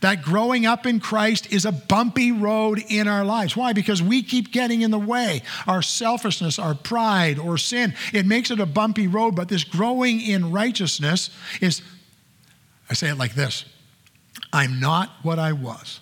that 0.00 0.22
growing 0.22 0.66
up 0.66 0.86
in 0.86 1.00
Christ 1.00 1.52
is 1.52 1.64
a 1.64 1.72
bumpy 1.72 2.32
road 2.32 2.82
in 2.88 3.08
our 3.08 3.24
lives. 3.24 3.56
Why? 3.56 3.72
Because 3.72 4.02
we 4.02 4.22
keep 4.22 4.52
getting 4.52 4.82
in 4.82 4.90
the 4.90 4.98
way. 4.98 5.42
Our 5.66 5.82
selfishness, 5.82 6.58
our 6.58 6.74
pride, 6.74 7.38
or 7.38 7.58
sin, 7.58 7.94
it 8.12 8.26
makes 8.26 8.50
it 8.50 8.60
a 8.60 8.66
bumpy 8.66 9.06
road. 9.06 9.34
But 9.34 9.48
this 9.48 9.64
growing 9.64 10.20
in 10.20 10.52
righteousness 10.52 11.30
is, 11.60 11.82
I 12.88 12.94
say 12.94 13.08
it 13.08 13.18
like 13.18 13.34
this 13.34 13.64
I'm 14.52 14.80
not 14.80 15.10
what 15.22 15.38
I 15.38 15.52
was. 15.52 16.00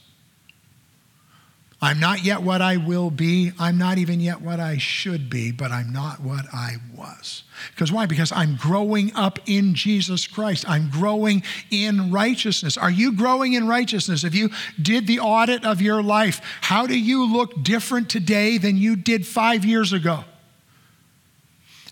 I'm 1.81 2.01
not 2.01 2.25
yet 2.25 2.43
what 2.43 2.63
I 2.63 2.79
will 2.79 3.11
be. 3.11 3.53
I'm 3.59 3.77
not 3.77 3.99
even 3.99 4.19
yet 4.21 4.41
what 4.41 4.61
I 4.61 4.79
should 4.79 5.29
be, 5.29 5.53
but 5.53 5.71
I'm 5.71 5.93
not 5.93 6.21
what 6.21 6.47
I 6.53 6.77
was. 6.95 7.43
Because 7.71 7.93
why? 7.93 8.07
Because 8.07 8.33
I'm 8.33 8.57
growing 8.57 9.15
up 9.15 9.39
in 9.47 9.75
Jesus 9.75 10.27
Christ. 10.27 10.69
I'm 10.69 10.91
growing 10.91 11.43
in 11.71 12.11
righteousness. 12.11 12.77
Are 12.77 12.91
you 12.91 13.13
growing 13.13 13.55
in 13.55 13.67
righteousness? 13.67 14.25
If 14.25 14.35
you 14.35 14.51
did 14.81 15.07
the 15.07 15.21
audit 15.21 15.65
of 15.65 15.81
your 15.81 16.03
life, 16.03 16.41
how 16.63 16.87
do 16.87 16.99
you 16.99 17.31
look 17.31 17.63
different 17.63 18.11
today 18.11 18.59
than 18.59 18.77
you 18.77 18.97
did 18.97 19.27
five 19.27 19.65
years 19.65 19.93
ago? 19.93 20.25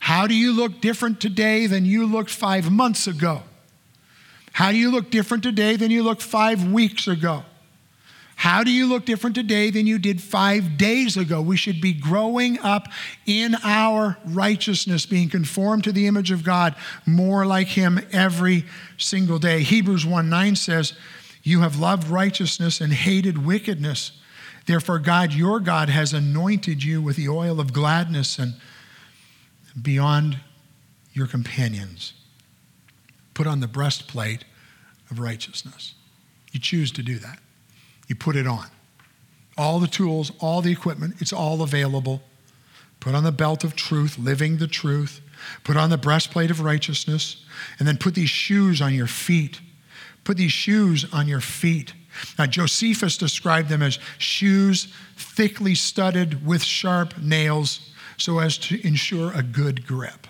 How 0.00 0.26
do 0.26 0.34
you 0.34 0.52
look 0.52 0.80
different 0.80 1.20
today 1.20 1.66
than 1.66 1.84
you 1.84 2.06
looked 2.06 2.30
five 2.30 2.70
months 2.70 3.06
ago? 3.06 3.42
How 4.52 4.70
do 4.70 4.76
you 4.76 4.90
look 4.90 5.10
different 5.10 5.42
today 5.42 5.76
than 5.76 5.90
you 5.90 6.02
looked 6.02 6.22
five 6.22 6.70
weeks 6.70 7.08
ago? 7.08 7.44
How 8.36 8.64
do 8.64 8.70
you 8.70 8.86
look 8.86 9.04
different 9.04 9.36
today 9.36 9.70
than 9.70 9.86
you 9.86 9.98
did 9.98 10.20
five 10.20 10.76
days 10.76 11.16
ago? 11.16 11.40
We 11.40 11.56
should 11.56 11.80
be 11.80 11.92
growing 11.92 12.58
up 12.60 12.88
in 13.26 13.56
our 13.62 14.18
righteousness, 14.24 15.06
being 15.06 15.28
conformed 15.28 15.84
to 15.84 15.92
the 15.92 16.06
image 16.06 16.30
of 16.30 16.44
God, 16.44 16.74
more 17.06 17.46
like 17.46 17.68
Him 17.68 18.00
every 18.12 18.64
single 18.98 19.38
day. 19.38 19.62
Hebrews 19.62 20.04
1 20.04 20.28
9 20.28 20.56
says, 20.56 20.94
You 21.42 21.60
have 21.60 21.78
loved 21.78 22.08
righteousness 22.08 22.80
and 22.80 22.92
hated 22.92 23.46
wickedness. 23.46 24.12
Therefore, 24.66 24.98
God, 24.98 25.32
your 25.32 25.60
God, 25.60 25.88
has 25.88 26.12
anointed 26.12 26.82
you 26.82 27.00
with 27.00 27.16
the 27.16 27.28
oil 27.28 27.60
of 27.60 27.72
gladness 27.72 28.38
and 28.38 28.54
beyond 29.80 30.38
your 31.12 31.26
companions. 31.26 32.14
Put 33.34 33.46
on 33.46 33.60
the 33.60 33.68
breastplate 33.68 34.44
of 35.10 35.18
righteousness. 35.18 35.94
You 36.52 36.60
choose 36.60 36.90
to 36.92 37.02
do 37.02 37.18
that. 37.18 37.38
You 38.08 38.14
put 38.14 38.36
it 38.36 38.46
on. 38.46 38.66
All 39.56 39.78
the 39.78 39.86
tools, 39.86 40.32
all 40.40 40.62
the 40.62 40.72
equipment, 40.72 41.14
it's 41.20 41.32
all 41.32 41.62
available. 41.62 42.22
Put 43.00 43.14
on 43.14 43.24
the 43.24 43.32
belt 43.32 43.64
of 43.64 43.76
truth, 43.76 44.18
living 44.18 44.56
the 44.56 44.66
truth. 44.66 45.20
Put 45.62 45.76
on 45.76 45.90
the 45.90 45.98
breastplate 45.98 46.50
of 46.50 46.60
righteousness. 46.60 47.44
And 47.78 47.86
then 47.86 47.98
put 47.98 48.14
these 48.14 48.30
shoes 48.30 48.80
on 48.80 48.94
your 48.94 49.06
feet. 49.06 49.60
Put 50.24 50.36
these 50.36 50.52
shoes 50.52 51.06
on 51.12 51.28
your 51.28 51.40
feet. 51.40 51.92
Now, 52.38 52.46
Josephus 52.46 53.16
described 53.16 53.68
them 53.68 53.82
as 53.82 53.98
shoes 54.18 54.92
thickly 55.16 55.74
studded 55.74 56.46
with 56.46 56.62
sharp 56.62 57.18
nails 57.18 57.90
so 58.16 58.38
as 58.38 58.56
to 58.58 58.86
ensure 58.86 59.32
a 59.32 59.42
good 59.42 59.86
grip 59.86 60.26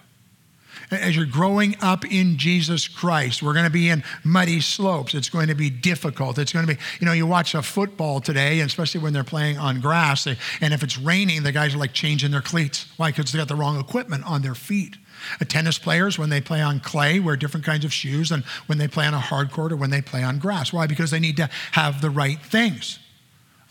as 0.91 1.17
you're 1.17 1.27
growing 1.27 1.77
up 1.81 2.05
in 2.05 2.37
Jesus 2.37 2.89
Christ. 2.89 3.43
We're 3.43 3.53
going 3.53 3.65
to 3.67 3.71
be 3.71 3.89
in 3.89 4.05
muddy 4.23 4.61
slopes. 4.61 5.15
It's 5.15 5.29
going 5.29 5.49
to 5.49 5.55
be 5.55 5.71
difficult. 5.71 6.39
It's 6.39 6.53
going 6.53 6.67
to 6.67 6.75
be, 6.75 6.81
you 7.01 7.07
know, 7.07 7.13
you 7.13 7.27
watch 7.27 7.55
a 7.55 7.63
football 7.63 8.21
today, 8.21 8.61
especially 8.61 9.01
when 9.01 9.13
they're 9.13 9.25
playing 9.25 9.59
on 9.59 9.81
grass, 9.81 10.27
and 10.27 10.75
if 10.75 10.83
it's 10.83 10.99
raining, 10.99 11.43
the 11.43 11.53
guys 11.53 11.75
are 11.75 11.79
like 11.79 11.93
changing 11.93 12.31
their 12.31 12.43
cleats. 12.43 12.87
Why? 12.97 13.11
Because 13.11 13.33
they 13.33 13.39
got 13.39 13.49
the 13.49 13.57
wrong 13.57 13.79
equipment 13.79 14.25
on 14.25 14.43
their 14.43 14.55
feet. 14.55 14.97
Uh, 15.41 15.45
tennis 15.45 15.79
players, 15.79 16.19
when 16.19 16.31
they 16.31 16.41
play 16.41 16.61
on 16.61 16.81
clay, 16.81 17.21
wear 17.21 17.37
different 17.37 17.65
kinds 17.65 17.85
of 17.85 17.93
shoes 17.93 18.29
than 18.29 18.45
when 18.67 18.79
they 18.79 18.89
play 18.89 19.07
on 19.07 19.15
a 19.15 19.21
hard 19.21 19.51
court 19.51 19.73
or 19.73 19.77
when 19.77 19.91
they 19.91 20.03
play 20.03 20.23
on 20.23 20.39
grass. 20.39 20.73
Why? 20.73 20.87
Because 20.87 21.11
they 21.11 21.21
need 21.21 21.37
to 21.37 21.49
have 21.73 22.01
the 22.01 22.11
right 22.11 22.41
things. 22.41 22.99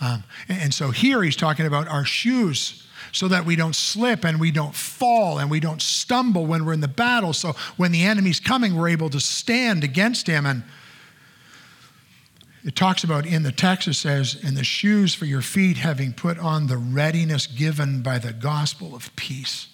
Um, 0.01 0.23
and 0.49 0.73
so 0.73 0.91
here 0.91 1.23
he's 1.23 1.35
talking 1.35 1.65
about 1.65 1.87
our 1.87 2.05
shoes 2.05 2.82
so 3.13 3.27
that 3.27 3.45
we 3.45 3.55
don't 3.55 3.75
slip 3.75 4.25
and 4.25 4.39
we 4.39 4.51
don't 4.51 4.75
fall 4.75 5.37
and 5.37 5.49
we 5.49 5.59
don't 5.59 5.81
stumble 5.81 6.45
when 6.47 6.65
we're 6.65 6.73
in 6.73 6.81
the 6.81 6.87
battle. 6.87 7.31
So 7.31 7.53
when 7.77 7.91
the 7.91 8.03
enemy's 8.03 8.39
coming, 8.39 8.75
we're 8.75 8.89
able 8.89 9.09
to 9.11 9.19
stand 9.19 9.83
against 9.83 10.25
him. 10.25 10.47
And 10.47 10.63
it 12.65 12.75
talks 12.75 13.03
about 13.03 13.27
in 13.27 13.43
the 13.43 13.51
text, 13.51 13.87
it 13.87 13.93
says, 13.93 14.35
in 14.43 14.55
the 14.55 14.63
shoes 14.63 15.13
for 15.13 15.25
your 15.25 15.43
feet, 15.43 15.77
having 15.77 16.11
put 16.11 16.39
on 16.39 16.65
the 16.65 16.77
readiness 16.77 17.45
given 17.45 18.01
by 18.01 18.17
the 18.17 18.33
gospel 18.33 18.95
of 18.95 19.15
peace. 19.15 19.67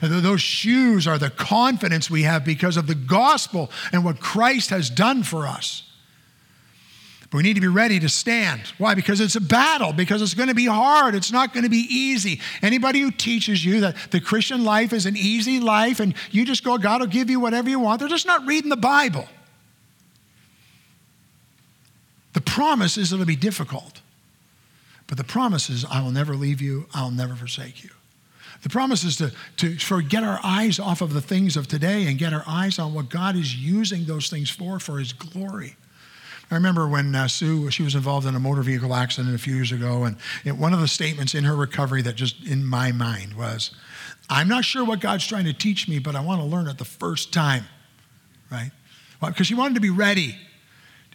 Those 0.00 0.40
shoes 0.40 1.06
are 1.06 1.18
the 1.18 1.30
confidence 1.30 2.10
we 2.10 2.22
have 2.22 2.44
because 2.44 2.78
of 2.78 2.86
the 2.86 2.94
gospel 2.94 3.70
and 3.92 4.04
what 4.04 4.20
Christ 4.20 4.70
has 4.70 4.88
done 4.88 5.22
for 5.22 5.46
us. 5.46 5.85
But 7.30 7.38
we 7.38 7.42
need 7.42 7.54
to 7.54 7.60
be 7.60 7.68
ready 7.68 7.98
to 7.98 8.08
stand. 8.08 8.62
Why? 8.78 8.94
Because 8.94 9.20
it's 9.20 9.34
a 9.34 9.40
battle, 9.40 9.92
because 9.92 10.22
it's 10.22 10.34
going 10.34 10.48
to 10.48 10.54
be 10.54 10.66
hard. 10.66 11.14
It's 11.14 11.32
not 11.32 11.52
going 11.52 11.64
to 11.64 11.70
be 11.70 11.86
easy. 11.90 12.40
Anybody 12.62 13.00
who 13.00 13.10
teaches 13.10 13.64
you 13.64 13.80
that 13.80 13.96
the 14.12 14.20
Christian 14.20 14.64
life 14.64 14.92
is 14.92 15.06
an 15.06 15.16
easy 15.16 15.58
life 15.58 15.98
and 15.98 16.14
you 16.30 16.44
just 16.44 16.62
go, 16.62 16.78
God 16.78 17.00
will 17.00 17.08
give 17.08 17.28
you 17.28 17.40
whatever 17.40 17.68
you 17.68 17.80
want, 17.80 18.00
they're 18.00 18.08
just 18.08 18.26
not 18.26 18.46
reading 18.46 18.70
the 18.70 18.76
Bible. 18.76 19.26
The 22.32 22.40
promise 22.42 22.96
is 22.96 23.12
it'll 23.12 23.24
be 23.24 23.34
difficult. 23.34 24.02
But 25.06 25.18
the 25.18 25.24
promise 25.24 25.70
is, 25.70 25.84
I 25.84 26.02
will 26.02 26.10
never 26.10 26.34
leave 26.34 26.60
you, 26.60 26.86
I'll 26.92 27.10
never 27.10 27.34
forsake 27.34 27.82
you. 27.82 27.90
The 28.62 28.68
promise 28.68 29.04
is 29.04 29.16
to, 29.16 29.32
to 29.58 29.78
for 29.78 30.02
get 30.02 30.22
our 30.22 30.40
eyes 30.42 30.78
off 30.78 31.00
of 31.00 31.12
the 31.12 31.20
things 31.20 31.56
of 31.56 31.68
today 31.68 32.06
and 32.06 32.18
get 32.18 32.32
our 32.32 32.44
eyes 32.46 32.78
on 32.78 32.94
what 32.94 33.08
God 33.08 33.36
is 33.36 33.54
using 33.54 34.04
those 34.04 34.28
things 34.28 34.50
for, 34.50 34.78
for 34.78 34.98
His 34.98 35.12
glory. 35.12 35.76
I 36.50 36.54
remember 36.54 36.86
when 36.86 37.14
uh, 37.14 37.26
Sue, 37.26 37.70
she 37.70 37.82
was 37.82 37.96
involved 37.96 38.26
in 38.26 38.36
a 38.36 38.40
motor 38.40 38.62
vehicle 38.62 38.94
accident 38.94 39.34
a 39.34 39.38
few 39.38 39.54
years 39.54 39.72
ago, 39.72 40.04
and 40.04 40.16
one 40.58 40.72
of 40.72 40.80
the 40.80 40.86
statements 40.86 41.34
in 41.34 41.42
her 41.42 41.56
recovery 41.56 42.02
that 42.02 42.14
just 42.14 42.44
in 42.44 42.64
my 42.64 42.92
mind 42.92 43.34
was, 43.34 43.72
I'm 44.30 44.46
not 44.46 44.64
sure 44.64 44.84
what 44.84 45.00
God's 45.00 45.26
trying 45.26 45.44
to 45.46 45.52
teach 45.52 45.88
me, 45.88 45.98
but 45.98 46.14
I 46.14 46.20
want 46.20 46.40
to 46.40 46.46
learn 46.46 46.68
it 46.68 46.78
the 46.78 46.84
first 46.84 47.32
time, 47.32 47.64
right? 48.50 48.70
Well, 49.20 49.32
because 49.32 49.48
she 49.48 49.54
wanted 49.54 49.74
to 49.74 49.80
be 49.80 49.90
ready. 49.90 50.36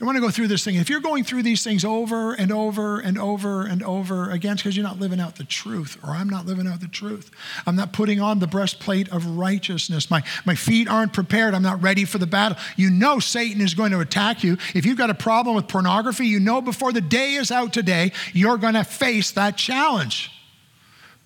I 0.02 0.06
want 0.06 0.16
to 0.16 0.22
go 0.22 0.32
through 0.32 0.48
this 0.48 0.64
thing. 0.64 0.76
If 0.76 0.90
you're 0.90 1.00
going 1.00 1.24
through 1.24 1.44
these 1.44 1.64
things 1.64 1.86
over 1.86 2.34
and 2.34 2.52
over 2.52 3.00
and 3.00 3.20
over 3.20 3.68
and 3.68 3.84
over 3.84 4.32
again, 4.32 4.56
because 4.56 4.76
you're 4.76 4.86
not 4.86 5.00
living 5.00 5.20
out 5.20 5.36
the 5.36 5.44
truth, 5.44 5.96
or 6.04 6.10
I'm 6.10 6.28
not 6.28 6.48
living 6.48 6.66
out 6.66 6.82
the 6.82 6.88
truth. 6.88 7.30
I'm 7.68 7.76
not 7.76 7.94
putting 7.94 8.20
on 8.20 8.40
the 8.40 8.48
breastplate 8.48 9.10
of 9.10 9.24
righteousness. 9.38 10.10
My, 10.10 10.24
my 10.44 10.56
feet 10.56 10.88
aren't 10.88 11.14
prepared. 11.14 11.54
I'm 11.54 11.62
not 11.62 11.84
ready 11.84 12.06
for 12.06 12.18
the 12.18 12.26
battle. 12.26 12.58
You 12.78 12.90
know 12.90 13.20
Satan 13.20 13.62
is 13.62 13.76
going 13.76 13.92
to 13.92 14.00
attack 14.00 14.44
you. 14.44 14.58
If 14.74 14.88
you've 14.88 14.98
got 14.98 15.12
a 15.12 15.16
problem 15.16 15.56
with 15.56 15.68
pornography, 15.68 16.26
you 16.26 16.40
know 16.40 16.62
before 16.62 16.92
the 16.92 17.02
day 17.02 17.36
is 17.36 17.52
out 17.52 17.72
today, 17.72 18.12
you're 18.34 18.58
going 18.58 18.74
to 18.74 18.84
face 18.84 19.30
that 19.32 19.56
challenge. 19.56 20.32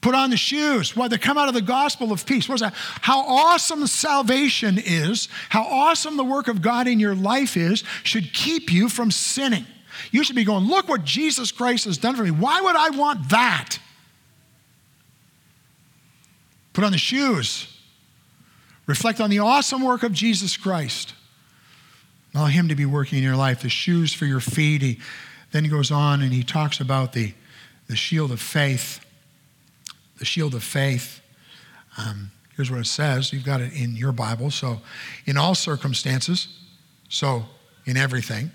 Put 0.06 0.14
on 0.14 0.30
the 0.30 0.38
shoes. 0.38 0.96
What 0.96 1.10
they 1.10 1.18
come 1.18 1.36
out 1.36 1.48
of 1.48 1.56
the 1.56 1.64
gospel 1.64 2.12
of 2.12 2.28
peace. 2.28 2.48
What 2.48 2.54
is 2.54 2.62
that? 2.62 2.76
How 2.76 3.22
awesome 3.22 3.88
salvation 3.88 4.78
is, 4.78 5.30
how 5.50 5.64
awesome 5.64 6.16
the 6.16 6.24
work 6.24 6.48
of 6.48 6.62
God 6.62 6.88
in 6.88 7.00
your 7.00 7.16
life 7.16 7.58
is, 7.58 7.84
should 8.04 8.32
keep 8.32 8.72
you 8.72 8.88
from 8.88 9.10
sinning. 9.10 9.66
You 10.12 10.24
should 10.24 10.36
be 10.36 10.44
going, 10.44 10.66
look 10.66 10.88
what 10.88 11.06
Jesus 11.06 11.52
Christ 11.52 11.86
has 11.86 11.98
done 11.98 12.16
for 12.16 12.22
me. 12.22 12.30
Why 12.30 12.62
would 12.62 12.76
I 12.76 12.92
want 12.92 13.30
that? 13.30 13.80
Put 16.74 16.84
on 16.84 16.92
the 16.92 17.00
shoes. 17.00 17.76
Reflect 18.86 19.20
on 19.20 19.32
the 19.32 19.40
awesome 19.40 19.82
work 19.82 20.04
of 20.04 20.14
Jesus 20.14 20.56
Christ. 20.56 21.16
Allow 22.36 22.46
Him 22.46 22.68
to 22.68 22.76
be 22.76 22.86
working 22.86 23.18
in 23.18 23.24
your 23.24 23.36
life. 23.36 23.64
The 23.64 23.70
shoes 23.70 24.14
for 24.14 24.26
your 24.26 24.40
feet. 24.40 24.84
He 24.84 25.00
then 25.52 25.64
he 25.64 25.70
goes 25.72 25.90
on 25.90 26.22
and 26.22 26.32
he 26.32 26.44
talks 26.44 26.80
about 26.80 27.14
the, 27.14 27.34
the 27.88 27.96
shield 27.96 28.32
of 28.32 28.40
faith 28.40 29.04
the 30.18 30.26
shield 30.26 30.54
of 30.56 30.64
faith. 30.64 31.22
Um, 31.98 32.32
here's 32.56 32.72
what 32.72 32.80
it 32.80 32.86
says. 32.86 33.34
You've 33.34 33.46
got 33.46 33.62
it 33.62 33.74
in 33.74 33.96
your 33.96 34.12
Bible. 34.12 34.52
So, 34.52 34.82
in 35.26 35.38
all 35.38 35.56
circumstances, 35.56 36.48
so 37.10 37.46
in 37.86 37.98
everything, 37.98 38.52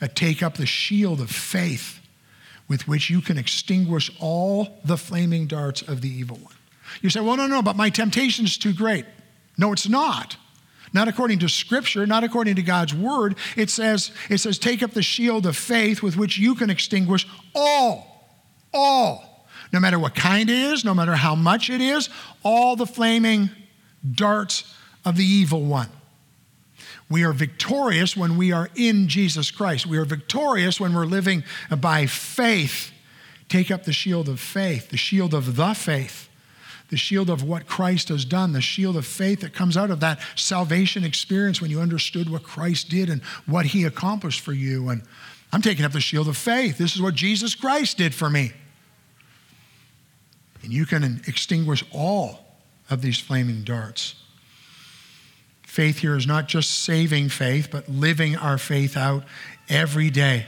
uh, 0.00 0.08
take 0.14 0.42
up 0.42 0.54
the 0.54 0.66
shield 0.66 1.20
of 1.20 1.30
faith 1.30 2.00
with 2.68 2.88
which 2.88 3.10
you 3.10 3.20
can 3.20 3.38
extinguish 3.38 4.10
all 4.20 4.80
the 4.84 4.96
flaming 4.96 5.46
darts 5.46 5.82
of 5.82 6.00
the 6.00 6.08
evil 6.08 6.36
one. 6.38 6.54
You 7.00 7.10
say, 7.10 7.20
well, 7.20 7.36
no, 7.36 7.46
no, 7.46 7.62
but 7.62 7.76
my 7.76 7.90
temptation 7.90 8.44
is 8.44 8.58
too 8.58 8.72
great. 8.72 9.04
No, 9.56 9.72
it's 9.72 9.88
not. 9.88 10.36
Not 10.92 11.08
according 11.08 11.40
to 11.40 11.48
scripture, 11.48 12.06
not 12.06 12.24
according 12.24 12.56
to 12.56 12.62
God's 12.62 12.94
word. 12.94 13.36
It 13.56 13.70
says, 13.70 14.10
it 14.30 14.38
says, 14.38 14.58
take 14.58 14.82
up 14.82 14.92
the 14.92 15.02
shield 15.02 15.46
of 15.46 15.56
faith 15.56 16.02
with 16.02 16.16
which 16.16 16.38
you 16.38 16.54
can 16.54 16.70
extinguish 16.70 17.26
all, 17.54 18.28
all 18.72 19.35
no 19.72 19.80
matter 19.80 19.98
what 19.98 20.14
kind 20.14 20.48
it 20.48 20.54
is, 20.54 20.84
no 20.84 20.94
matter 20.94 21.14
how 21.14 21.34
much 21.34 21.70
it 21.70 21.80
is, 21.80 22.08
all 22.42 22.76
the 22.76 22.86
flaming 22.86 23.50
darts 24.14 24.74
of 25.04 25.16
the 25.16 25.24
evil 25.24 25.62
one. 25.62 25.88
We 27.08 27.24
are 27.24 27.32
victorious 27.32 28.16
when 28.16 28.36
we 28.36 28.52
are 28.52 28.68
in 28.74 29.08
Jesus 29.08 29.50
Christ. 29.50 29.86
We 29.86 29.98
are 29.98 30.04
victorious 30.04 30.80
when 30.80 30.92
we're 30.92 31.06
living 31.06 31.44
by 31.80 32.06
faith. 32.06 32.90
Take 33.48 33.70
up 33.70 33.84
the 33.84 33.92
shield 33.92 34.28
of 34.28 34.40
faith, 34.40 34.88
the 34.88 34.96
shield 34.96 35.32
of 35.32 35.54
the 35.54 35.74
faith, 35.74 36.28
the 36.88 36.96
shield 36.96 37.30
of 37.30 37.44
what 37.44 37.68
Christ 37.68 38.08
has 38.08 38.24
done, 38.24 38.52
the 38.52 38.60
shield 38.60 38.96
of 38.96 39.06
faith 39.06 39.40
that 39.40 39.54
comes 39.54 39.76
out 39.76 39.90
of 39.90 40.00
that 40.00 40.18
salvation 40.34 41.04
experience 41.04 41.60
when 41.60 41.70
you 41.70 41.80
understood 41.80 42.28
what 42.28 42.42
Christ 42.42 42.88
did 42.88 43.08
and 43.08 43.22
what 43.46 43.66
he 43.66 43.84
accomplished 43.84 44.40
for 44.40 44.52
you. 44.52 44.88
And 44.88 45.02
I'm 45.52 45.62
taking 45.62 45.84
up 45.84 45.92
the 45.92 46.00
shield 46.00 46.26
of 46.26 46.36
faith. 46.36 46.76
This 46.76 46.96
is 46.96 47.02
what 47.02 47.14
Jesus 47.14 47.54
Christ 47.54 47.98
did 47.98 48.14
for 48.14 48.28
me. 48.28 48.52
And 50.66 50.74
you 50.74 50.84
can 50.84 51.22
extinguish 51.28 51.84
all 51.92 52.40
of 52.90 53.00
these 53.00 53.20
flaming 53.20 53.62
darts. 53.62 54.16
Faith 55.62 56.00
here 56.00 56.16
is 56.16 56.26
not 56.26 56.48
just 56.48 56.82
saving 56.82 57.28
faith, 57.28 57.68
but 57.70 57.88
living 57.88 58.34
our 58.34 58.58
faith 58.58 58.96
out 58.96 59.22
every 59.68 60.10
day. 60.10 60.46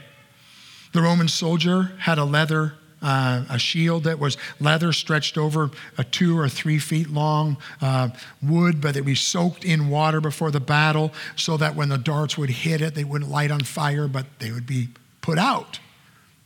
The 0.92 1.02
Roman 1.02 1.28
soldier 1.28 1.92
had 2.00 2.18
a 2.18 2.24
leather, 2.24 2.74
uh, 3.00 3.44
a 3.48 3.60
shield 3.60 4.02
that 4.04 4.18
was 4.18 4.36
leather 4.58 4.92
stretched 4.92 5.38
over 5.38 5.70
a 5.96 6.02
two 6.02 6.36
or 6.36 6.48
three 6.48 6.80
feet 6.80 7.08
long 7.08 7.56
uh, 7.80 8.08
wood, 8.42 8.80
but 8.80 8.96
it 8.96 9.02
would 9.02 9.06
be 9.06 9.14
soaked 9.14 9.64
in 9.64 9.88
water 9.88 10.20
before 10.20 10.50
the 10.50 10.58
battle 10.58 11.12
so 11.36 11.56
that 11.58 11.76
when 11.76 11.90
the 11.90 11.98
darts 11.98 12.36
would 12.36 12.50
hit 12.50 12.80
it, 12.80 12.96
they 12.96 13.04
wouldn't 13.04 13.30
light 13.30 13.52
on 13.52 13.60
fire, 13.60 14.08
but 14.08 14.26
they 14.40 14.50
would 14.50 14.66
be 14.66 14.88
put 15.20 15.38
out. 15.38 15.78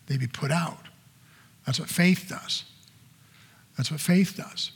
They'd 0.09 0.21
be 0.21 0.27
put 0.27 0.51
out. 0.51 0.89
That's 1.65 1.81
what 1.81 1.89
faith 1.89 2.27
does. 2.29 2.65
That's 3.77 3.91
what 3.91 4.01
faith 4.01 4.37
does. 4.37 4.71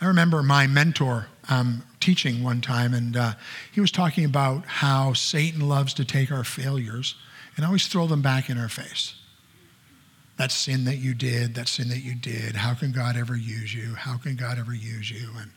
I 0.00 0.06
remember 0.06 0.42
my 0.42 0.66
mentor 0.66 1.28
um, 1.48 1.82
teaching 2.00 2.42
one 2.42 2.60
time, 2.60 2.92
and 2.92 3.16
uh, 3.16 3.32
he 3.72 3.80
was 3.80 3.90
talking 3.90 4.24
about 4.24 4.66
how 4.66 5.14
Satan 5.14 5.68
loves 5.68 5.94
to 5.94 6.04
take 6.04 6.30
our 6.30 6.44
failures 6.44 7.14
and 7.56 7.64
always 7.64 7.86
throw 7.86 8.06
them 8.06 8.22
back 8.22 8.50
in 8.50 8.58
our 8.58 8.68
face. 8.68 9.14
That 10.36 10.52
sin 10.52 10.84
that 10.84 10.96
you 10.96 11.14
did, 11.14 11.54
that 11.54 11.66
sin 11.66 11.88
that 11.88 12.00
you 12.00 12.14
did, 12.14 12.56
how 12.56 12.74
can 12.74 12.92
God 12.92 13.16
ever 13.16 13.34
use 13.34 13.74
you? 13.74 13.94
How 13.94 14.18
can 14.18 14.36
God 14.36 14.58
ever 14.58 14.74
use 14.74 15.10
you? 15.10 15.30
And, 15.38 15.50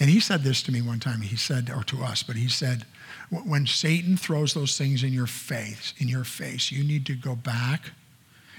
and 0.00 0.08
he 0.08 0.18
said 0.18 0.42
this 0.42 0.62
to 0.62 0.72
me 0.72 0.80
one 0.80 0.98
time. 0.98 1.20
He 1.20 1.36
said, 1.36 1.70
or 1.70 1.84
to 1.84 2.02
us, 2.02 2.22
but 2.22 2.36
he 2.36 2.48
said, 2.48 2.86
when 3.30 3.66
Satan 3.66 4.16
throws 4.16 4.54
those 4.54 4.78
things 4.78 5.02
in 5.02 5.12
your 5.12 5.26
face, 5.26 5.92
in 5.98 6.08
your 6.08 6.24
face, 6.24 6.72
you 6.72 6.82
need 6.82 7.04
to 7.06 7.14
go 7.14 7.34
back 7.34 7.90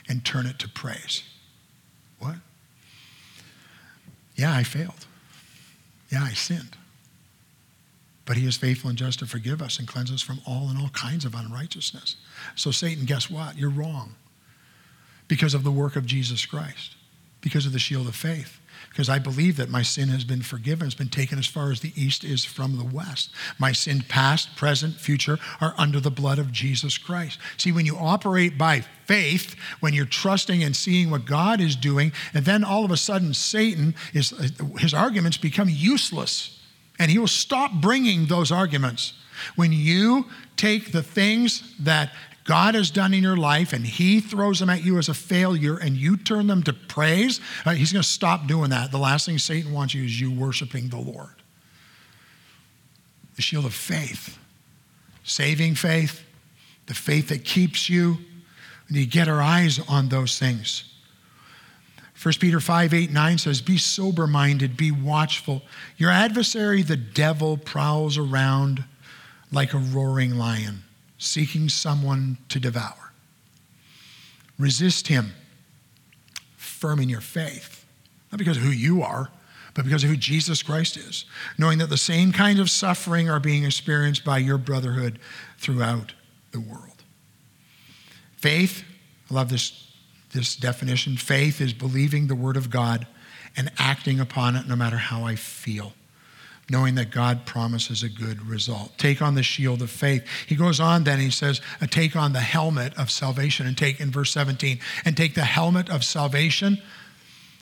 and 0.08 0.24
turn 0.24 0.46
it 0.46 0.60
to 0.60 0.70
praise. 0.70 1.24
What? 2.20 2.36
Yeah, 4.36 4.54
I 4.54 4.64
failed. 4.64 5.06
Yeah, 6.10 6.24
I 6.24 6.32
sinned. 6.32 6.76
But 8.26 8.38
he 8.38 8.46
is 8.46 8.58
faithful 8.58 8.90
and 8.90 8.98
just 8.98 9.20
to 9.20 9.26
forgive 9.26 9.62
us 9.62 9.80
and 9.80 9.88
cleanse 9.88 10.12
us 10.12 10.22
from 10.22 10.42
all 10.46 10.70
and 10.70 10.78
all 10.78 10.90
kinds 10.90 11.26
of 11.26 11.34
unrighteousness. 11.34 12.18
So, 12.56 12.72
Satan, 12.72 13.06
guess 13.06 13.30
what? 13.30 13.58
You're 13.58 13.70
wrong 13.70 14.16
because 15.28 15.54
of 15.54 15.64
the 15.64 15.72
work 15.72 15.96
of 15.96 16.06
Jesus 16.06 16.46
Christ, 16.46 16.96
because 17.42 17.66
of 17.66 17.74
the 17.74 17.80
shield 17.80 18.08
of 18.08 18.16
faith 18.16 18.60
because 18.98 19.10
I 19.10 19.20
believe 19.20 19.58
that 19.58 19.70
my 19.70 19.84
sin 19.84 20.10
has 20.10 20.24
been 20.24 20.42
forgiven. 20.42 20.88
It's 20.88 20.96
been 20.96 21.08
taken 21.08 21.38
as 21.38 21.46
far 21.46 21.72
as 21.72 21.82
the 21.82 21.94
east 21.96 22.24
is 22.24 22.44
from 22.44 22.80
the 22.80 22.84
west. 22.84 23.30
My 23.60 23.72
sin, 23.72 24.04
past, 24.10 24.56
present, 24.56 24.96
future, 24.96 25.38
are 25.62 25.76
under 25.78 26.00
the 26.00 26.10
blood 26.10 26.40
of 26.40 26.52
Jesus 26.52 26.98
Christ. 26.98 27.38
See, 27.58 27.72
when 27.72 27.86
you 27.86 27.96
operate 27.96 28.58
by 28.58 28.82
faith, 29.06 29.56
when 29.82 29.94
you're 29.94 30.08
trusting 30.08 30.64
and 30.64 30.76
seeing 30.76 31.12
what 31.12 31.26
God 31.26 31.62
is 31.62 31.76
doing, 31.76 32.12
and 32.34 32.44
then 32.44 32.64
all 32.64 32.84
of 32.84 32.90
a 32.90 32.98
sudden 32.98 33.36
Satan 33.36 33.94
is 34.16 34.34
his 34.80 34.96
arguments 34.96 35.38
become 35.38 35.70
useless, 35.70 36.60
and 36.98 37.12
he 37.12 37.20
will 37.20 37.28
stop 37.28 37.74
bringing 37.74 38.26
those 38.26 38.52
arguments. 38.52 39.14
When 39.56 39.72
you 39.72 40.26
take 40.56 40.92
the 40.92 41.04
things 41.04 41.76
that 41.78 42.10
God 42.48 42.76
has 42.76 42.90
done 42.90 43.14
in 43.14 43.22
your 43.22 43.36
life 43.36 43.74
and 43.74 43.86
He 43.86 44.22
throws 44.22 44.60
them 44.60 44.70
at 44.70 44.84
you 44.84 44.98
as 44.98 45.10
a 45.10 45.14
failure 45.14 45.78
and 45.78 45.98
you 45.98 46.16
turn 46.16 46.48
them 46.48 46.64
to 46.64 46.74
praise, 46.74 47.42
uh, 47.66 47.72
He's 47.72 47.92
going 47.92 48.02
to 48.02 48.08
stop 48.08 48.48
doing 48.48 48.72
that. 48.72 48.90
The 48.90 48.98
last 48.98 49.26
thing 49.26 49.38
Satan 49.38 49.74
wants 49.74 49.94
you 49.94 50.06
is 50.06 50.20
you 50.20 50.32
worshiping 50.32 50.88
the 50.88 50.98
Lord. 50.98 51.36
The 53.36 53.42
shield 53.42 53.66
of 53.66 53.74
faith, 53.74 54.40
saving 55.24 55.76
faith, 55.76 56.24
the 56.88 56.96
faith 56.96 57.28
that 57.28 57.44
keeps 57.44 57.90
you. 57.90 58.18
We 58.90 59.00
need 59.00 59.12
to 59.12 59.18
get 59.18 59.28
our 59.28 59.42
eyes 59.42 59.80
on 59.90 60.08
those 60.08 60.40
things. 60.40 60.86
1 62.24 62.34
Peter 62.40 62.62
5 62.62 62.94
8 62.94 63.12
9 63.12 63.38
says, 63.38 63.62
Be 63.62 63.78
sober 63.78 64.26
minded, 64.26 64.78
be 64.78 64.90
watchful. 64.90 65.64
Your 65.98 66.12
adversary, 66.12 66.82
the 66.82 66.96
devil, 66.96 67.58
prowls 67.58 68.18
around 68.18 68.86
like 69.52 69.74
a 69.74 69.78
roaring 69.78 70.36
lion 70.38 70.84
seeking 71.18 71.70
someone 71.70 72.38
to 72.50 72.60
devour. 72.60 73.12
Resist 74.58 75.08
him, 75.08 75.34
firm 76.56 77.00
in 77.00 77.10
your 77.10 77.22
faith, 77.22 77.86
not 78.32 78.40
because 78.40 78.58
of 78.58 78.64
who 78.64 78.70
you 78.70 79.02
are, 79.02 79.30
but 79.74 79.86
because 79.86 80.04
of 80.04 80.10
who 80.10 80.18
Jesus 80.18 80.64
Christ 80.64 80.98
is, 80.98 81.26
knowing 81.58 81.78
that 81.78 81.92
the 81.92 81.98
same 81.98 82.32
kind 82.32 82.60
of 82.60 82.70
suffering 82.70 83.30
are 83.30 83.40
being 83.40 83.64
experienced 83.64 84.26
by 84.26 84.40
your 84.40 84.58
brotherhood 84.58 85.20
throughout 85.60 86.14
the 86.52 86.60
world. 86.60 87.04
Faith, 88.38 88.84
I 89.30 89.34
love 89.36 89.50
this, 89.50 89.92
this 90.34 90.56
definition. 90.56 91.16
Faith 91.16 91.62
is 91.62 91.74
believing 91.74 92.26
the 92.26 92.36
word 92.36 92.58
of 92.58 92.72
God 92.72 93.06
and 93.56 93.72
acting 93.78 94.20
upon 94.20 94.56
it 94.56 94.68
no 94.68 94.76
matter 94.76 94.98
how 94.98 95.24
I 95.24 95.36
feel, 95.36 95.94
knowing 96.70 96.96
that 96.96 97.12
God 97.12 97.46
promises 97.46 98.04
a 98.04 98.10
good 98.10 98.46
result. 98.46 98.98
Take 98.98 99.22
on 99.22 99.36
the 99.36 99.44
shield 99.44 99.82
of 99.82 99.90
faith. 99.90 100.26
He 100.48 100.56
goes 100.56 100.80
on 100.80 101.04
then, 101.06 101.20
he 101.20 101.30
says, 101.30 101.62
uh, 101.82 101.88
take 101.88 102.16
on 102.16 102.34
the 102.34 102.42
helmet 102.42 102.98
of 102.98 103.10
salvation, 103.10 103.68
and 103.68 103.78
take 103.78 104.00
in 104.00 104.12
verse 104.12 104.32
17, 104.32 104.80
and 105.06 105.16
take 105.16 105.34
the 105.34 105.46
helmet 105.46 105.90
of 105.90 106.04
salvation 106.04 106.82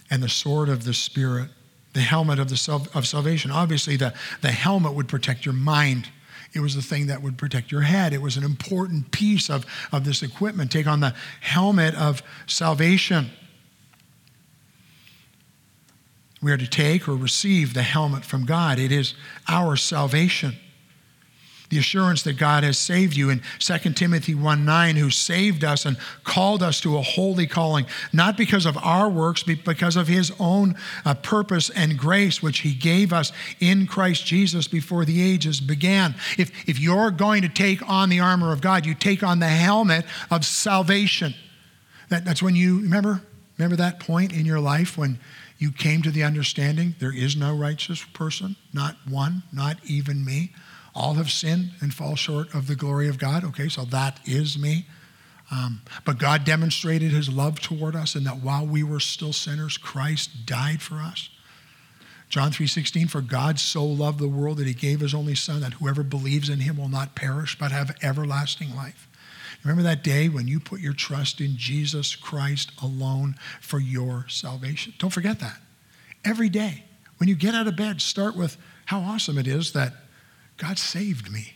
and 0.10 0.24
the 0.24 0.30
sword 0.30 0.70
of 0.70 0.84
the 0.84 0.94
Spirit. 0.94 1.50
The 1.94 2.02
helmet 2.02 2.40
of, 2.40 2.50
the, 2.50 2.90
of 2.94 3.08
salvation. 3.08 3.52
Obviously, 3.52 3.96
the, 3.96 4.14
the 4.42 4.52
helmet 4.52 4.94
would 4.94 5.08
protect 5.08 5.46
your 5.46 5.54
mind. 5.54 6.10
It 6.54 6.60
was 6.60 6.76
the 6.76 6.82
thing 6.82 7.08
that 7.08 7.22
would 7.22 7.38
protect 7.38 7.72
your 7.72 7.82
head. 7.82 8.12
It 8.12 8.22
was 8.22 8.36
an 8.36 8.44
important 8.44 9.12
piece 9.12 9.50
of, 9.50 9.66
of 9.94 10.04
this 10.04 10.22
equipment. 10.22 10.72
Take 10.72 10.88
on 10.88 11.00
the 11.00 11.14
helmet 11.40 11.96
of 11.96 12.22
salvation. 12.48 13.30
We 16.46 16.52
are 16.52 16.58
to 16.58 16.68
take 16.68 17.08
or 17.08 17.16
receive 17.16 17.74
the 17.74 17.82
helmet 17.82 18.24
from 18.24 18.46
God. 18.46 18.78
It 18.78 18.92
is 18.92 19.16
our 19.48 19.76
salvation. 19.76 20.54
The 21.72 21.80
assurance 21.80 22.22
that 22.22 22.38
God 22.38 22.64
has 22.64 22.78
saved 22.78 23.16
you 23.16 23.32
in 23.32 23.42
2 23.58 23.78
Timothy 23.94 24.36
1 24.36 24.64
9, 24.64 24.96
who 24.96 25.10
saved 25.10 25.64
us 25.64 25.88
and 25.88 25.98
called 26.24 26.62
us 26.62 26.80
to 26.82 27.00
a 27.00 27.02
holy 27.02 27.48
calling, 27.48 27.88
not 28.14 28.38
because 28.38 28.68
of 28.68 28.78
our 28.78 29.10
works, 29.10 29.42
but 29.42 29.66
because 29.66 29.96
of 29.96 30.08
his 30.08 30.32
own 30.40 30.76
uh, 31.04 31.16
purpose 31.16 31.72
and 31.72 31.98
grace, 31.98 32.44
which 32.44 32.60
he 32.60 32.76
gave 32.76 33.12
us 33.12 33.32
in 33.60 33.88
Christ 33.88 34.24
Jesus 34.28 34.68
before 34.68 35.04
the 35.04 35.24
ages 35.24 35.60
began. 35.60 36.14
If, 36.38 36.52
if 36.70 36.78
you're 36.80 37.10
going 37.10 37.42
to 37.42 37.50
take 37.50 37.82
on 37.90 38.10
the 38.10 38.20
armor 38.20 38.54
of 38.54 38.62
God, 38.62 38.86
you 38.86 38.94
take 38.94 39.24
on 39.24 39.40
the 39.40 39.48
helmet 39.48 40.06
of 40.30 40.46
salvation. 40.46 41.34
That, 42.10 42.24
that's 42.24 42.44
when 42.44 42.56
you 42.56 42.82
remember, 42.82 43.24
remember 43.58 43.78
that 43.78 44.00
point 44.00 44.32
in 44.32 44.46
your 44.46 44.60
life 44.60 44.96
when 44.96 45.18
you 45.58 45.72
came 45.72 46.02
to 46.02 46.12
the 46.12 46.24
understanding 46.24 46.96
there 47.00 47.16
is 47.16 47.36
no 47.36 47.56
righteous 47.56 48.04
person, 48.14 48.56
not 48.74 48.98
one, 49.08 49.44
not 49.54 49.78
even 49.86 50.26
me. 50.26 50.54
All 50.94 51.16
have 51.16 51.32
sinned 51.32 51.72
and 51.82 51.94
fall 51.94 52.16
short 52.16 52.54
of 52.54 52.68
the 52.68 52.76
glory 52.76 53.08
of 53.08 53.18
God. 53.18 53.44
Okay, 53.44 53.70
so 53.70 53.86
that 53.86 54.20
is 54.26 54.58
me. 54.58 54.86
Um, 55.52 55.82
but 56.06 56.18
God 56.18 56.44
demonstrated 56.44 57.12
his 57.12 57.30
love 57.30 57.60
toward 57.60 57.96
us, 57.96 58.16
and 58.16 58.26
that 58.26 58.38
while 58.38 58.66
we 58.66 58.84
were 58.84 59.00
still 59.00 59.34
sinners, 59.34 59.78
Christ 59.78 60.46
died 60.46 60.82
for 60.82 60.96
us. 60.96 61.30
John 62.30 62.52
3:16 62.52 63.08
for 63.08 63.22
God 63.22 63.60
so 63.60 63.86
loved 63.86 64.20
the 64.20 64.28
world 64.28 64.58
that 64.58 64.68
he 64.68 64.74
gave 64.74 65.00
his 65.00 65.14
only 65.14 65.36
son 65.36 65.62
that 65.62 65.74
whoever 65.74 66.04
believes 66.04 66.50
in 66.50 66.62
him 66.62 66.78
will 66.78 66.90
not 66.90 67.16
perish 67.16 67.58
but 67.58 67.72
have 67.72 67.96
everlasting 68.02 68.76
life. 68.76 69.08
Remember 69.66 69.82
that 69.82 70.04
day 70.04 70.30
when 70.30 70.48
you 70.48 70.60
put 70.60 70.80
your 70.80 70.94
trust 70.94 71.42
in 71.42 71.58
Jesus 71.58 72.16
Christ 72.16 72.72
alone 72.84 73.36
for 73.60 73.80
your 73.80 74.26
salvation? 74.30 74.94
Don't 75.00 75.10
forget 75.10 75.40
that. 75.40 75.58
Every 76.24 76.50
day, 76.50 76.84
when 77.18 77.28
you 77.28 77.36
get 77.36 77.56
out 77.56 77.68
of 77.68 77.76
bed, 77.76 78.00
start 78.00 78.36
with 78.38 78.58
how 78.86 79.00
awesome 79.00 79.40
it 79.40 79.48
is 79.48 79.74
that 79.74 79.94
God 80.58 80.78
saved 80.78 81.32
me. 81.32 81.54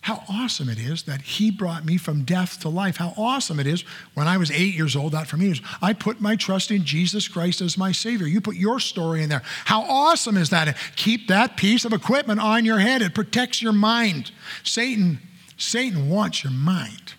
How 0.00 0.24
awesome 0.28 0.68
it 0.68 0.80
is 0.80 1.04
that 1.04 1.22
He 1.22 1.52
brought 1.52 1.84
me 1.84 1.96
from 1.96 2.24
death 2.24 2.58
to 2.62 2.68
life. 2.68 2.96
How 2.96 3.14
awesome 3.16 3.60
it 3.60 3.68
is 3.68 3.84
when 4.14 4.26
I 4.26 4.36
was 4.36 4.50
eight 4.50 4.74
years 4.74 4.96
old, 4.96 5.12
that 5.12 5.28
for 5.28 5.36
me 5.36 5.54
I 5.80 5.92
put 5.92 6.20
my 6.20 6.34
trust 6.34 6.72
in 6.72 6.84
Jesus 6.84 7.28
Christ 7.28 7.60
as 7.60 7.78
my 7.78 7.92
Savior. 7.92 8.26
You 8.26 8.40
put 8.40 8.56
your 8.56 8.80
story 8.80 9.22
in 9.22 9.28
there. 9.28 9.42
How 9.64 9.82
awesome 9.82 10.36
is 10.36 10.50
that? 10.50 10.76
Keep 10.96 11.28
that 11.28 11.56
piece 11.56 11.84
of 11.84 11.92
equipment 11.92 12.40
on 12.40 12.64
your 12.64 12.80
head. 12.80 13.00
It 13.00 13.14
protects 13.14 13.62
your 13.62 13.72
mind. 13.72 14.32
Satan 14.64 15.20
Satan 15.62 16.10
wants 16.10 16.42
your 16.42 16.52
mind. 16.52 17.14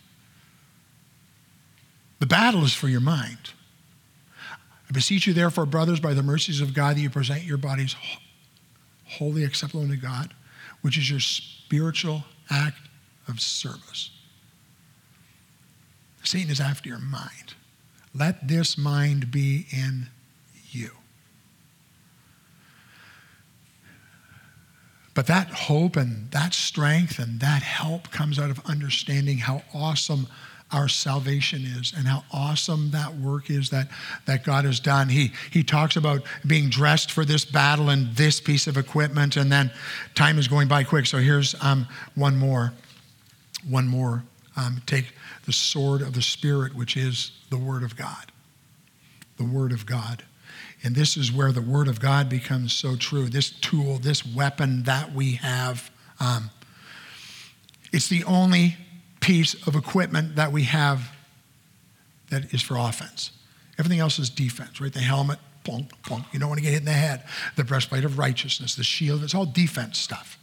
The 2.19 2.25
battle 2.25 2.63
is 2.63 2.73
for 2.73 2.89
your 2.89 2.99
mind. 2.99 3.51
I 4.89 4.91
beseech 4.91 5.25
you, 5.25 5.33
therefore, 5.33 5.65
brothers, 5.65 5.99
by 5.99 6.13
the 6.13 6.23
mercies 6.23 6.59
of 6.59 6.73
God, 6.73 6.97
that 6.97 7.01
you 7.01 7.09
present 7.09 7.43
your 7.43 7.57
bodies 7.57 7.95
holy 9.05 9.43
acceptable 9.43 9.83
unto 9.83 9.95
God, 9.95 10.33
which 10.81 10.97
is 10.97 11.09
your 11.09 11.21
spiritual 11.21 12.25
act 12.49 12.79
of 13.29 13.39
service. 13.39 14.11
Satan 16.23 16.51
is 16.51 16.59
after 16.59 16.89
your 16.89 16.99
mind. 16.99 17.53
Let 18.13 18.47
this 18.47 18.77
mind 18.77 19.31
be 19.31 19.65
in 19.71 20.07
you. 20.69 20.91
But 25.13 25.27
that 25.27 25.49
hope 25.49 25.95
and 25.95 26.31
that 26.31 26.53
strength 26.53 27.19
and 27.19 27.39
that 27.39 27.61
help 27.61 28.09
comes 28.11 28.39
out 28.39 28.49
of 28.49 28.59
understanding 28.65 29.37
how 29.37 29.61
awesome 29.73 30.27
our 30.71 30.87
salvation 30.87 31.63
is 31.63 31.93
and 31.95 32.07
how 32.07 32.23
awesome 32.31 32.89
that 32.91 33.15
work 33.17 33.49
is 33.51 33.69
that, 33.69 33.89
that 34.25 34.43
God 34.43 34.65
has 34.65 34.79
done. 34.79 35.07
He, 35.07 35.31
he 35.51 35.63
talks 35.63 35.95
about 35.95 36.23
being 36.47 36.69
dressed 36.69 37.11
for 37.11 37.23
this 37.23 37.45
battle 37.45 37.89
and 37.89 38.15
this 38.15 38.41
piece 38.41 38.65
of 38.65 38.75
equipment, 38.75 39.37
and 39.37 39.51
then 39.51 39.71
time 40.15 40.39
is 40.39 40.47
going 40.47 40.67
by 40.67 40.83
quick. 40.83 41.05
So 41.05 41.19
here's 41.19 41.55
um, 41.61 41.87
one 42.15 42.35
more. 42.35 42.73
One 43.69 43.87
more. 43.87 44.23
Um, 44.55 44.81
take 44.85 45.13
the 45.45 45.53
sword 45.53 46.01
of 46.01 46.13
the 46.13 46.21
Spirit, 46.21 46.75
which 46.75 46.97
is 46.97 47.31
the 47.49 47.57
Word 47.57 47.83
of 47.83 47.95
God. 47.95 48.31
The 49.37 49.45
Word 49.45 49.71
of 49.71 49.85
God. 49.85 50.23
And 50.83 50.95
this 50.95 51.15
is 51.15 51.31
where 51.31 51.51
the 51.51 51.61
Word 51.61 51.87
of 51.87 51.99
God 51.99 52.27
becomes 52.29 52.73
so 52.73 52.95
true. 52.95 53.29
This 53.29 53.49
tool, 53.49 53.99
this 53.99 54.25
weapon 54.25 54.83
that 54.83 55.13
we 55.13 55.33
have, 55.33 55.89
um, 56.19 56.49
it's 57.93 58.09
the 58.09 58.23
only 58.25 58.75
piece 59.21 59.55
of 59.65 59.75
equipment 59.75 60.35
that 60.35 60.51
we 60.51 60.63
have 60.63 61.09
that 62.29 62.53
is 62.53 62.61
for 62.61 62.75
offense. 62.75 63.31
Everything 63.79 63.99
else 63.99 64.19
is 64.19 64.29
defense, 64.29 64.81
right? 64.81 64.91
The 64.91 64.99
helmet, 64.99 65.39
plunk, 65.63 65.91
plunk. 66.03 66.25
You 66.33 66.39
don't 66.39 66.49
want 66.49 66.59
to 66.59 66.63
get 66.63 66.71
hit 66.71 66.79
in 66.79 66.85
the 66.85 66.91
head. 66.91 67.23
The 67.55 67.63
breastplate 67.63 68.03
of 68.03 68.17
righteousness, 68.17 68.75
the 68.75 68.83
shield, 68.83 69.23
it's 69.23 69.33
all 69.33 69.45
defense 69.45 69.97
stuff. 69.97 70.37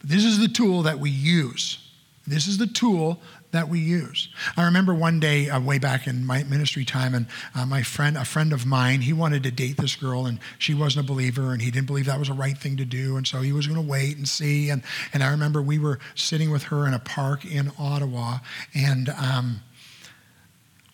But 0.00 0.10
this 0.10 0.24
is 0.24 0.38
the 0.38 0.48
tool 0.48 0.82
that 0.82 0.98
we 0.98 1.10
use. 1.10 1.78
This 2.26 2.46
is 2.46 2.58
the 2.58 2.66
tool 2.66 3.20
that 3.52 3.68
we 3.68 3.80
use. 3.80 4.28
I 4.56 4.64
remember 4.64 4.94
one 4.94 5.18
day, 5.18 5.48
uh, 5.48 5.60
way 5.60 5.78
back 5.78 6.06
in 6.06 6.24
my 6.24 6.44
ministry 6.44 6.84
time, 6.84 7.14
and 7.14 7.26
uh, 7.54 7.66
my 7.66 7.82
friend, 7.82 8.16
a 8.16 8.24
friend 8.24 8.52
of 8.52 8.64
mine, 8.64 9.00
he 9.00 9.12
wanted 9.12 9.42
to 9.42 9.50
date 9.50 9.76
this 9.76 9.96
girl, 9.96 10.26
and 10.26 10.38
she 10.58 10.74
wasn't 10.74 11.04
a 11.04 11.08
believer, 11.08 11.52
and 11.52 11.60
he 11.60 11.70
didn't 11.70 11.86
believe 11.86 12.06
that 12.06 12.18
was 12.18 12.28
the 12.28 12.34
right 12.34 12.56
thing 12.56 12.76
to 12.76 12.84
do, 12.84 13.16
and 13.16 13.26
so 13.26 13.40
he 13.40 13.52
was 13.52 13.66
going 13.66 13.80
to 13.80 13.88
wait 13.88 14.16
and 14.16 14.28
see. 14.28 14.70
And 14.70 14.82
and 15.12 15.22
I 15.22 15.30
remember 15.30 15.60
we 15.62 15.78
were 15.78 15.98
sitting 16.14 16.50
with 16.50 16.64
her 16.64 16.86
in 16.86 16.94
a 16.94 16.98
park 16.98 17.44
in 17.44 17.72
Ottawa, 17.78 18.38
and. 18.74 19.08
Um, 19.10 19.62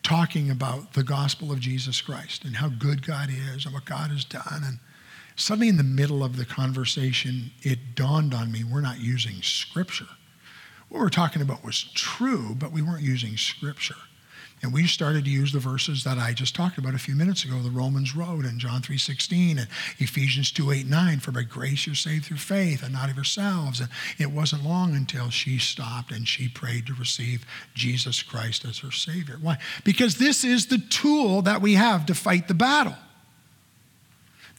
talking 0.03 0.53
about 0.53 0.93
the 0.93 1.03
gospel 1.03 1.51
of 1.51 1.59
Jesus 1.59 2.01
Christ 2.01 2.45
and 2.45 2.55
how 2.55 2.69
good 2.69 3.05
God 3.05 3.29
is 3.29 3.65
and 3.65 3.75
what 3.75 3.87
God 3.87 4.11
has 4.13 4.25
done. 4.25 4.63
And 4.65 4.79
suddenly, 5.35 5.69
in 5.69 5.79
the 5.79 5.83
middle 5.83 6.23
of 6.23 6.37
the 6.37 6.45
conversation, 6.45 7.51
it 7.63 7.97
dawned 7.97 8.33
on 8.33 8.53
me 8.53 8.63
we're 8.63 8.81
not 8.83 9.01
using 9.01 9.43
scripture 9.43 10.07
what 10.89 10.99
we 10.99 11.05
were 11.05 11.11
talking 11.11 11.43
about 11.43 11.65
was 11.65 11.85
true, 11.95 12.55
but 12.59 12.73
we 12.73 12.83
weren't 12.83 13.03
using 13.03 13.37
scripture. 13.37 13.97
And 14.63 14.73
we 14.73 14.87
started 14.87 15.27
to 15.27 15.31
use 15.31 15.53
the 15.53 15.59
verses 15.59 16.03
that 16.05 16.17
I 16.17 16.33
just 16.33 16.55
talked 16.55 16.79
about 16.79 16.95
a 16.95 16.99
few 16.99 17.15
minutes 17.15 17.45
ago, 17.45 17.59
the 17.61 17.71
Romans 17.71 18.17
road 18.17 18.47
and 18.47 18.59
John 18.59 18.81
3.16 18.81 19.59
and 19.59 19.69
Ephesians 19.99 20.51
2, 20.51 20.73
8, 20.73 20.87
9, 20.87 21.21
for 21.21 21.31
by 21.31 21.43
grace 21.43 21.87
you're 21.87 21.95
saved 21.95 22.25
through 22.25 22.39
faith 22.39 22.83
and 22.83 22.95
not 22.95 23.11
of 23.11 23.17
yourselves. 23.17 23.81
And 23.81 23.91
it 24.19 24.31
wasn't 24.31 24.65
long 24.65 24.95
until 24.95 25.29
she 25.29 25.59
stopped 25.59 26.11
and 26.11 26.27
she 26.27 26.49
prayed 26.49 26.87
to 26.87 26.95
receive 26.95 27.45
Jesus 27.75 28.23
Christ 28.23 28.65
as 28.65 28.79
her 28.79 28.91
Savior. 28.91 29.37
Why? 29.43 29.59
Because 29.85 30.17
this 30.17 30.43
is 30.43 30.67
the 30.67 30.79
tool 30.79 31.43
that 31.43 31.61
we 31.61 31.75
have 31.75 32.07
to 32.07 32.15
fight 32.15 32.49
the 32.49 32.55
battle. 32.55 32.97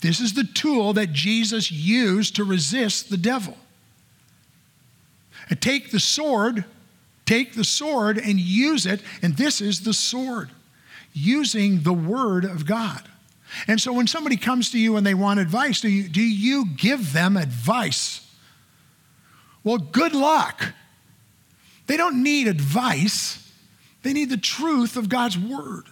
This 0.02 0.20
is 0.20 0.34
the 0.34 0.44
tool 0.44 0.94
that 0.94 1.12
Jesus 1.12 1.72
used 1.72 2.36
to 2.36 2.44
resist 2.44 3.10
the 3.10 3.18
devil. 3.18 3.58
Take 5.56 5.92
the 5.92 6.00
sword, 6.00 6.66
take 7.26 7.54
the 7.54 7.64
sword 7.64 8.18
and 8.18 8.40
use 8.40 8.86
it. 8.86 9.02
And 9.22 9.38
this 9.38 9.62
is 9.62 9.82
the 9.82 9.94
sword, 9.94 10.50
using 11.14 11.82
the 11.82 11.94
word 11.94 12.46
of 12.46 12.66
God. 12.66 13.08
And 13.68 13.80
so 13.80 13.94
when 13.94 14.08
somebody 14.08 14.38
comes 14.38 14.72
to 14.72 14.80
you 14.80 14.98
and 14.98 15.06
they 15.06 15.14
want 15.14 15.40
advice, 15.40 15.82
do 15.82 15.90
you, 15.90 16.10
do 16.10 16.22
you 16.22 16.66
give 16.76 17.14
them 17.14 17.38
advice? 17.38 18.28
Well, 19.64 19.78
good 19.78 20.14
luck. 20.14 20.74
They 21.88 21.98
don't 21.98 22.22
need 22.22 22.48
advice, 22.48 23.52
they 24.04 24.14
need 24.14 24.30
the 24.30 24.38
truth 24.38 24.98
of 24.98 25.10
God's 25.10 25.38
word. 25.38 25.86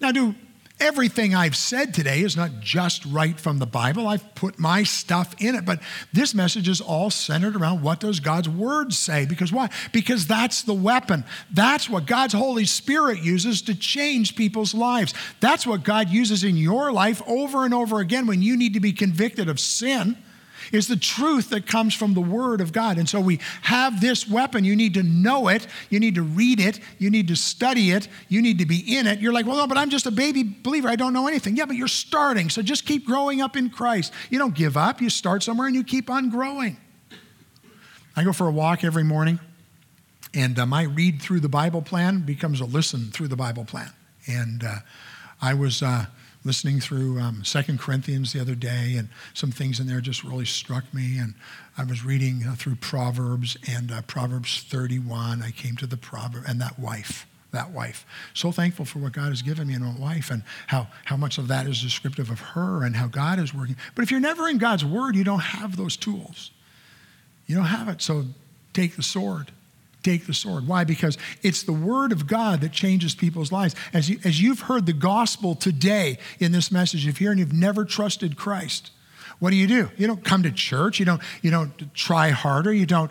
Now, 0.00 0.12
do 0.12 0.34
Everything 0.80 1.34
I've 1.34 1.56
said 1.56 1.92
today 1.92 2.20
is 2.20 2.38
not 2.38 2.60
just 2.60 3.04
right 3.04 3.38
from 3.38 3.58
the 3.58 3.66
Bible. 3.66 4.08
I've 4.08 4.34
put 4.34 4.58
my 4.58 4.82
stuff 4.82 5.34
in 5.38 5.54
it, 5.54 5.66
but 5.66 5.80
this 6.14 6.34
message 6.34 6.68
is 6.68 6.80
all 6.80 7.10
centered 7.10 7.54
around 7.54 7.82
what 7.82 8.00
does 8.00 8.18
God's 8.18 8.48
word 8.48 8.94
say? 8.94 9.26
Because 9.26 9.52
why? 9.52 9.68
Because 9.92 10.26
that's 10.26 10.62
the 10.62 10.72
weapon. 10.72 11.24
That's 11.52 11.90
what 11.90 12.06
God's 12.06 12.32
Holy 12.32 12.64
Spirit 12.64 13.22
uses 13.22 13.60
to 13.62 13.74
change 13.74 14.36
people's 14.36 14.72
lives. 14.72 15.12
That's 15.40 15.66
what 15.66 15.84
God 15.84 16.08
uses 16.08 16.44
in 16.44 16.56
your 16.56 16.90
life 16.90 17.20
over 17.26 17.66
and 17.66 17.74
over 17.74 18.00
again 18.00 18.26
when 18.26 18.40
you 18.40 18.56
need 18.56 18.72
to 18.72 18.80
be 18.80 18.94
convicted 18.94 19.50
of 19.50 19.60
sin. 19.60 20.16
It's 20.72 20.86
the 20.86 20.96
truth 20.96 21.50
that 21.50 21.66
comes 21.66 21.94
from 21.94 22.14
the 22.14 22.20
Word 22.20 22.60
of 22.60 22.72
God. 22.72 22.96
And 22.98 23.08
so 23.08 23.20
we 23.20 23.40
have 23.62 24.00
this 24.00 24.28
weapon. 24.28 24.64
You 24.64 24.76
need 24.76 24.94
to 24.94 25.02
know 25.02 25.48
it. 25.48 25.66
You 25.88 25.98
need 25.98 26.14
to 26.14 26.22
read 26.22 26.60
it. 26.60 26.78
You 26.98 27.10
need 27.10 27.28
to 27.28 27.36
study 27.36 27.90
it. 27.90 28.08
You 28.28 28.40
need 28.40 28.58
to 28.58 28.66
be 28.66 28.96
in 28.96 29.06
it. 29.06 29.18
You're 29.18 29.32
like, 29.32 29.46
well, 29.46 29.56
no, 29.56 29.66
but 29.66 29.76
I'm 29.76 29.90
just 29.90 30.06
a 30.06 30.10
baby 30.10 30.44
believer. 30.44 30.88
I 30.88 30.96
don't 30.96 31.12
know 31.12 31.26
anything. 31.26 31.56
Yeah, 31.56 31.66
but 31.66 31.76
you're 31.76 31.88
starting. 31.88 32.50
So 32.50 32.62
just 32.62 32.86
keep 32.86 33.04
growing 33.04 33.40
up 33.40 33.56
in 33.56 33.70
Christ. 33.70 34.12
You 34.30 34.38
don't 34.38 34.54
give 34.54 34.76
up. 34.76 35.00
You 35.00 35.10
start 35.10 35.42
somewhere 35.42 35.66
and 35.66 35.74
you 35.74 35.82
keep 35.82 36.08
on 36.08 36.30
growing. 36.30 36.76
I 38.16 38.22
go 38.22 38.32
for 38.32 38.46
a 38.46 38.52
walk 38.52 38.84
every 38.84 39.04
morning, 39.04 39.40
and 40.34 40.58
uh, 40.58 40.66
my 40.66 40.82
read 40.82 41.22
through 41.22 41.40
the 41.40 41.48
Bible 41.48 41.80
plan 41.80 42.20
becomes 42.20 42.60
a 42.60 42.64
listen 42.64 43.10
through 43.12 43.28
the 43.28 43.36
Bible 43.36 43.64
plan. 43.64 43.90
And 44.26 44.62
uh, 44.62 44.76
I 45.40 45.54
was. 45.54 45.82
Uh, 45.82 46.06
listening 46.44 46.80
through 46.80 47.18
um, 47.18 47.44
Second 47.44 47.78
Corinthians 47.78 48.32
the 48.32 48.40
other 48.40 48.54
day, 48.54 48.96
and 48.96 49.08
some 49.34 49.50
things 49.50 49.78
in 49.78 49.86
there 49.86 50.00
just 50.00 50.24
really 50.24 50.46
struck 50.46 50.92
me. 50.94 51.18
And 51.18 51.34
I 51.76 51.84
was 51.84 52.04
reading 52.04 52.44
uh, 52.46 52.54
through 52.56 52.76
Proverbs 52.76 53.56
and 53.68 53.92
uh, 53.92 54.02
Proverbs 54.02 54.62
31. 54.68 55.42
I 55.42 55.50
came 55.50 55.76
to 55.76 55.86
the 55.86 55.96
proverb 55.96 56.44
and 56.48 56.60
that 56.60 56.78
wife, 56.78 57.26
that 57.52 57.70
wife. 57.70 58.06
So 58.32 58.52
thankful 58.52 58.84
for 58.84 59.00
what 59.00 59.12
God 59.12 59.28
has 59.28 59.42
given 59.42 59.68
me 59.68 59.74
in 59.74 59.82
a 59.82 59.94
wife 59.98 60.30
and 60.30 60.42
how, 60.68 60.88
how 61.04 61.16
much 61.16 61.36
of 61.38 61.48
that 61.48 61.66
is 61.66 61.82
descriptive 61.82 62.30
of 62.30 62.40
her 62.40 62.84
and 62.84 62.96
how 62.96 63.06
God 63.06 63.38
is 63.38 63.52
working. 63.52 63.76
But 63.94 64.02
if 64.02 64.10
you're 64.10 64.20
never 64.20 64.48
in 64.48 64.58
God's 64.58 64.84
word, 64.84 65.16
you 65.16 65.24
don't 65.24 65.40
have 65.40 65.76
those 65.76 65.96
tools. 65.96 66.50
You 67.46 67.56
don't 67.56 67.66
have 67.66 67.88
it. 67.88 68.00
So 68.00 68.24
take 68.72 68.96
the 68.96 69.02
sword 69.02 69.52
take 70.02 70.26
the 70.26 70.34
sword. 70.34 70.66
Why? 70.66 70.84
Because 70.84 71.18
it's 71.42 71.62
the 71.62 71.72
word 71.72 72.12
of 72.12 72.26
God 72.26 72.60
that 72.62 72.72
changes 72.72 73.14
people's 73.14 73.52
lives. 73.52 73.74
As, 73.92 74.08
you, 74.08 74.18
as 74.24 74.40
you've 74.40 74.60
heard 74.60 74.86
the 74.86 74.92
gospel 74.92 75.54
today 75.54 76.18
in 76.38 76.52
this 76.52 76.72
message, 76.72 77.06
if 77.06 77.20
you're 77.20 77.32
and 77.32 77.40
you've 77.40 77.52
never 77.52 77.84
trusted 77.84 78.36
Christ, 78.36 78.90
what 79.38 79.50
do 79.50 79.56
you 79.56 79.66
do? 79.66 79.90
You 79.96 80.06
don't 80.06 80.24
come 80.24 80.42
to 80.42 80.52
church. 80.52 80.98
You 80.98 81.06
don't, 81.06 81.22
you 81.42 81.50
don't 81.50 81.94
try 81.94 82.30
harder. 82.30 82.72
You 82.72 82.86
don't 82.86 83.10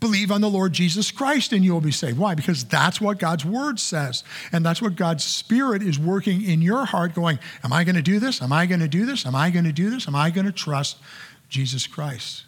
believe 0.00 0.30
on 0.30 0.42
the 0.42 0.50
Lord 0.50 0.74
Jesus 0.74 1.10
Christ 1.10 1.52
and 1.52 1.64
you'll 1.64 1.80
be 1.80 1.90
saved. 1.90 2.18
Why? 2.18 2.34
Because 2.34 2.62
that's 2.64 3.00
what 3.00 3.18
God's 3.18 3.44
word 3.44 3.80
says. 3.80 4.22
And 4.52 4.64
that's 4.64 4.82
what 4.82 4.96
God's 4.96 5.24
spirit 5.24 5.82
is 5.82 5.98
working 5.98 6.44
in 6.44 6.60
your 6.60 6.84
heart, 6.84 7.14
going, 7.14 7.38
Am 7.62 7.72
I 7.72 7.84
going 7.84 7.96
to 7.96 8.02
do 8.02 8.18
this? 8.18 8.42
Am 8.42 8.52
I 8.52 8.66
going 8.66 8.80
to 8.80 8.88
do 8.88 9.06
this? 9.06 9.24
Am 9.24 9.34
I 9.34 9.48
going 9.48 9.64
to 9.64 9.72
do 9.72 9.88
this? 9.88 10.06
Am 10.06 10.14
I 10.14 10.28
going 10.28 10.44
to 10.44 10.52
trust 10.52 10.98
Jesus 11.48 11.86
Christ? 11.86 12.44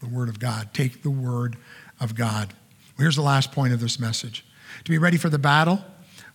The 0.00 0.08
word 0.08 0.28
of 0.28 0.38
God. 0.38 0.74
Take 0.74 1.02
the 1.02 1.10
word 1.10 1.56
of 1.98 2.14
God. 2.14 2.52
Here's 2.98 3.16
the 3.16 3.22
last 3.22 3.52
point 3.52 3.72
of 3.72 3.80
this 3.80 3.98
message. 4.00 4.44
To 4.84 4.90
be 4.90 4.98
ready 4.98 5.16
for 5.16 5.28
the 5.28 5.38
battle, 5.38 5.82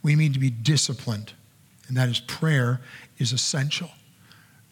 we 0.02 0.16
need 0.16 0.34
to 0.34 0.40
be 0.40 0.50
disciplined, 0.50 1.34
and 1.88 1.98
that 1.98 2.10
is 2.10 2.20
prayer 2.20 2.82
is 3.18 3.32
essential. 3.34 3.90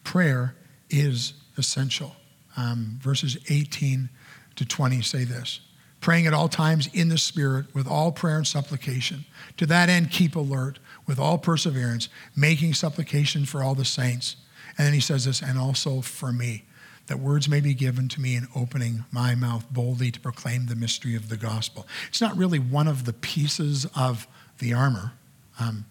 Prayer 0.03 0.55
is 0.89 1.33
essential. 1.57 2.15
Um, 2.57 2.99
verses 3.01 3.37
18 3.49 4.09
to 4.55 4.65
20 4.65 5.01
say 5.01 5.23
this 5.23 5.61
praying 6.01 6.25
at 6.25 6.33
all 6.33 6.49
times 6.49 6.89
in 6.93 7.09
the 7.09 7.17
Spirit 7.17 7.67
with 7.75 7.87
all 7.87 8.11
prayer 8.11 8.37
and 8.37 8.47
supplication. 8.47 9.23
To 9.57 9.67
that 9.67 9.87
end, 9.87 10.09
keep 10.09 10.35
alert 10.35 10.79
with 11.05 11.19
all 11.19 11.37
perseverance, 11.37 12.09
making 12.35 12.73
supplication 12.73 13.45
for 13.45 13.63
all 13.63 13.75
the 13.75 13.85
saints. 13.85 14.35
And 14.77 14.87
then 14.87 14.93
he 14.93 14.99
says 14.99 15.25
this, 15.25 15.43
and 15.43 15.59
also 15.59 16.01
for 16.01 16.33
me 16.33 16.65
that 17.11 17.19
words 17.19 17.49
may 17.49 17.59
be 17.59 17.73
given 17.73 18.07
to 18.07 18.21
me 18.21 18.37
in 18.37 18.47
opening 18.55 19.03
my 19.11 19.35
mouth 19.35 19.65
boldly 19.69 20.09
to 20.11 20.19
proclaim 20.21 20.67
the 20.67 20.77
mystery 20.77 21.13
of 21.13 21.27
the 21.27 21.35
gospel. 21.35 21.85
It's 22.07 22.21
not 22.21 22.37
really 22.37 22.57
one 22.57 22.87
of 22.87 23.03
the 23.03 23.11
pieces 23.11 23.85
of 23.93 24.29
the 24.59 24.73
armor. 24.73 25.11
Um, 25.59 25.83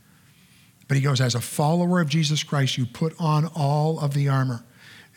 but 0.89 0.97
he 0.97 1.03
goes, 1.03 1.21
as 1.21 1.35
a 1.35 1.41
follower 1.43 2.01
of 2.01 2.09
Jesus 2.09 2.43
Christ, 2.43 2.79
you 2.79 2.87
put 2.87 3.15
on 3.19 3.51
all 3.55 4.01
of 4.01 4.15
the 4.15 4.31
armor 4.31 4.65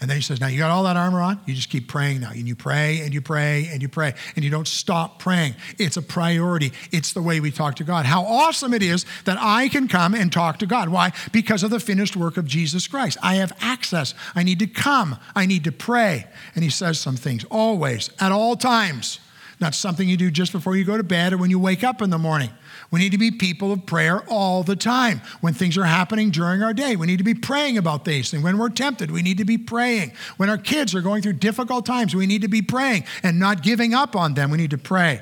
and 0.03 0.09
then 0.09 0.17
he 0.17 0.21
says, 0.21 0.41
Now 0.41 0.47
you 0.47 0.57
got 0.57 0.69
all 0.69 0.83
that 0.83 0.97
armor 0.97 1.21
on, 1.21 1.39
you 1.45 1.53
just 1.53 1.69
keep 1.69 1.87
praying 1.87 2.19
now. 2.19 2.31
And 2.31 2.45
you 2.45 2.57
pray 2.57 2.99
and 2.99 3.13
you 3.13 3.21
pray 3.21 3.69
and 3.71 3.81
you 3.81 3.87
pray 3.87 4.13
and 4.35 4.43
you 4.43 4.51
don't 4.51 4.67
stop 4.67 5.17
praying. 5.17 5.55
It's 5.79 5.95
a 5.95 6.01
priority. 6.01 6.73
It's 6.91 7.13
the 7.13 7.21
way 7.21 7.39
we 7.39 7.51
talk 7.51 7.77
to 7.77 7.85
God. 7.85 8.05
How 8.05 8.25
awesome 8.25 8.73
it 8.73 8.83
is 8.83 9.05
that 9.23 9.37
I 9.39 9.69
can 9.69 9.87
come 9.87 10.13
and 10.13 10.29
talk 10.29 10.59
to 10.59 10.65
God. 10.65 10.89
Why? 10.89 11.13
Because 11.31 11.63
of 11.63 11.69
the 11.69 11.79
finished 11.79 12.17
work 12.17 12.35
of 12.35 12.45
Jesus 12.45 12.85
Christ. 12.85 13.17
I 13.23 13.35
have 13.35 13.53
access. 13.61 14.13
I 14.35 14.43
need 14.43 14.59
to 14.59 14.67
come. 14.67 15.17
I 15.37 15.45
need 15.45 15.63
to 15.63 15.71
pray. 15.71 16.27
And 16.53 16.65
he 16.65 16.69
says 16.69 16.99
some 16.99 17.15
things 17.15 17.45
always, 17.45 18.09
at 18.19 18.33
all 18.33 18.57
times. 18.57 19.21
Not 19.63 19.75
something 19.75 20.09
you 20.09 20.17
do 20.17 20.29
just 20.29 20.51
before 20.51 20.75
you 20.75 20.83
go 20.83 20.97
to 20.97 21.03
bed 21.03 21.31
or 21.31 21.37
when 21.37 21.49
you 21.49 21.57
wake 21.57 21.85
up 21.85 22.01
in 22.01 22.09
the 22.09 22.17
morning. 22.17 22.49
We 22.91 22.99
need 22.99 23.13
to 23.13 23.17
be 23.17 23.31
people 23.31 23.71
of 23.71 23.85
prayer 23.85 24.21
all 24.27 24.61
the 24.61 24.75
time. 24.75 25.21
When 25.39 25.53
things 25.53 25.77
are 25.77 25.85
happening 25.85 26.31
during 26.31 26.61
our 26.61 26.73
day, 26.73 26.97
we 26.97 27.07
need 27.07 27.19
to 27.19 27.23
be 27.23 27.33
praying 27.33 27.77
about 27.77 28.03
these 28.03 28.29
things. 28.29 28.43
When 28.43 28.57
we're 28.57 28.67
tempted, 28.67 29.09
we 29.09 29.21
need 29.21 29.37
to 29.37 29.45
be 29.45 29.57
praying. 29.57 30.11
When 30.35 30.49
our 30.49 30.57
kids 30.57 30.93
are 30.93 30.99
going 30.99 31.21
through 31.21 31.33
difficult 31.33 31.85
times, 31.85 32.13
we 32.13 32.27
need 32.27 32.41
to 32.41 32.49
be 32.49 32.61
praying 32.61 33.05
and 33.23 33.39
not 33.39 33.63
giving 33.63 33.93
up 33.93 34.17
on 34.17 34.33
them. 34.33 34.51
We 34.51 34.57
need 34.57 34.71
to 34.71 34.77
pray. 34.77 35.21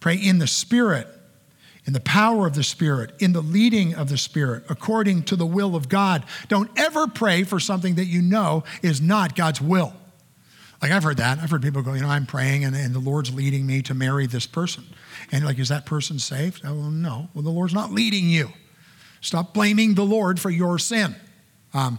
Pray 0.00 0.16
in 0.16 0.40
the 0.40 0.48
Spirit, 0.48 1.06
in 1.86 1.92
the 1.92 2.00
power 2.00 2.48
of 2.48 2.56
the 2.56 2.64
Spirit, 2.64 3.12
in 3.20 3.32
the 3.32 3.42
leading 3.42 3.94
of 3.94 4.08
the 4.08 4.18
Spirit, 4.18 4.64
according 4.68 5.22
to 5.24 5.36
the 5.36 5.46
will 5.46 5.76
of 5.76 5.88
God. 5.88 6.24
Don't 6.48 6.68
ever 6.76 7.06
pray 7.06 7.44
for 7.44 7.60
something 7.60 7.94
that 7.94 8.06
you 8.06 8.22
know 8.22 8.64
is 8.82 9.00
not 9.00 9.36
God's 9.36 9.60
will. 9.60 9.92
Like 10.80 10.92
I've 10.92 11.02
heard 11.02 11.16
that. 11.16 11.38
I've 11.38 11.50
heard 11.50 11.62
people 11.62 11.82
go, 11.82 11.94
you 11.94 12.02
know, 12.02 12.08
I'm 12.08 12.26
praying 12.26 12.64
and, 12.64 12.76
and 12.76 12.94
the 12.94 13.00
Lord's 13.00 13.34
leading 13.34 13.66
me 13.66 13.82
to 13.82 13.94
marry 13.94 14.26
this 14.26 14.46
person. 14.46 14.84
And 15.32 15.44
like, 15.44 15.58
is 15.58 15.68
that 15.70 15.86
person 15.86 16.18
saved? 16.18 16.62
Oh, 16.64 16.90
no. 16.90 17.28
Well, 17.34 17.42
the 17.42 17.50
Lord's 17.50 17.74
not 17.74 17.90
leading 17.90 18.28
you. 18.28 18.52
Stop 19.20 19.52
blaming 19.52 19.94
the 19.94 20.04
Lord 20.04 20.38
for 20.38 20.50
your 20.50 20.78
sin. 20.78 21.16
Um, 21.74 21.98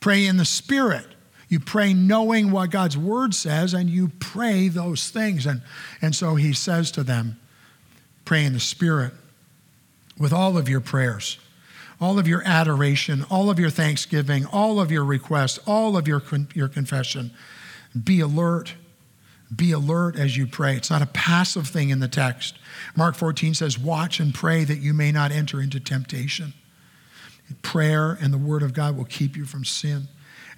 pray 0.00 0.26
in 0.26 0.38
the 0.38 0.46
Spirit. 0.46 1.06
You 1.48 1.60
pray 1.60 1.92
knowing 1.92 2.50
what 2.50 2.70
God's 2.70 2.96
word 2.96 3.34
says, 3.34 3.74
and 3.74 3.90
you 3.90 4.10
pray 4.18 4.68
those 4.68 5.10
things. 5.10 5.44
And, 5.44 5.60
and 6.00 6.14
so 6.14 6.36
he 6.36 6.54
says 6.54 6.90
to 6.92 7.02
them, 7.02 7.38
pray 8.24 8.44
in 8.44 8.54
the 8.54 8.60
Spirit 8.60 9.12
with 10.18 10.32
all 10.32 10.56
of 10.56 10.68
your 10.68 10.80
prayers, 10.80 11.38
all 12.00 12.18
of 12.18 12.26
your 12.26 12.42
adoration, 12.46 13.26
all 13.30 13.50
of 13.50 13.58
your 13.58 13.70
thanksgiving, 13.70 14.46
all 14.46 14.80
of 14.80 14.90
your 14.90 15.04
requests, 15.04 15.58
all 15.66 15.98
of 15.98 16.08
your, 16.08 16.22
your 16.54 16.68
confession 16.68 17.30
be 18.02 18.20
alert. 18.20 18.74
Be 19.54 19.72
alert 19.72 20.16
as 20.16 20.36
you 20.36 20.46
pray. 20.46 20.76
It's 20.76 20.90
not 20.90 21.02
a 21.02 21.06
passive 21.06 21.68
thing 21.68 21.90
in 21.90 22.00
the 22.00 22.08
text. 22.08 22.58
Mark 22.96 23.14
14 23.14 23.54
says, 23.54 23.78
Watch 23.78 24.18
and 24.18 24.34
pray 24.34 24.64
that 24.64 24.78
you 24.78 24.92
may 24.94 25.12
not 25.12 25.30
enter 25.30 25.60
into 25.60 25.78
temptation. 25.78 26.54
Prayer 27.62 28.18
and 28.20 28.32
the 28.32 28.38
Word 28.38 28.62
of 28.62 28.72
God 28.72 28.96
will 28.96 29.04
keep 29.04 29.36
you 29.36 29.44
from 29.44 29.64
sin. 29.64 30.08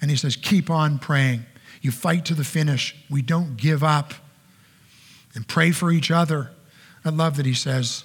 And 0.01 0.09
he 0.09 0.17
says, 0.17 0.35
Keep 0.35 0.69
on 0.69 0.99
praying. 0.99 1.45
You 1.81 1.91
fight 1.91 2.25
to 2.25 2.33
the 2.33 2.43
finish. 2.43 2.95
We 3.09 3.21
don't 3.21 3.57
give 3.57 3.83
up. 3.83 4.13
And 5.35 5.47
pray 5.47 5.71
for 5.71 5.91
each 5.91 6.09
other. 6.09 6.51
I 7.05 7.09
love 7.09 7.37
that 7.37 7.45
he 7.45 7.53
says, 7.53 8.03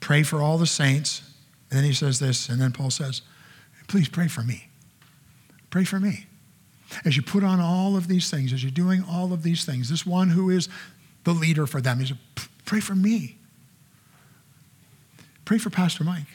Pray 0.00 0.22
for 0.22 0.40
all 0.40 0.58
the 0.58 0.66
saints. 0.66 1.22
And 1.70 1.78
then 1.78 1.84
he 1.84 1.94
says 1.94 2.18
this, 2.18 2.50
and 2.50 2.60
then 2.60 2.72
Paul 2.72 2.90
says, 2.90 3.22
Please 3.88 4.08
pray 4.08 4.28
for 4.28 4.42
me. 4.42 4.68
Pray 5.70 5.84
for 5.84 5.98
me. 5.98 6.26
As 7.04 7.16
you 7.16 7.22
put 7.22 7.44
on 7.44 7.60
all 7.60 7.96
of 7.96 8.08
these 8.08 8.30
things, 8.30 8.52
as 8.52 8.62
you're 8.62 8.70
doing 8.70 9.04
all 9.08 9.32
of 9.32 9.42
these 9.42 9.64
things, 9.64 9.88
this 9.88 10.06
one 10.06 10.30
who 10.30 10.50
is 10.50 10.68
the 11.24 11.32
leader 11.32 11.66
for 11.66 11.80
them, 11.80 12.00
he 12.00 12.06
said, 12.06 12.18
pray 12.64 12.80
for 12.80 12.94
me. 12.94 13.38
Pray 15.44 15.58
for 15.58 15.70
Pastor 15.70 16.04
Mike. 16.04 16.26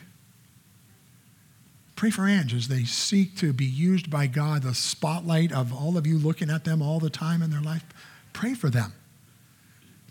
Pray 1.95 2.12
for 2.12 2.28
Ange 2.28 2.53
as 2.53 2.68
they 2.68 2.84
seek 2.84 3.36
to 3.38 3.53
be 3.53 3.66
used 3.66 4.12
by 4.12 4.28
God, 4.28 4.62
the 4.62 4.76
spotlight 4.76 5.51
of 5.51 5.74
all 5.74 5.97
of 5.97 6.05
you 6.05 6.18
looking 6.18 6.49
at 6.49 6.64
them 6.64 6.82
all 6.82 6.99
the 6.99 7.10
time 7.10 7.41
in 7.41 7.49
their 7.49 7.62
life. 7.62 7.84
Pray 8.34 8.53
for 8.53 8.70
them. 8.70 8.93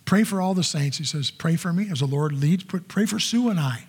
Pray 0.04 0.24
for 0.24 0.40
all 0.40 0.54
the 0.54 0.64
saints. 0.64 0.98
He 0.98 1.04
says, 1.04 1.30
Pray 1.30 1.56
for 1.56 1.72
me 1.72 1.88
as 1.90 2.00
the 2.00 2.06
Lord 2.06 2.32
leads. 2.32 2.64
Pray 2.64 3.06
for 3.06 3.20
Sue 3.20 3.50
and 3.50 3.60
I 3.60 3.84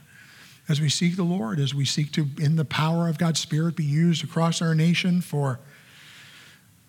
as 0.69 0.81
we 0.81 0.89
seek 0.89 1.15
the 1.15 1.23
Lord, 1.23 1.59
as 1.59 1.73
we 1.73 1.85
seek 1.85 2.11
to, 2.13 2.27
in 2.39 2.55
the 2.55 2.65
power 2.65 3.07
of 3.07 3.17
God's 3.17 3.39
Spirit, 3.39 3.75
be 3.75 3.83
used 3.83 4.23
across 4.23 4.61
our 4.61 4.75
nation 4.75 5.21
for 5.21 5.59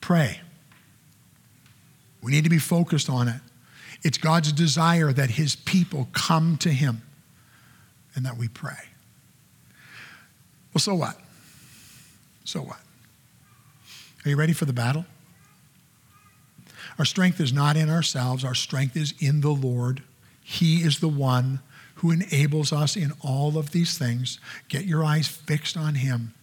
Pray. 0.00 0.40
We 2.22 2.32
need 2.32 2.44
to 2.44 2.50
be 2.50 2.58
focused 2.58 3.08
on 3.08 3.28
it. 3.28 3.40
It's 4.02 4.18
God's 4.18 4.52
desire 4.52 5.12
that 5.12 5.30
his 5.30 5.56
people 5.56 6.08
come 6.12 6.56
to 6.58 6.70
him 6.70 7.02
and 8.14 8.24
that 8.24 8.36
we 8.36 8.48
pray. 8.48 8.88
Well, 10.72 10.80
so 10.80 10.94
what? 10.94 11.18
So 12.44 12.60
what? 12.60 12.78
Are 14.24 14.30
you 14.30 14.36
ready 14.36 14.52
for 14.52 14.64
the 14.64 14.72
battle? 14.72 15.04
Our 16.98 17.04
strength 17.04 17.40
is 17.40 17.52
not 17.52 17.76
in 17.76 17.88
ourselves, 17.88 18.44
our 18.44 18.54
strength 18.54 18.96
is 18.96 19.14
in 19.20 19.40
the 19.40 19.50
Lord. 19.50 20.02
He 20.42 20.78
is 20.78 20.98
the 20.98 21.08
one 21.08 21.60
who 21.96 22.10
enables 22.10 22.72
us 22.72 22.96
in 22.96 23.12
all 23.20 23.58
of 23.58 23.70
these 23.70 23.98
things. 23.98 24.38
Get 24.68 24.84
your 24.84 25.04
eyes 25.04 25.28
fixed 25.28 25.76
on 25.76 25.96
Him. 25.96 26.34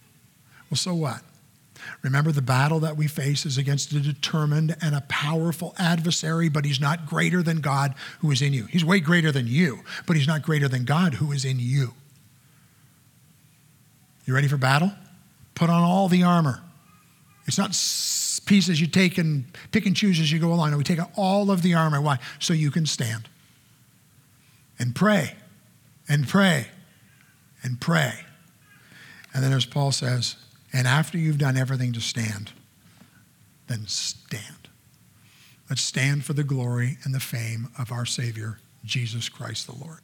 Well, 0.70 0.76
so 0.76 0.94
what? 0.94 1.22
Remember, 2.02 2.32
the 2.32 2.42
battle 2.42 2.80
that 2.80 2.96
we 2.96 3.06
face 3.06 3.46
is 3.46 3.58
against 3.58 3.92
a 3.92 4.00
determined 4.00 4.76
and 4.80 4.94
a 4.94 5.02
powerful 5.02 5.74
adversary, 5.78 6.48
but 6.48 6.64
he's 6.64 6.80
not 6.80 7.06
greater 7.06 7.42
than 7.42 7.60
God 7.60 7.94
who 8.20 8.30
is 8.30 8.42
in 8.42 8.52
you. 8.52 8.66
He's 8.66 8.84
way 8.84 9.00
greater 9.00 9.30
than 9.30 9.46
you, 9.46 9.80
but 10.06 10.16
he's 10.16 10.26
not 10.26 10.42
greater 10.42 10.68
than 10.68 10.84
God 10.84 11.14
who 11.14 11.32
is 11.32 11.44
in 11.44 11.58
you. 11.58 11.94
You 14.24 14.34
ready 14.34 14.48
for 14.48 14.56
battle? 14.56 14.92
Put 15.54 15.70
on 15.70 15.82
all 15.82 16.08
the 16.08 16.22
armor. 16.22 16.62
It's 17.46 17.58
not 17.58 17.70
pieces 18.46 18.80
you 18.80 18.86
take 18.86 19.18
and 19.18 19.44
pick 19.70 19.86
and 19.86 19.94
choose 19.94 20.18
as 20.20 20.32
you 20.32 20.38
go 20.38 20.52
along. 20.52 20.68
And 20.68 20.78
we 20.78 20.84
take 20.84 20.98
all 21.16 21.50
of 21.50 21.62
the 21.62 21.74
armor. 21.74 22.00
Why? 22.00 22.18
So 22.38 22.52
you 22.52 22.70
can 22.70 22.86
stand 22.86 23.28
and 24.78 24.94
pray 24.94 25.36
and 26.08 26.26
pray 26.26 26.68
and 27.62 27.80
pray. 27.80 28.14
And 29.34 29.44
then, 29.44 29.52
as 29.52 29.66
Paul 29.66 29.92
says, 29.92 30.36
and 30.76 30.86
after 30.86 31.16
you've 31.16 31.38
done 31.38 31.56
everything 31.56 31.94
to 31.94 32.02
stand, 32.02 32.52
then 33.66 33.86
stand. 33.86 34.68
Let's 35.70 35.80
stand 35.80 36.26
for 36.26 36.34
the 36.34 36.44
glory 36.44 36.98
and 37.02 37.14
the 37.14 37.20
fame 37.20 37.68
of 37.78 37.90
our 37.90 38.04
Savior, 38.04 38.58
Jesus 38.84 39.30
Christ 39.30 39.66
the 39.66 39.74
Lord. 39.74 40.00